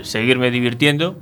seguirme 0.03 0.51
divirtiendo, 0.51 1.17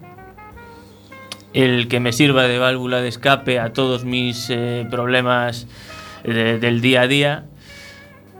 el 1.53 1.89
que 1.89 2.01
me 2.01 2.13
sirva 2.13 2.45
de 2.45 2.59
válvula 2.59 3.03
de 3.03 3.09
escape 3.09 3.59
a 3.59 3.75
todos 3.75 4.05
mis 4.07 4.49
eh, 4.49 4.87
problemas 4.91 5.67
de- 6.25 6.59
del 6.59 6.81
día 6.81 7.03
a 7.03 7.07
día 7.07 7.45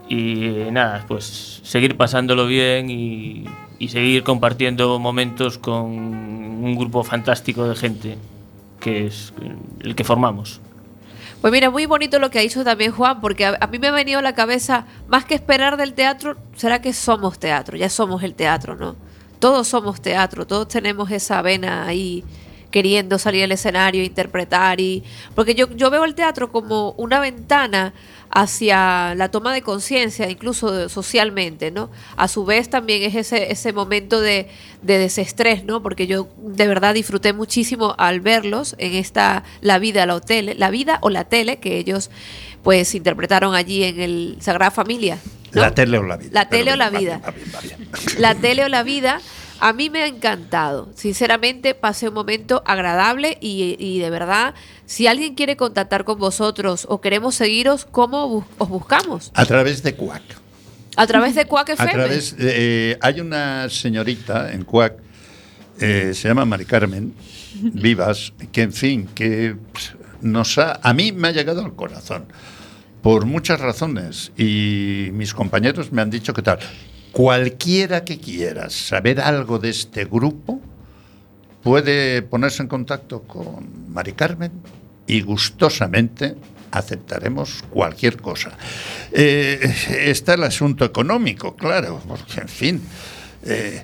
y 0.09 0.49
nada, 0.71 1.05
pues 1.07 1.61
seguir 1.63 1.97
pasándolo 1.97 2.47
bien 2.47 2.89
y, 2.89 3.45
y 3.77 3.89
seguir 3.89 4.23
compartiendo 4.23 4.97
momentos 4.97 5.59
con 5.59 5.83
un 5.83 6.75
grupo 6.75 7.03
fantástico 7.03 7.67
de 7.69 7.75
gente 7.75 8.17
que 8.79 9.05
es 9.05 9.33
el 9.81 9.93
que 9.93 10.03
formamos. 10.03 10.61
Pues 11.43 11.51
mira, 11.51 11.69
muy 11.69 11.85
bonito 11.87 12.19
lo 12.19 12.29
que 12.31 12.39
ha 12.39 12.41
dicho 12.41 12.63
también 12.63 12.93
Juan, 12.93 13.19
porque 13.19 13.45
a, 13.45 13.67
mí 13.67 13.77
me 13.77 13.87
ha 13.89 13.91
venido 13.91 14.19
a 14.19 14.21
la 14.21 14.33
cabeza, 14.33 14.85
más 15.09 15.25
que 15.25 15.35
esperar 15.35 15.75
del 15.75 15.93
teatro, 15.93 16.37
será 16.55 16.81
que 16.81 16.93
somos 16.93 17.37
teatro, 17.37 17.75
ya 17.75 17.89
somos 17.89 18.23
el 18.23 18.33
teatro, 18.33 18.77
¿no? 18.77 18.95
Todos 19.39 19.67
somos 19.67 20.01
teatro, 20.01 20.47
todos 20.47 20.69
tenemos 20.69 21.11
esa 21.11 21.41
vena 21.41 21.85
ahí 21.85 22.23
queriendo 22.71 23.19
salir 23.19 23.43
al 23.43 23.51
escenario, 23.51 24.05
interpretar 24.05 24.79
y... 24.79 25.03
Porque 25.35 25.53
yo, 25.53 25.69
yo 25.71 25.89
veo 25.89 26.05
el 26.05 26.15
teatro 26.15 26.49
como 26.49 26.91
una 26.91 27.19
ventana 27.19 27.93
hacia 28.35 29.13
la 29.13 29.29
toma 29.29 29.53
de 29.53 29.61
conciencia, 29.61 30.29
incluso 30.29 30.89
socialmente, 30.89 31.69
¿no? 31.69 31.91
A 32.17 32.27
su 32.27 32.45
vez 32.45 32.67
también 32.67 33.03
es 33.03 33.13
ese, 33.13 33.51
ese 33.51 33.73
momento 33.73 34.21
de, 34.21 34.49
de 34.81 34.97
desestrés, 34.97 35.63
¿no? 35.65 35.83
Porque 35.83 36.07
yo 36.07 36.27
de 36.37 36.67
verdad 36.67 36.95
disfruté 36.95 37.31
muchísimo 37.31 37.93
al 37.99 38.21
verlos 38.21 38.75
en 38.79 38.93
esta 38.93 39.43
La 39.61 39.77
vida, 39.77 40.07
la 40.07 40.19
tele, 40.19 40.55
la 40.55 40.71
vida 40.71 40.97
o 41.01 41.11
la 41.11 41.25
tele 41.25 41.59
que 41.59 41.77
ellos 41.77 42.09
pues 42.63 42.95
interpretaron 42.95 43.53
allí 43.53 43.83
en 43.83 43.99
el 43.99 44.37
Sagrada 44.39 44.71
Familia. 44.71 45.19
¿no? 45.51 45.61
La 45.61 45.71
tele 45.71 45.99
o 45.99 46.03
la 46.03 46.17
vida. 46.17 46.29
La 46.31 46.49
tele 46.49 46.73
o 46.73 46.75
la 46.75 46.89
vida. 46.89 47.21
La 48.17 48.35
tele 48.35 48.65
o 48.65 48.69
la 48.69 48.81
vida, 48.81 49.21
a 49.59 49.73
mí 49.73 49.89
me 49.89 50.03
ha 50.03 50.07
encantado. 50.07 50.89
Sinceramente, 50.95 51.73
pasé 51.75 52.07
un 52.09 52.13
momento 52.15 52.61
agradable 52.65 53.37
y, 53.41 53.75
y 53.79 53.99
de 53.99 54.09
verdad, 54.09 54.53
si 54.85 55.07
alguien 55.07 55.35
quiere 55.35 55.55
contactar 55.57 56.03
con 56.03 56.19
vosotros 56.19 56.85
o 56.89 57.01
queremos 57.01 57.35
seguiros, 57.35 57.85
¿cómo 57.85 58.45
os 58.57 58.69
buscamos? 58.69 59.31
A 59.33 59.45
través 59.45 59.83
de 59.83 59.95
Cuac. 59.95 60.21
A 60.95 61.07
través 61.07 61.33
de 61.35 61.45
Quack 61.45 61.69
A 61.69 61.73
FM. 61.73 61.91
través 61.93 62.37
de- 62.37 62.91
eh, 62.91 62.97
hay 63.01 63.19
una 63.19 63.67
señorita 63.69 64.51
en 64.53 64.63
Cuac, 64.63 64.93
eh, 65.79 66.11
se 66.13 66.27
llama 66.27 66.45
Mari 66.45 66.65
Carmen 66.65 67.13
Vivas, 67.55 68.33
que 68.51 68.61
en 68.61 68.73
fin, 68.73 69.09
que 69.15 69.55
nos 70.21 70.57
ha, 70.57 70.79
a 70.83 70.93
mí 70.93 71.11
me 71.11 71.29
ha 71.29 71.31
llegado 71.31 71.63
al 71.65 71.73
corazón 71.75 72.25
por 73.01 73.25
muchas 73.25 73.59
razones 73.59 74.31
y 74.37 75.09
mis 75.13 75.33
compañeros 75.33 75.91
me 75.91 76.01
han 76.01 76.09
dicho 76.11 76.33
que 76.33 76.41
tal. 76.43 76.59
Cualquiera 77.13 78.03
que 78.03 78.17
quiera 78.19 78.71
saber 78.71 79.21
algo 79.21 79.59
de 79.59 79.69
este 79.69 80.05
grupo 80.05 80.59
puede 81.61 82.23
ponerse 82.23 82.63
en 82.63 82.67
contacto 82.67 83.21
con 83.21 83.93
Mari 83.93 84.13
Carmen 84.13 84.51
y 85.05 85.21
gustosamente 85.21 86.35
aceptaremos 86.71 87.63
cualquier 87.69 88.17
cosa. 88.17 88.51
Eh, 89.11 89.59
está 90.07 90.33
el 90.33 90.43
asunto 90.43 90.85
económico, 90.85 91.55
claro, 91.55 92.01
porque 92.07 92.41
en 92.41 92.49
fin, 92.49 92.81
eh, 93.45 93.83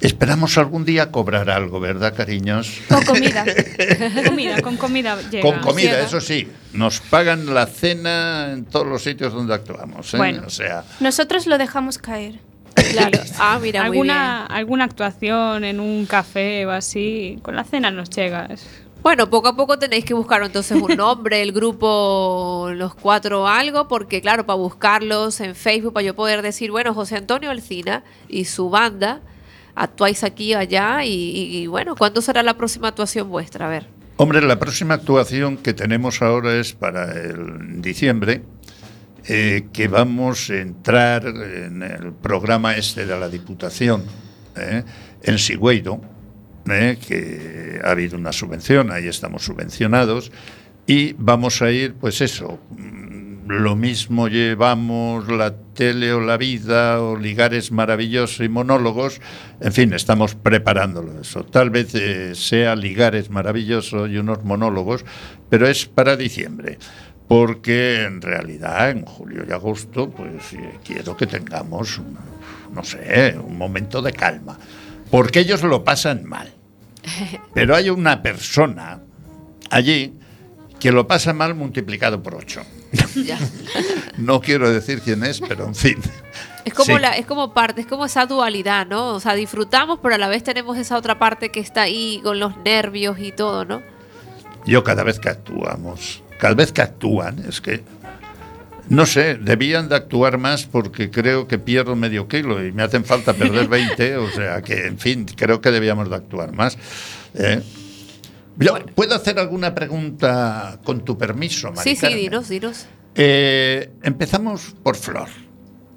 esperamos 0.00 0.56
algún 0.56 0.86
día 0.86 1.10
cobrar 1.10 1.50
algo, 1.50 1.80
¿verdad, 1.80 2.14
cariños? 2.16 2.80
Con 2.88 3.04
comida. 3.04 3.44
comida, 4.26 4.62
con 4.62 4.78
comida 4.78 5.18
llega. 5.30 5.42
Con 5.42 5.60
comida, 5.60 5.90
Llega. 5.90 6.04
eso 6.04 6.18
sí, 6.22 6.48
nos 6.72 7.00
pagan 7.00 7.52
la 7.52 7.66
cena 7.66 8.52
en 8.52 8.64
todos 8.64 8.86
los 8.86 9.02
sitios 9.02 9.34
donde 9.34 9.52
actuamos. 9.52 10.14
¿eh? 10.14 10.16
Bueno. 10.16 10.44
O 10.46 10.50
sea, 10.50 10.82
Nosotros 11.00 11.46
lo 11.46 11.58
dejamos 11.58 11.98
caer. 11.98 12.38
Claro. 12.74 13.18
Ah, 13.38 13.58
mira, 13.60 13.80
muy 13.84 13.96
alguna, 13.98 14.46
alguna 14.46 14.84
actuación 14.84 15.64
en 15.64 15.80
un 15.80 16.06
café 16.06 16.64
o 16.66 16.70
así, 16.70 17.38
con 17.42 17.56
la 17.56 17.64
cena 17.64 17.90
nos 17.90 18.10
llega. 18.10 18.46
Es- 18.46 18.66
Bueno, 19.02 19.28
poco 19.28 19.48
a 19.48 19.56
poco 19.56 19.78
tenéis 19.78 20.04
que 20.04 20.14
buscar 20.14 20.42
entonces 20.42 20.80
un 20.80 20.96
nombre, 20.96 21.42
el 21.42 21.52
grupo 21.52 22.70
Los 22.74 22.94
Cuatro 22.94 23.46
Algo, 23.48 23.86
porque 23.88 24.20
claro, 24.20 24.46
para 24.46 24.56
buscarlos 24.56 25.40
en 25.40 25.54
Facebook, 25.54 25.92
para 25.92 26.04
yo 26.06 26.14
poder 26.14 26.42
decir, 26.42 26.70
bueno, 26.70 26.94
José 26.94 27.16
Antonio 27.16 27.50
Alcina 27.50 28.02
y 28.28 28.44
su 28.46 28.70
banda, 28.70 29.20
actuáis 29.74 30.22
aquí 30.24 30.54
o 30.54 30.58
allá, 30.58 31.04
y, 31.04 31.10
y- 31.12 31.56
y, 31.58 31.66
bueno, 31.66 31.96
¿cuándo 31.96 32.22
será 32.22 32.42
la 32.42 32.54
próxima 32.54 32.88
actuación 32.88 33.28
vuestra? 33.28 33.66
A 33.66 33.70
ver. 33.70 33.86
Hombre, 34.16 34.40
la 34.42 34.58
próxima 34.60 34.94
actuación 34.94 35.56
que 35.56 35.74
tenemos 35.74 36.22
ahora 36.22 36.54
es 36.54 36.72
para 36.72 37.12
el 37.12 37.82
diciembre, 37.82 38.42
eh, 39.26 39.68
que 39.72 39.88
vamos 39.88 40.50
a 40.50 40.56
entrar 40.56 41.26
en 41.26 41.82
el 41.82 42.12
programa 42.12 42.76
este 42.76 43.06
de 43.06 43.18
la 43.18 43.28
Diputación, 43.28 44.04
eh, 44.56 44.82
en 45.22 45.38
Sigüeiro, 45.38 46.00
eh, 46.68 46.98
que 47.06 47.80
ha 47.84 47.90
habido 47.90 48.16
una 48.16 48.32
subvención, 48.32 48.90
ahí 48.90 49.06
estamos 49.06 49.44
subvencionados, 49.44 50.30
y 50.86 51.14
vamos 51.14 51.62
a 51.62 51.70
ir, 51.70 51.94
pues 51.94 52.20
eso, 52.20 52.58
mm, 52.70 53.48
lo 53.48 53.76
mismo 53.76 54.28
llevamos 54.28 55.28
la 55.28 55.54
tele 55.74 56.12
o 56.12 56.20
la 56.20 56.36
vida 56.38 57.02
o 57.02 57.18
ligares 57.18 57.72
maravillosos 57.72 58.40
y 58.40 58.48
monólogos, 58.48 59.20
en 59.60 59.72
fin, 59.72 59.92
estamos 59.92 60.34
preparándolo 60.34 61.20
eso. 61.20 61.44
Tal 61.44 61.70
vez 61.70 61.94
eh, 61.94 62.34
sea 62.34 62.76
ligares 62.76 63.28
maravillosos 63.28 64.10
y 64.10 64.16
unos 64.16 64.44
monólogos, 64.44 65.04
pero 65.50 65.68
es 65.68 65.86
para 65.86 66.16
diciembre. 66.16 66.78
Porque 67.28 68.02
en 68.04 68.20
realidad 68.20 68.90
en 68.90 69.04
julio 69.04 69.44
y 69.48 69.52
agosto, 69.52 70.10
pues 70.10 70.52
eh, 70.52 70.78
quiero 70.84 71.16
que 71.16 71.26
tengamos, 71.26 71.98
un- 71.98 72.18
no 72.72 72.84
sé, 72.84 73.36
un 73.42 73.56
momento 73.56 74.02
de 74.02 74.12
calma. 74.12 74.58
Porque 75.10 75.40
ellos 75.40 75.62
lo 75.62 75.84
pasan 75.84 76.24
mal. 76.24 76.52
Pero 77.54 77.74
hay 77.76 77.88
una 77.90 78.22
persona 78.22 79.00
allí 79.70 80.14
que 80.78 80.92
lo 80.92 81.06
pasa 81.06 81.32
mal 81.32 81.54
multiplicado 81.54 82.22
por 82.22 82.34
ocho. 82.34 82.62
Ya. 83.16 83.38
No 84.16 84.40
quiero 84.40 84.70
decir 84.72 85.00
quién 85.00 85.24
es, 85.24 85.40
pero 85.40 85.66
en 85.66 85.74
fin. 85.74 85.96
Es 86.64 86.72
como 86.72 86.94
Sí. 86.96 87.02
la, 87.02 87.16
es 87.16 87.26
como 87.26 87.52
parte, 87.52 87.80
es 87.80 87.86
como 87.88 88.04
esa 88.06 88.26
dualidad, 88.26 88.86
¿no? 88.86 89.08
O 89.08 89.18
sea, 89.18 89.34
disfrutamos, 89.34 89.98
pero 90.00 90.14
a 90.14 90.18
la 90.18 90.28
vez 90.28 90.44
tenemos 90.44 90.78
esa 90.78 90.96
otra 90.96 91.18
parte 91.18 91.50
que 91.50 91.58
está 91.58 91.82
ahí 91.82 92.20
con 92.22 92.38
los 92.38 92.56
nervios 92.58 93.18
y 93.18 93.32
todo, 93.32 93.64
¿no? 93.64 93.82
Yo 94.66 94.84
cada 94.84 95.02
vez 95.02 95.18
que 95.18 95.30
actuamos, 95.30 96.22
cada 96.44 96.56
vez 96.56 96.72
que 96.72 96.82
actúan, 96.82 97.42
es 97.48 97.62
que, 97.62 97.80
no 98.90 99.06
sé, 99.06 99.36
debían 99.36 99.88
de 99.88 99.94
actuar 99.94 100.36
más 100.36 100.66
porque 100.66 101.10
creo 101.10 101.48
que 101.48 101.58
pierdo 101.58 101.96
medio 101.96 102.28
kilo 102.28 102.62
y 102.62 102.70
me 102.70 102.82
hacen 102.82 103.06
falta 103.06 103.32
perder 103.32 103.66
20, 103.70 104.18
o 104.18 104.30
sea 104.30 104.60
que, 104.60 104.84
en 104.84 104.98
fin, 104.98 105.24
creo 105.24 105.62
que 105.62 105.70
debíamos 105.70 106.10
de 106.10 106.16
actuar 106.16 106.52
más. 106.52 106.76
¿eh? 107.32 107.62
Yo, 108.58 108.74
¿Puedo 108.94 109.14
hacer 109.14 109.38
alguna 109.38 109.74
pregunta 109.74 110.78
con 110.84 111.02
tu 111.02 111.16
permiso, 111.16 111.72
Mari 111.72 111.96
Sí, 111.96 111.96
sí, 111.96 112.12
dinos, 112.12 112.50
dinos. 112.50 112.88
Eh, 113.14 113.92
empezamos 114.02 114.74
por 114.82 114.96
Flor. 114.96 115.30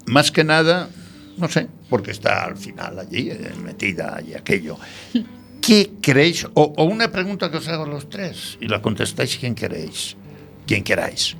Más 0.06 0.32
que 0.32 0.44
nada, 0.44 0.88
no 1.36 1.48
sé, 1.48 1.68
porque 1.90 2.10
está 2.10 2.44
al 2.46 2.56
final 2.56 2.98
allí, 2.98 3.28
eh, 3.28 3.52
metida 3.62 4.18
y 4.26 4.32
aquello. 4.32 4.78
¿Qué 5.60 5.90
creéis? 6.00 6.46
O, 6.54 6.72
o 6.74 6.84
una 6.84 7.12
pregunta 7.12 7.50
que 7.50 7.58
os 7.58 7.68
hago 7.68 7.84
a 7.84 7.86
los 7.86 8.08
tres 8.08 8.56
y 8.62 8.68
la 8.68 8.80
contestáis 8.80 9.36
quien 9.36 9.54
queréis, 9.54 10.16
quien 10.68 10.84
queráis. 10.84 11.34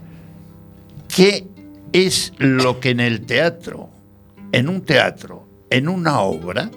¿Qué 1.15 1.47
es 1.93 2.33
lo 2.39 2.81
que 2.81 2.91
en 2.91 3.01
el 3.01 3.25
teatro, 3.27 3.91
en 4.53 4.69
un 4.69 4.81
teatro, 4.83 5.47
en 5.71 5.89
una 5.89 6.21
obra, 6.21 6.71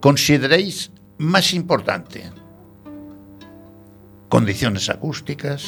consideréis 0.00 0.90
más 1.18 1.52
importante? 1.52 2.30
Condiciones 4.28 4.88
acústicas, 4.88 5.64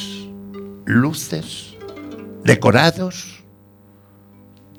luces, 0.84 1.74
decorados. 2.44 3.42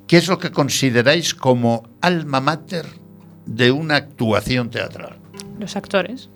¿Qué 0.07 0.17
es 0.17 0.27
lo 0.27 0.39
que 0.39 0.51
consideráis 0.51 1.33
como 1.35 1.83
alma 2.01 2.39
mater 2.39 2.85
de 3.45 3.71
una 3.71 3.97
actuación 3.97 4.69
teatral? 4.69 5.17
Los 5.59 5.75
actores. 5.75 6.29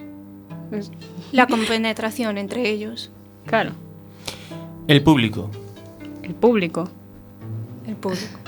Es- 0.71 0.91
La 1.31 1.47
compenetración 1.47 2.37
entre 2.37 2.69
ellos. 2.69 3.11
Claro, 3.45 3.71
El 4.91 5.03
público. 5.03 5.49
el 6.21 6.35
público. 6.35 6.89
El 7.87 7.95
público. 7.95 8.39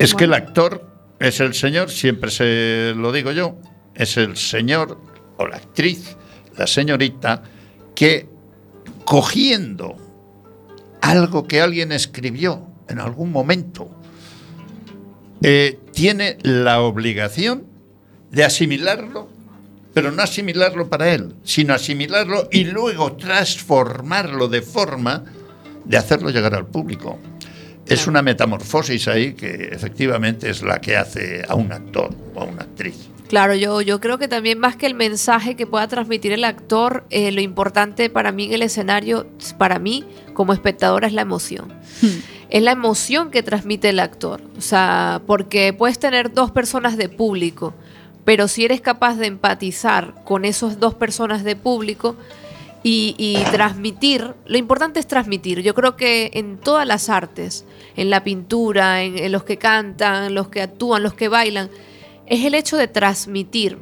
Es 0.00 0.16
que 0.16 0.24
el 0.24 0.34
actor 0.34 0.84
es 1.20 1.38
el 1.38 1.54
señor, 1.54 1.92
siempre 1.92 2.32
se 2.32 2.92
lo 2.96 3.12
digo 3.12 3.30
yo, 3.30 3.56
es 3.94 4.16
el 4.16 4.36
señor 4.36 4.98
o 5.36 5.46
la 5.46 5.58
actriz, 5.58 6.16
la 6.56 6.66
señorita, 6.66 7.44
que 7.94 8.28
cogiendo 9.04 9.94
algo 11.02 11.46
que 11.46 11.60
alguien 11.60 11.92
escribió 11.92 12.66
en 12.88 12.98
algún 12.98 13.30
momento, 13.30 13.88
eh, 15.40 15.78
tiene 15.92 16.38
la 16.42 16.80
obligación 16.80 17.62
de 18.32 18.42
asimilarlo, 18.42 19.28
pero 19.94 20.10
no 20.10 20.20
asimilarlo 20.20 20.90
para 20.90 21.14
él, 21.14 21.36
sino 21.44 21.74
asimilarlo 21.74 22.48
y 22.50 22.64
luego 22.64 23.12
transformarlo 23.12 24.48
de 24.48 24.62
forma 24.62 25.26
de 25.84 25.96
hacerlo 25.96 26.30
llegar 26.30 26.54
al 26.54 26.66
público. 26.66 27.18
Es 27.86 28.06
una 28.06 28.22
metamorfosis 28.22 29.08
ahí 29.08 29.32
que 29.32 29.70
efectivamente 29.72 30.48
es 30.48 30.62
la 30.62 30.80
que 30.80 30.96
hace 30.96 31.44
a 31.48 31.56
un 31.56 31.72
actor 31.72 32.14
o 32.34 32.42
a 32.42 32.44
una 32.44 32.62
actriz. 32.62 33.10
Claro, 33.30 33.54
yo, 33.54 33.80
yo 33.80 34.00
creo 34.00 34.18
que 34.18 34.26
también 34.26 34.58
más 34.58 34.74
que 34.76 34.86
el 34.86 34.94
mensaje 34.94 35.54
que 35.54 35.66
pueda 35.66 35.86
transmitir 35.86 36.32
el 36.32 36.44
actor, 36.44 37.04
eh, 37.10 37.30
lo 37.30 37.40
importante 37.40 38.10
para 38.10 38.32
mí 38.32 38.46
en 38.46 38.54
el 38.54 38.62
escenario, 38.62 39.28
para 39.56 39.78
mí 39.78 40.04
como 40.34 40.52
espectadora, 40.52 41.06
es 41.06 41.12
la 41.12 41.22
emoción. 41.22 41.72
Es 42.48 42.62
la 42.62 42.72
emoción 42.72 43.30
que 43.30 43.44
transmite 43.44 43.90
el 43.90 44.00
actor. 44.00 44.40
O 44.58 44.60
sea, 44.60 45.22
porque 45.28 45.72
puedes 45.72 46.00
tener 46.00 46.32
dos 46.32 46.50
personas 46.50 46.96
de 46.96 47.08
público, 47.08 47.72
pero 48.24 48.48
si 48.48 48.64
eres 48.64 48.80
capaz 48.80 49.14
de 49.16 49.26
empatizar 49.26 50.14
con 50.24 50.44
esos 50.44 50.80
dos 50.80 50.94
personas 50.94 51.44
de 51.44 51.54
público 51.54 52.16
y, 52.82 53.14
y 53.18 53.42
transmitir, 53.52 54.34
lo 54.46 54.56
importante 54.58 55.00
es 55.00 55.06
transmitir. 55.06 55.60
Yo 55.60 55.74
creo 55.74 55.96
que 55.96 56.30
en 56.34 56.58
todas 56.58 56.86
las 56.86 57.08
artes, 57.08 57.66
en 57.96 58.08
la 58.10 58.24
pintura, 58.24 59.02
en, 59.02 59.18
en 59.18 59.32
los 59.32 59.44
que 59.44 59.58
cantan, 59.58 60.34
los 60.34 60.48
que 60.48 60.62
actúan, 60.62 61.02
los 61.02 61.14
que 61.14 61.28
bailan, 61.28 61.70
es 62.26 62.44
el 62.44 62.54
hecho 62.54 62.76
de 62.76 62.88
transmitir. 62.88 63.78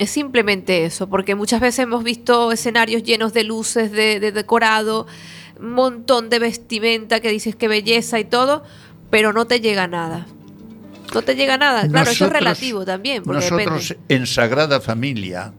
Es 0.00 0.10
simplemente 0.10 0.84
eso, 0.84 1.08
porque 1.08 1.36
muchas 1.36 1.60
veces 1.60 1.80
hemos 1.80 2.02
visto 2.02 2.50
escenarios 2.50 3.04
llenos 3.04 3.32
de 3.32 3.44
luces, 3.44 3.92
de, 3.92 4.18
de 4.18 4.32
decorado, 4.32 5.06
un 5.60 5.72
montón 5.72 6.30
de 6.30 6.40
vestimenta 6.40 7.20
que 7.20 7.28
dices 7.28 7.54
que 7.54 7.68
belleza 7.68 8.18
y 8.18 8.24
todo, 8.24 8.64
pero 9.10 9.32
no 9.32 9.46
te 9.46 9.60
llega 9.60 9.86
nada. 9.86 10.26
No 11.14 11.22
te 11.22 11.36
llega 11.36 11.56
nada. 11.58 11.86
Claro, 11.88 12.10
eso 12.10 12.24
es 12.24 12.32
relativo 12.32 12.84
también, 12.84 13.22
porque 13.22 13.48
Nosotros 13.48 13.88
depende. 13.88 14.14
en 14.16 14.26
Sagrada 14.26 14.80
Familia, 14.80 15.52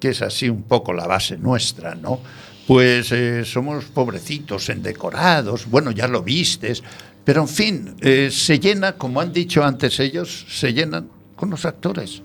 que 0.00 0.10
es 0.10 0.22
así 0.22 0.48
un 0.48 0.62
poco 0.62 0.92
la 0.92 1.06
base 1.06 1.36
nuestra, 1.36 1.94
¿no? 1.94 2.20
Pues 2.66 3.12
eh, 3.12 3.44
somos 3.44 3.84
pobrecitos 3.86 4.68
en 4.68 4.82
decorados, 4.82 5.66
bueno, 5.66 5.90
ya 5.90 6.06
lo 6.06 6.22
vistes, 6.22 6.82
pero 7.24 7.42
en 7.42 7.48
fin, 7.48 7.94
eh, 8.00 8.30
se 8.30 8.58
llena, 8.58 8.92
como 8.92 9.20
han 9.20 9.32
dicho 9.32 9.64
antes 9.64 9.98
ellos, 10.00 10.46
se 10.48 10.72
llenan 10.72 11.08
con 11.36 11.50
los 11.50 11.64
actores. 11.64 12.22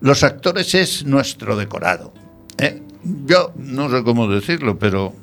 Los 0.00 0.22
actores 0.22 0.74
es 0.74 1.04
nuestro 1.04 1.56
decorado. 1.56 2.12
¿eh? 2.58 2.82
Yo 3.26 3.52
no 3.56 3.88
sé 3.90 4.02
cómo 4.02 4.28
decirlo, 4.28 4.78
pero 4.78 5.14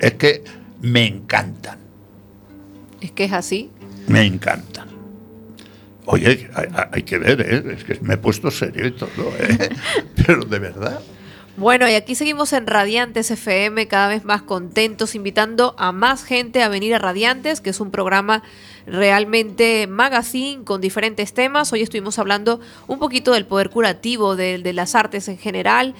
es 0.00 0.14
que 0.14 0.42
me 0.82 1.06
encantan, 1.06 1.78
Es 3.00 3.12
que 3.12 3.24
es 3.24 3.32
así. 3.32 3.70
me 4.08 4.24
encantan. 4.24 4.88
Oye, 6.06 6.50
hay, 6.54 6.68
hay 6.92 7.02
que 7.02 7.18
ver, 7.18 7.40
¿eh? 7.40 7.74
es 7.76 7.84
que 7.84 7.98
me 8.02 8.14
he 8.14 8.18
puesto 8.18 8.50
serio 8.50 8.86
y 8.86 8.90
todo, 8.92 9.32
¿eh? 9.38 9.70
pero 10.26 10.44
de 10.44 10.58
verdad. 10.58 11.00
Bueno, 11.56 11.88
y 11.88 11.94
aquí 11.94 12.16
seguimos 12.16 12.52
en 12.52 12.66
Radiantes 12.66 13.30
FM, 13.30 13.86
cada 13.86 14.08
vez 14.08 14.24
más 14.24 14.42
contentos, 14.42 15.14
invitando 15.14 15.76
a 15.78 15.92
más 15.92 16.24
gente 16.24 16.64
a 16.64 16.68
venir 16.68 16.96
a 16.96 16.98
Radiantes, 16.98 17.60
que 17.60 17.70
es 17.70 17.78
un 17.78 17.92
programa 17.92 18.42
realmente 18.88 19.86
magazine 19.86 20.64
con 20.64 20.80
diferentes 20.80 21.32
temas. 21.32 21.72
Hoy 21.72 21.82
estuvimos 21.82 22.18
hablando 22.18 22.58
un 22.88 22.98
poquito 22.98 23.30
del 23.32 23.46
poder 23.46 23.70
curativo, 23.70 24.34
de, 24.34 24.72
las 24.72 24.96
artes 24.96 25.28
en 25.28 25.38
general. 25.38 25.94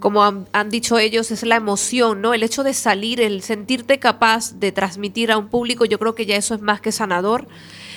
Como 0.00 0.24
han, 0.24 0.48
han 0.52 0.70
dicho 0.70 0.98
ellos, 0.98 1.30
es 1.30 1.42
la 1.42 1.56
emoción, 1.56 2.22
¿no? 2.22 2.32
El 2.32 2.42
hecho 2.42 2.62
de 2.62 2.72
salir, 2.72 3.20
el 3.20 3.42
sentirte 3.42 3.98
capaz 3.98 4.54
de 4.54 4.72
transmitir 4.72 5.30
a 5.30 5.36
un 5.36 5.48
público, 5.48 5.84
yo 5.84 5.98
creo 5.98 6.14
que 6.14 6.24
ya 6.24 6.36
eso 6.36 6.54
es 6.54 6.62
más 6.62 6.80
que 6.80 6.92
sanador. 6.92 7.46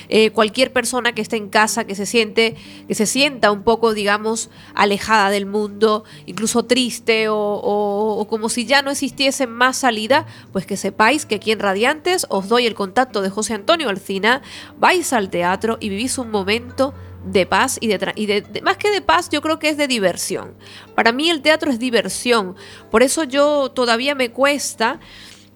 Eh, 0.10 0.32
cualquier 0.32 0.72
persona 0.72 1.14
que 1.14 1.22
esté 1.22 1.36
en 1.38 1.50
casa, 1.50 1.86
que 1.86 1.96
se 1.96 2.06
siente, 2.06 2.56
que 2.88 2.96
se 2.96 3.06
sienta 3.06 3.52
un 3.52 3.64
poco, 3.64 3.94
digamos, 3.94 4.50
alejada 4.74 5.30
del 5.30 5.46
mundo, 5.46 6.04
incluso 6.26 6.64
triste 6.64 7.28
o, 7.30 8.26
como 8.30 8.50
si 8.50 8.66
ya 8.66 8.82
no 8.82 8.92
existiese 8.92 9.48
más 9.48 9.78
salida, 9.78 10.26
pues 10.54 10.66
que 10.66 10.78
sepáis 10.78 11.26
que 11.26 11.36
aquí 11.36 11.52
en 11.52 11.60
Radiantes 11.60 12.26
os 12.30 12.48
doy 12.48 12.66
el 12.68 12.74
contacto 12.76 13.22
de 13.22 13.30
José 13.30 13.54
Antonio 13.54 13.90
Alcina, 13.90 14.42
vais 14.80 15.12
al 15.14 15.30
teatro 15.30 15.78
y 15.80 15.90
vivís 15.90 16.18
un 16.18 16.32
momento 16.32 16.94
de 17.26 17.46
paz 17.46 17.78
y 17.82 17.88
de, 17.88 18.14
y 18.16 18.26
de- 18.28 18.62
más 18.62 18.78
que 18.78 18.90
de 18.90 19.02
paz 19.02 19.28
yo 19.30 19.42
creo 19.42 19.60
que 19.60 19.68
es 19.70 19.76
de 19.78 19.88
diversión. 19.88 20.54
Para 20.96 21.12
mí 21.12 21.30
el 21.30 21.42
teatro 21.42 21.70
es 21.70 21.80
diversión, 21.80 22.56
por 22.90 23.04
eso 23.04 23.24
yo 23.26 23.70
todavía 23.72 24.16
me 24.16 24.32
cuesta 24.32 25.00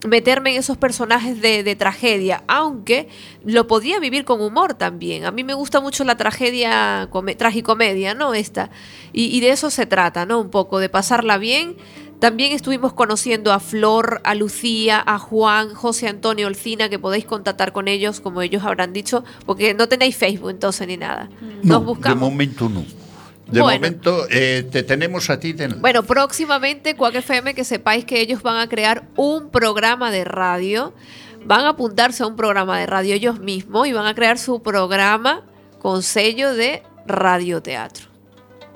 meterme 0.07 0.51
en 0.53 0.59
esos 0.59 0.77
personajes 0.77 1.41
de, 1.41 1.63
de 1.63 1.75
tragedia, 1.75 2.43
aunque 2.47 3.07
lo 3.45 3.67
podría 3.67 3.99
vivir 3.99 4.25
con 4.25 4.41
humor 4.41 4.73
también. 4.73 5.25
A 5.25 5.31
mí 5.31 5.43
me 5.43 5.53
gusta 5.53 5.79
mucho 5.79 6.03
la 6.03 6.17
tragedia, 6.17 7.07
come- 7.11 7.35
tragicomedia, 7.35 8.13
¿no? 8.15 8.33
Esta. 8.33 8.69
Y, 9.13 9.25
y 9.25 9.39
de 9.41 9.51
eso 9.51 9.69
se 9.69 9.85
trata, 9.85 10.25
¿no? 10.25 10.39
Un 10.39 10.49
poco, 10.49 10.79
de 10.79 10.89
pasarla 10.89 11.37
bien. 11.37 11.75
También 12.19 12.51
estuvimos 12.51 12.93
conociendo 12.93 13.51
a 13.51 13.59
Flor, 13.59 14.21
a 14.23 14.35
Lucía, 14.35 15.01
a 15.05 15.17
Juan, 15.17 15.73
José 15.73 16.07
Antonio 16.07 16.45
Olcina, 16.47 16.87
que 16.87 16.99
podéis 16.99 17.25
contactar 17.25 17.71
con 17.73 17.87
ellos, 17.87 18.19
como 18.21 18.43
ellos 18.43 18.63
habrán 18.63 18.93
dicho, 18.93 19.23
porque 19.47 19.73
no 19.73 19.87
tenéis 19.89 20.15
Facebook 20.17 20.51
entonces 20.51 20.87
ni 20.87 20.97
nada. 20.97 21.29
Nos 21.41 21.65
No, 21.65 21.79
de 21.79 21.85
buscamos. 21.85 22.19
momento 22.29 22.69
no. 22.69 22.83
De 23.51 23.61
Bueno. 23.61 23.77
momento 23.79 24.25
eh, 24.29 24.65
te 24.71 24.83
tenemos 24.83 25.29
a 25.29 25.39
ti 25.39 25.53
de 25.53 25.67
Bueno, 25.67 26.03
próximamente 26.03 26.95
Cuac 26.95 27.15
FM, 27.15 27.53
que 27.53 27.63
sepáis 27.63 28.05
que 28.05 28.21
ellos 28.21 28.41
van 28.41 28.57
a 28.57 28.67
crear 28.69 29.03
un 29.15 29.49
programa 29.49 30.09
de 30.11 30.23
radio, 30.23 30.93
van 31.45 31.65
a 31.65 31.69
apuntarse 31.69 32.23
a 32.23 32.27
un 32.27 32.35
programa 32.35 32.79
de 32.79 32.85
radio 32.85 33.13
ellos 33.15 33.39
mismos 33.39 33.87
y 33.87 33.93
van 33.93 34.05
a 34.05 34.13
crear 34.15 34.37
su 34.37 34.61
programa 34.61 35.43
con 35.79 36.01
sello 36.03 36.53
de 36.53 36.83
radioteatro. 37.07 38.05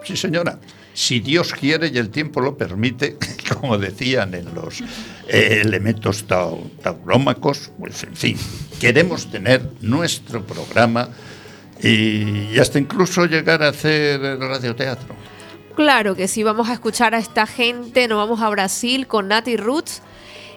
Sí, 0.03 0.15
señora. 0.17 0.59
Si 0.93 1.19
Dios 1.19 1.51
quiere 1.53 1.87
y 1.93 1.97
el 1.97 2.09
tiempo 2.09 2.39
lo 2.39 2.57
permite, 2.57 3.17
como 3.59 3.77
decían 3.77 4.33
en 4.33 4.53
los 4.55 4.79
eh, 5.27 5.59
elementos 5.61 6.25
tau- 6.27 6.69
taurómacos, 6.81 7.71
pues 7.77 8.03
en 8.03 8.15
fin, 8.15 8.37
queremos 8.79 9.29
tener 9.29 9.61
nuestro 9.81 10.43
programa 10.45 11.09
y 11.81 12.57
hasta 12.59 12.79
incluso 12.79 13.25
llegar 13.25 13.61
a 13.63 13.69
hacer 13.69 14.19
radioteatro. 14.39 15.15
Claro 15.75 16.15
que 16.15 16.27
sí, 16.27 16.41
vamos 16.43 16.69
a 16.69 16.73
escuchar 16.73 17.13
a 17.13 17.17
esta 17.17 17.45
gente, 17.45 18.07
nos 18.07 18.17
vamos 18.17 18.41
a 18.41 18.49
Brasil 18.49 19.07
con 19.07 19.27
Nati 19.27 19.57
Roots 19.57 20.01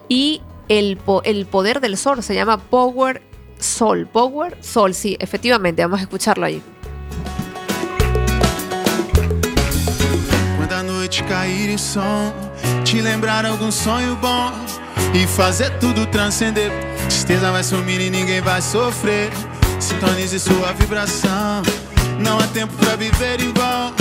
y 0.09 0.41
el, 0.69 0.97
po- 0.97 1.23
el 1.25 1.45
poder 1.47 1.81
del 1.81 1.97
sol, 1.97 2.23
se 2.23 2.35
llama 2.35 2.59
Power 2.59 3.23
Sol, 3.59 4.07
Power 4.07 4.57
Sol, 4.63 4.95
sí, 4.95 5.17
efectivamente, 5.19 5.83
vamos 5.83 5.99
a 5.99 6.03
escucharlo 6.03 6.47
ahí. 6.47 6.63
Quando 10.57 10.75
a 10.77 10.83
noite 10.85 11.25
cair 11.25 11.71
em 11.71 11.79
som, 11.79 12.33
te 12.85 13.03
lembrar 13.03 13.45
algum 13.45 13.73
sonho 13.73 14.15
bom 14.17 14.53
e 15.15 15.27
fazer 15.27 15.71
tudo 15.81 16.07
transcender. 16.07 16.71
Tristeza 17.09 17.51
vai 17.51 17.65
sumir 17.65 18.01
e 18.01 18.11
ninguém 18.11 18.41
vai 18.41 18.61
sofrer. 18.63 19.31
Sintonize 19.81 20.39
sua 20.41 20.73
vibração. 20.73 21.63
Não 22.19 22.39
há 22.39 22.47
tempo 22.49 22.73
pra 22.75 22.97
viver 22.97 23.41
em 23.41 23.53
vão. 23.53 23.95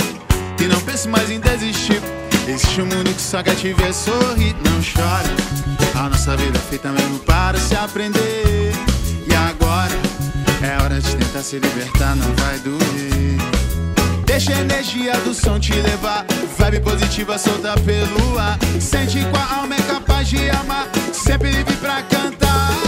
E 0.60 0.64
não 0.64 0.80
pense 0.80 1.08
mais 1.08 1.30
em 1.30 1.40
desistir. 1.40 2.00
Existe 2.48 2.80
um 2.80 2.86
mundo 2.86 3.14
que 3.14 3.20
só 3.20 3.42
quer 3.42 3.54
te 3.54 3.72
ver 3.72 3.94
sorrir. 3.94 4.54
Não 4.64 4.80
chora. 4.82 6.04
A 6.04 6.08
nossa 6.08 6.36
vida 6.36 6.58
é 6.58 6.60
feita 6.60 6.90
mesmo 6.90 7.18
para 7.20 7.58
se 7.58 7.76
aprender. 7.76 8.72
E 9.26 9.34
agora 9.34 9.94
é 10.62 10.82
hora 10.82 11.00
de 11.00 11.16
tentar 11.16 11.42
se 11.42 11.58
libertar, 11.58 12.16
não 12.16 12.32
vai 12.36 12.58
doer. 12.58 13.38
Deixa 14.24 14.52
a 14.52 14.60
energia 14.60 15.16
do 15.18 15.32
som 15.34 15.58
te 15.58 15.72
levar. 15.72 16.24
Vibe 16.58 16.80
positiva 16.80 17.38
solta 17.38 17.74
pelo 17.80 18.38
ar. 18.38 18.58
Sente 18.80 19.18
a 19.20 19.60
alma 19.60 19.74
é 19.74 19.82
capaz 19.82 20.28
de 20.28 20.50
amar. 20.50 20.88
Sempre 21.12 21.50
livre 21.50 21.74
pra 21.76 22.02
cantar. 22.02 22.87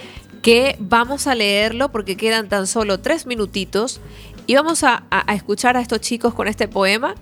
que 0.41 0.75
vamos 0.79 1.27
a 1.27 1.35
leerlo 1.35 1.91
porque 1.91 2.17
quedan 2.17 2.49
tan 2.49 2.67
solo 2.67 2.99
tres 2.99 3.25
minutitos 3.25 4.01
y 4.47 4.55
vamos 4.55 4.83
a, 4.83 5.03
a- 5.11 5.31
a 5.31 5.35
escuchar 5.35 5.77
a 5.77 5.81
estos 5.81 6.01
chicos 6.01 6.33
con 6.33 6.47
este 6.47 6.67
poema 6.67 7.15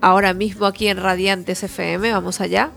ahora 0.00 0.34
mismo 0.34 0.66
aquí 0.66 0.88
en 0.88 0.98
Radiantes 0.98 1.62
FM. 1.62 2.12
Vamos 2.12 2.40
allá. 2.40 2.70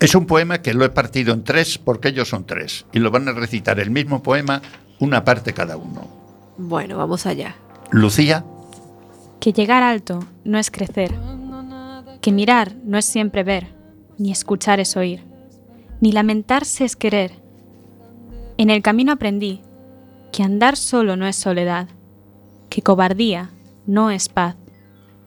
Es 0.00 0.14
un 0.14 0.26
poema 0.26 0.60
que 0.60 0.74
lo 0.74 0.84
he 0.84 0.90
partido 0.90 1.32
en 1.32 1.44
tres 1.44 1.78
porque 1.78 2.08
ellos 2.08 2.28
son 2.28 2.44
tres 2.46 2.84
y 2.92 2.98
lo 2.98 3.10
van 3.10 3.28
a 3.28 3.32
recitar 3.32 3.78
el 3.80 3.90
mismo 3.90 4.22
poema, 4.22 4.60
una 4.98 5.24
parte 5.24 5.52
cada 5.54 5.76
uno. 5.76 6.08
Bueno, 6.58 6.98
vamos 6.98 7.26
allá. 7.26 7.56
Lucía, 7.90 8.44
Que 9.40 9.52
llegar 9.52 9.82
alto 9.82 10.24
no 10.44 10.58
es 10.58 10.70
crecer. 10.70 11.14
Que 12.20 12.32
mirar 12.32 12.74
no 12.84 12.96
es 12.98 13.04
siempre 13.04 13.42
ver, 13.44 13.68
ni 14.18 14.32
escuchar 14.32 14.80
es 14.80 14.96
oír, 14.96 15.22
ni 16.00 16.10
lamentarse 16.12 16.84
es 16.84 16.96
querer. 16.96 17.42
En 18.56 18.70
el 18.70 18.82
camino 18.82 19.12
aprendí 19.12 19.60
que 20.32 20.44
andar 20.44 20.76
solo 20.76 21.16
no 21.16 21.26
es 21.26 21.34
soledad, 21.34 21.88
que 22.70 22.82
cobardía 22.82 23.50
no 23.86 24.10
es 24.10 24.28
paz, 24.28 24.54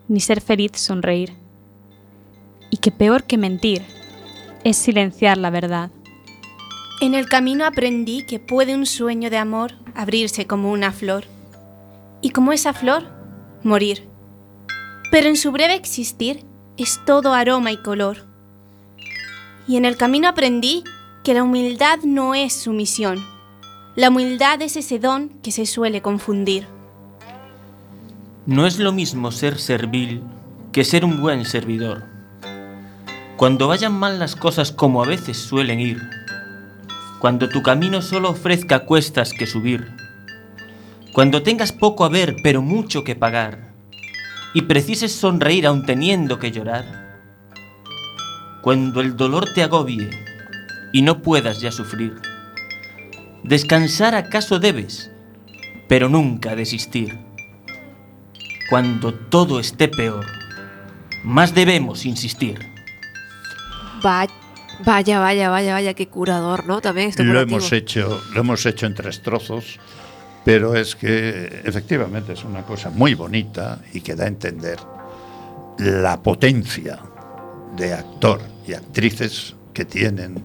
ni 0.08 0.22
ser 0.22 0.40
feliz 0.40 0.72
sonreír, 0.76 1.34
y 2.70 2.78
que 2.78 2.92
peor 2.92 3.26
que 3.26 3.38
mentir 3.38 3.82
es 4.64 4.78
silenciar 4.78 5.38
la 5.38 5.50
verdad. 5.50 5.92
En 7.02 7.16
el 7.16 7.28
camino 7.28 7.66
aprendí 7.66 8.26
que 8.26 8.40
puede 8.40 8.76
un 8.76 8.86
sueño 8.86 9.30
de 9.30 9.38
amor 9.38 9.74
abrirse 9.94 10.48
como 10.48 10.72
una 10.72 10.92
flor. 10.92 11.26
Y 12.22 12.32
como 12.32 12.54
esa 12.54 12.74
flor, 12.74 13.04
morir. 13.62 14.08
Pero 15.12 15.28
en 15.28 15.36
su 15.36 15.52
breve 15.52 15.76
existir 15.76 16.44
es 16.78 17.00
todo 17.06 17.34
aroma 17.34 17.72
y 17.72 17.78
color. 17.78 18.26
Y 19.68 19.78
en 19.78 19.86
el 19.86 19.96
camino 19.96 20.28
aprendí 20.28 20.84
que 21.28 21.34
la 21.34 21.44
humildad 21.44 22.00
no 22.06 22.36
es 22.36 22.54
sumisión. 22.54 23.22
La 23.98 24.08
humildad 24.08 24.62
es 24.62 24.78
ese 24.78 24.98
don 24.98 25.28
que 25.44 25.52
se 25.52 25.66
suele 25.66 26.02
confundir. 26.02 26.66
No 28.46 28.66
es 28.66 28.80
lo 28.80 28.94
mismo 28.94 29.34
ser 29.34 29.60
servil 29.60 30.24
que 30.72 30.86
ser 30.86 31.04
un 31.04 31.20
buen 31.20 31.44
servidor. 31.44 32.06
Cuando 33.36 33.68
vayan 33.68 33.92
mal 33.92 34.20
las 34.20 34.38
cosas 34.38 34.72
como 34.72 35.04
a 35.04 35.06
veces 35.06 35.36
suelen 35.36 35.82
ir, 35.82 36.02
Cuando 37.20 37.50
tu 37.50 37.62
camino 37.62 38.02
solo 38.02 38.30
ofrezca 38.30 38.86
cuestas 38.86 39.34
que 39.34 39.48
subir. 39.48 39.92
Cuando 41.12 41.44
tengas 41.44 41.74
poco 41.74 42.06
a 42.06 42.10
ver 42.10 42.38
pero 42.42 42.62
mucho 42.62 43.04
que 43.04 43.18
pagar. 43.18 43.74
Y 44.54 44.62
precises 44.62 45.12
sonreír 45.12 45.68
aun 45.68 45.86
teniendo 45.86 46.40
que 46.40 46.54
llorar. 46.54 47.20
Cuando 48.62 49.02
el 49.02 49.18
dolor 49.18 49.54
te 49.54 49.64
agobie 49.64 50.10
y 50.94 51.02
no 51.02 51.22
puedas 51.22 51.60
ya 51.62 51.72
sufrir. 51.72 52.16
Descansar 53.44 54.16
acaso 54.16 54.60
debes, 54.60 55.12
pero 55.88 56.10
nunca 56.10 56.56
desistir. 56.56 57.18
Cuando 58.70 59.14
todo 59.14 59.60
esté 59.60 59.88
peor, 59.88 60.26
más 61.24 61.54
debemos 61.54 62.06
insistir. 62.06 62.60
Va- 64.06 64.28
Vaya, 64.86 65.20
vaya, 65.20 65.50
vaya, 65.50 65.74
vaya, 65.74 65.96
qué 65.96 66.08
curador, 66.08 66.68
¿no? 66.68 66.82
También 66.82 67.10
esto 67.10 67.24
Lo 67.24 67.42
hemos 67.42 67.72
hecho, 67.72 68.22
lo 68.36 68.42
hemos 68.42 68.64
hecho 68.68 68.86
en 68.86 68.94
tres 68.94 69.24
trozos, 69.24 69.80
pero 70.46 70.76
es 70.76 70.96
que 70.96 71.64
efectivamente 71.66 72.34
es 72.34 72.44
una 72.44 72.62
cosa 72.62 72.92
muy 72.92 73.16
bonita 73.16 73.80
y 73.94 74.02
que 74.02 74.14
da 74.14 74.26
a 74.26 74.28
entender 74.28 74.78
la 75.80 76.22
potencia 76.22 77.00
de 77.76 77.92
actor 77.92 78.40
y 78.68 78.74
actrices 78.74 79.56
que 79.74 79.84
tienen 79.84 80.44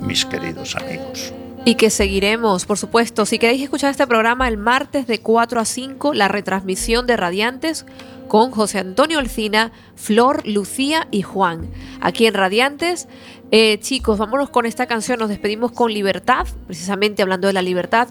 mis 0.00 0.24
queridos 0.24 0.76
amigos. 0.76 1.32
Y 1.64 1.74
que 1.74 1.90
seguiremos, 1.90 2.64
por 2.64 2.78
supuesto. 2.78 3.26
Si 3.26 3.38
queréis 3.38 3.62
escuchar 3.62 3.90
este 3.90 4.06
programa 4.06 4.48
el 4.48 4.56
martes 4.56 5.06
de 5.06 5.20
4 5.20 5.60
a 5.60 5.64
5, 5.64 6.14
la 6.14 6.28
retransmisión 6.28 7.06
de 7.06 7.16
Radiantes 7.16 7.84
con 8.28 8.50
José 8.50 8.78
Antonio 8.78 9.18
Alcina, 9.18 9.72
Flor, 9.96 10.46
Lucía 10.46 11.08
y 11.10 11.22
Juan. 11.22 11.68
Aquí 12.00 12.26
en 12.26 12.34
Radiantes. 12.34 13.08
Eh, 13.50 13.78
chicos, 13.80 14.18
vámonos 14.18 14.48
con 14.48 14.64
esta 14.64 14.86
canción. 14.86 15.18
Nos 15.18 15.28
despedimos 15.28 15.72
con 15.72 15.92
Libertad, 15.92 16.46
precisamente 16.66 17.22
hablando 17.22 17.48
de 17.48 17.52
la 17.52 17.62
libertad, 17.62 18.08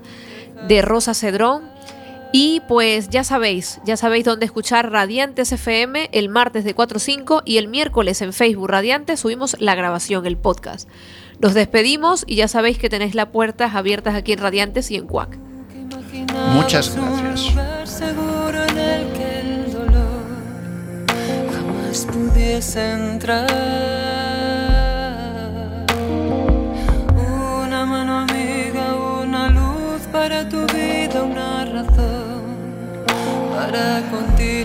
de 0.67 0.81
Rosa 0.81 1.13
Cedrón. 1.13 1.63
Y 2.31 2.61
pues 2.67 3.09
ya 3.09 3.23
sabéis, 3.23 3.79
ya 3.85 3.97
sabéis 3.97 4.25
dónde 4.25 4.45
escuchar 4.45 4.91
Radiantes 4.91 5.51
FM 5.51 6.09
el 6.11 6.29
martes 6.29 6.63
de 6.63 6.75
4 6.75 6.97
a 6.97 6.99
5 6.99 7.41
y 7.43 7.57
el 7.57 7.67
miércoles 7.67 8.21
en 8.21 8.33
Facebook 8.33 8.69
Radiantes 8.69 9.21
subimos 9.21 9.55
la 9.59 9.73
grabación, 9.73 10.27
el 10.27 10.37
podcast. 10.37 10.87
Nos 11.39 11.53
despedimos 11.53 12.25
y 12.27 12.35
ya 12.35 12.47
sabéis 12.47 12.77
que 12.77 12.89
tenéis 12.89 13.15
las 13.15 13.27
puertas 13.27 13.75
abiertas 13.75 14.15
aquí 14.15 14.33
en 14.33 14.39
Radiantes 14.39 14.91
y 14.91 14.95
en 14.95 15.07
Cuac. 15.07 15.37
Muchas 16.53 16.95
gracias. 16.95 17.55
pudiese 22.05 22.91
entrar. 22.91 23.47
Una 27.63 27.85
mano 27.85 28.19
amiga, 28.19 28.95
una 29.23 29.49
luz 29.49 30.01
para 30.11 30.47
tu 30.47 30.65
vida, 30.67 31.23
una 31.23 31.65
razón 31.65 32.43
para 33.55 34.01
continuar. 34.11 34.58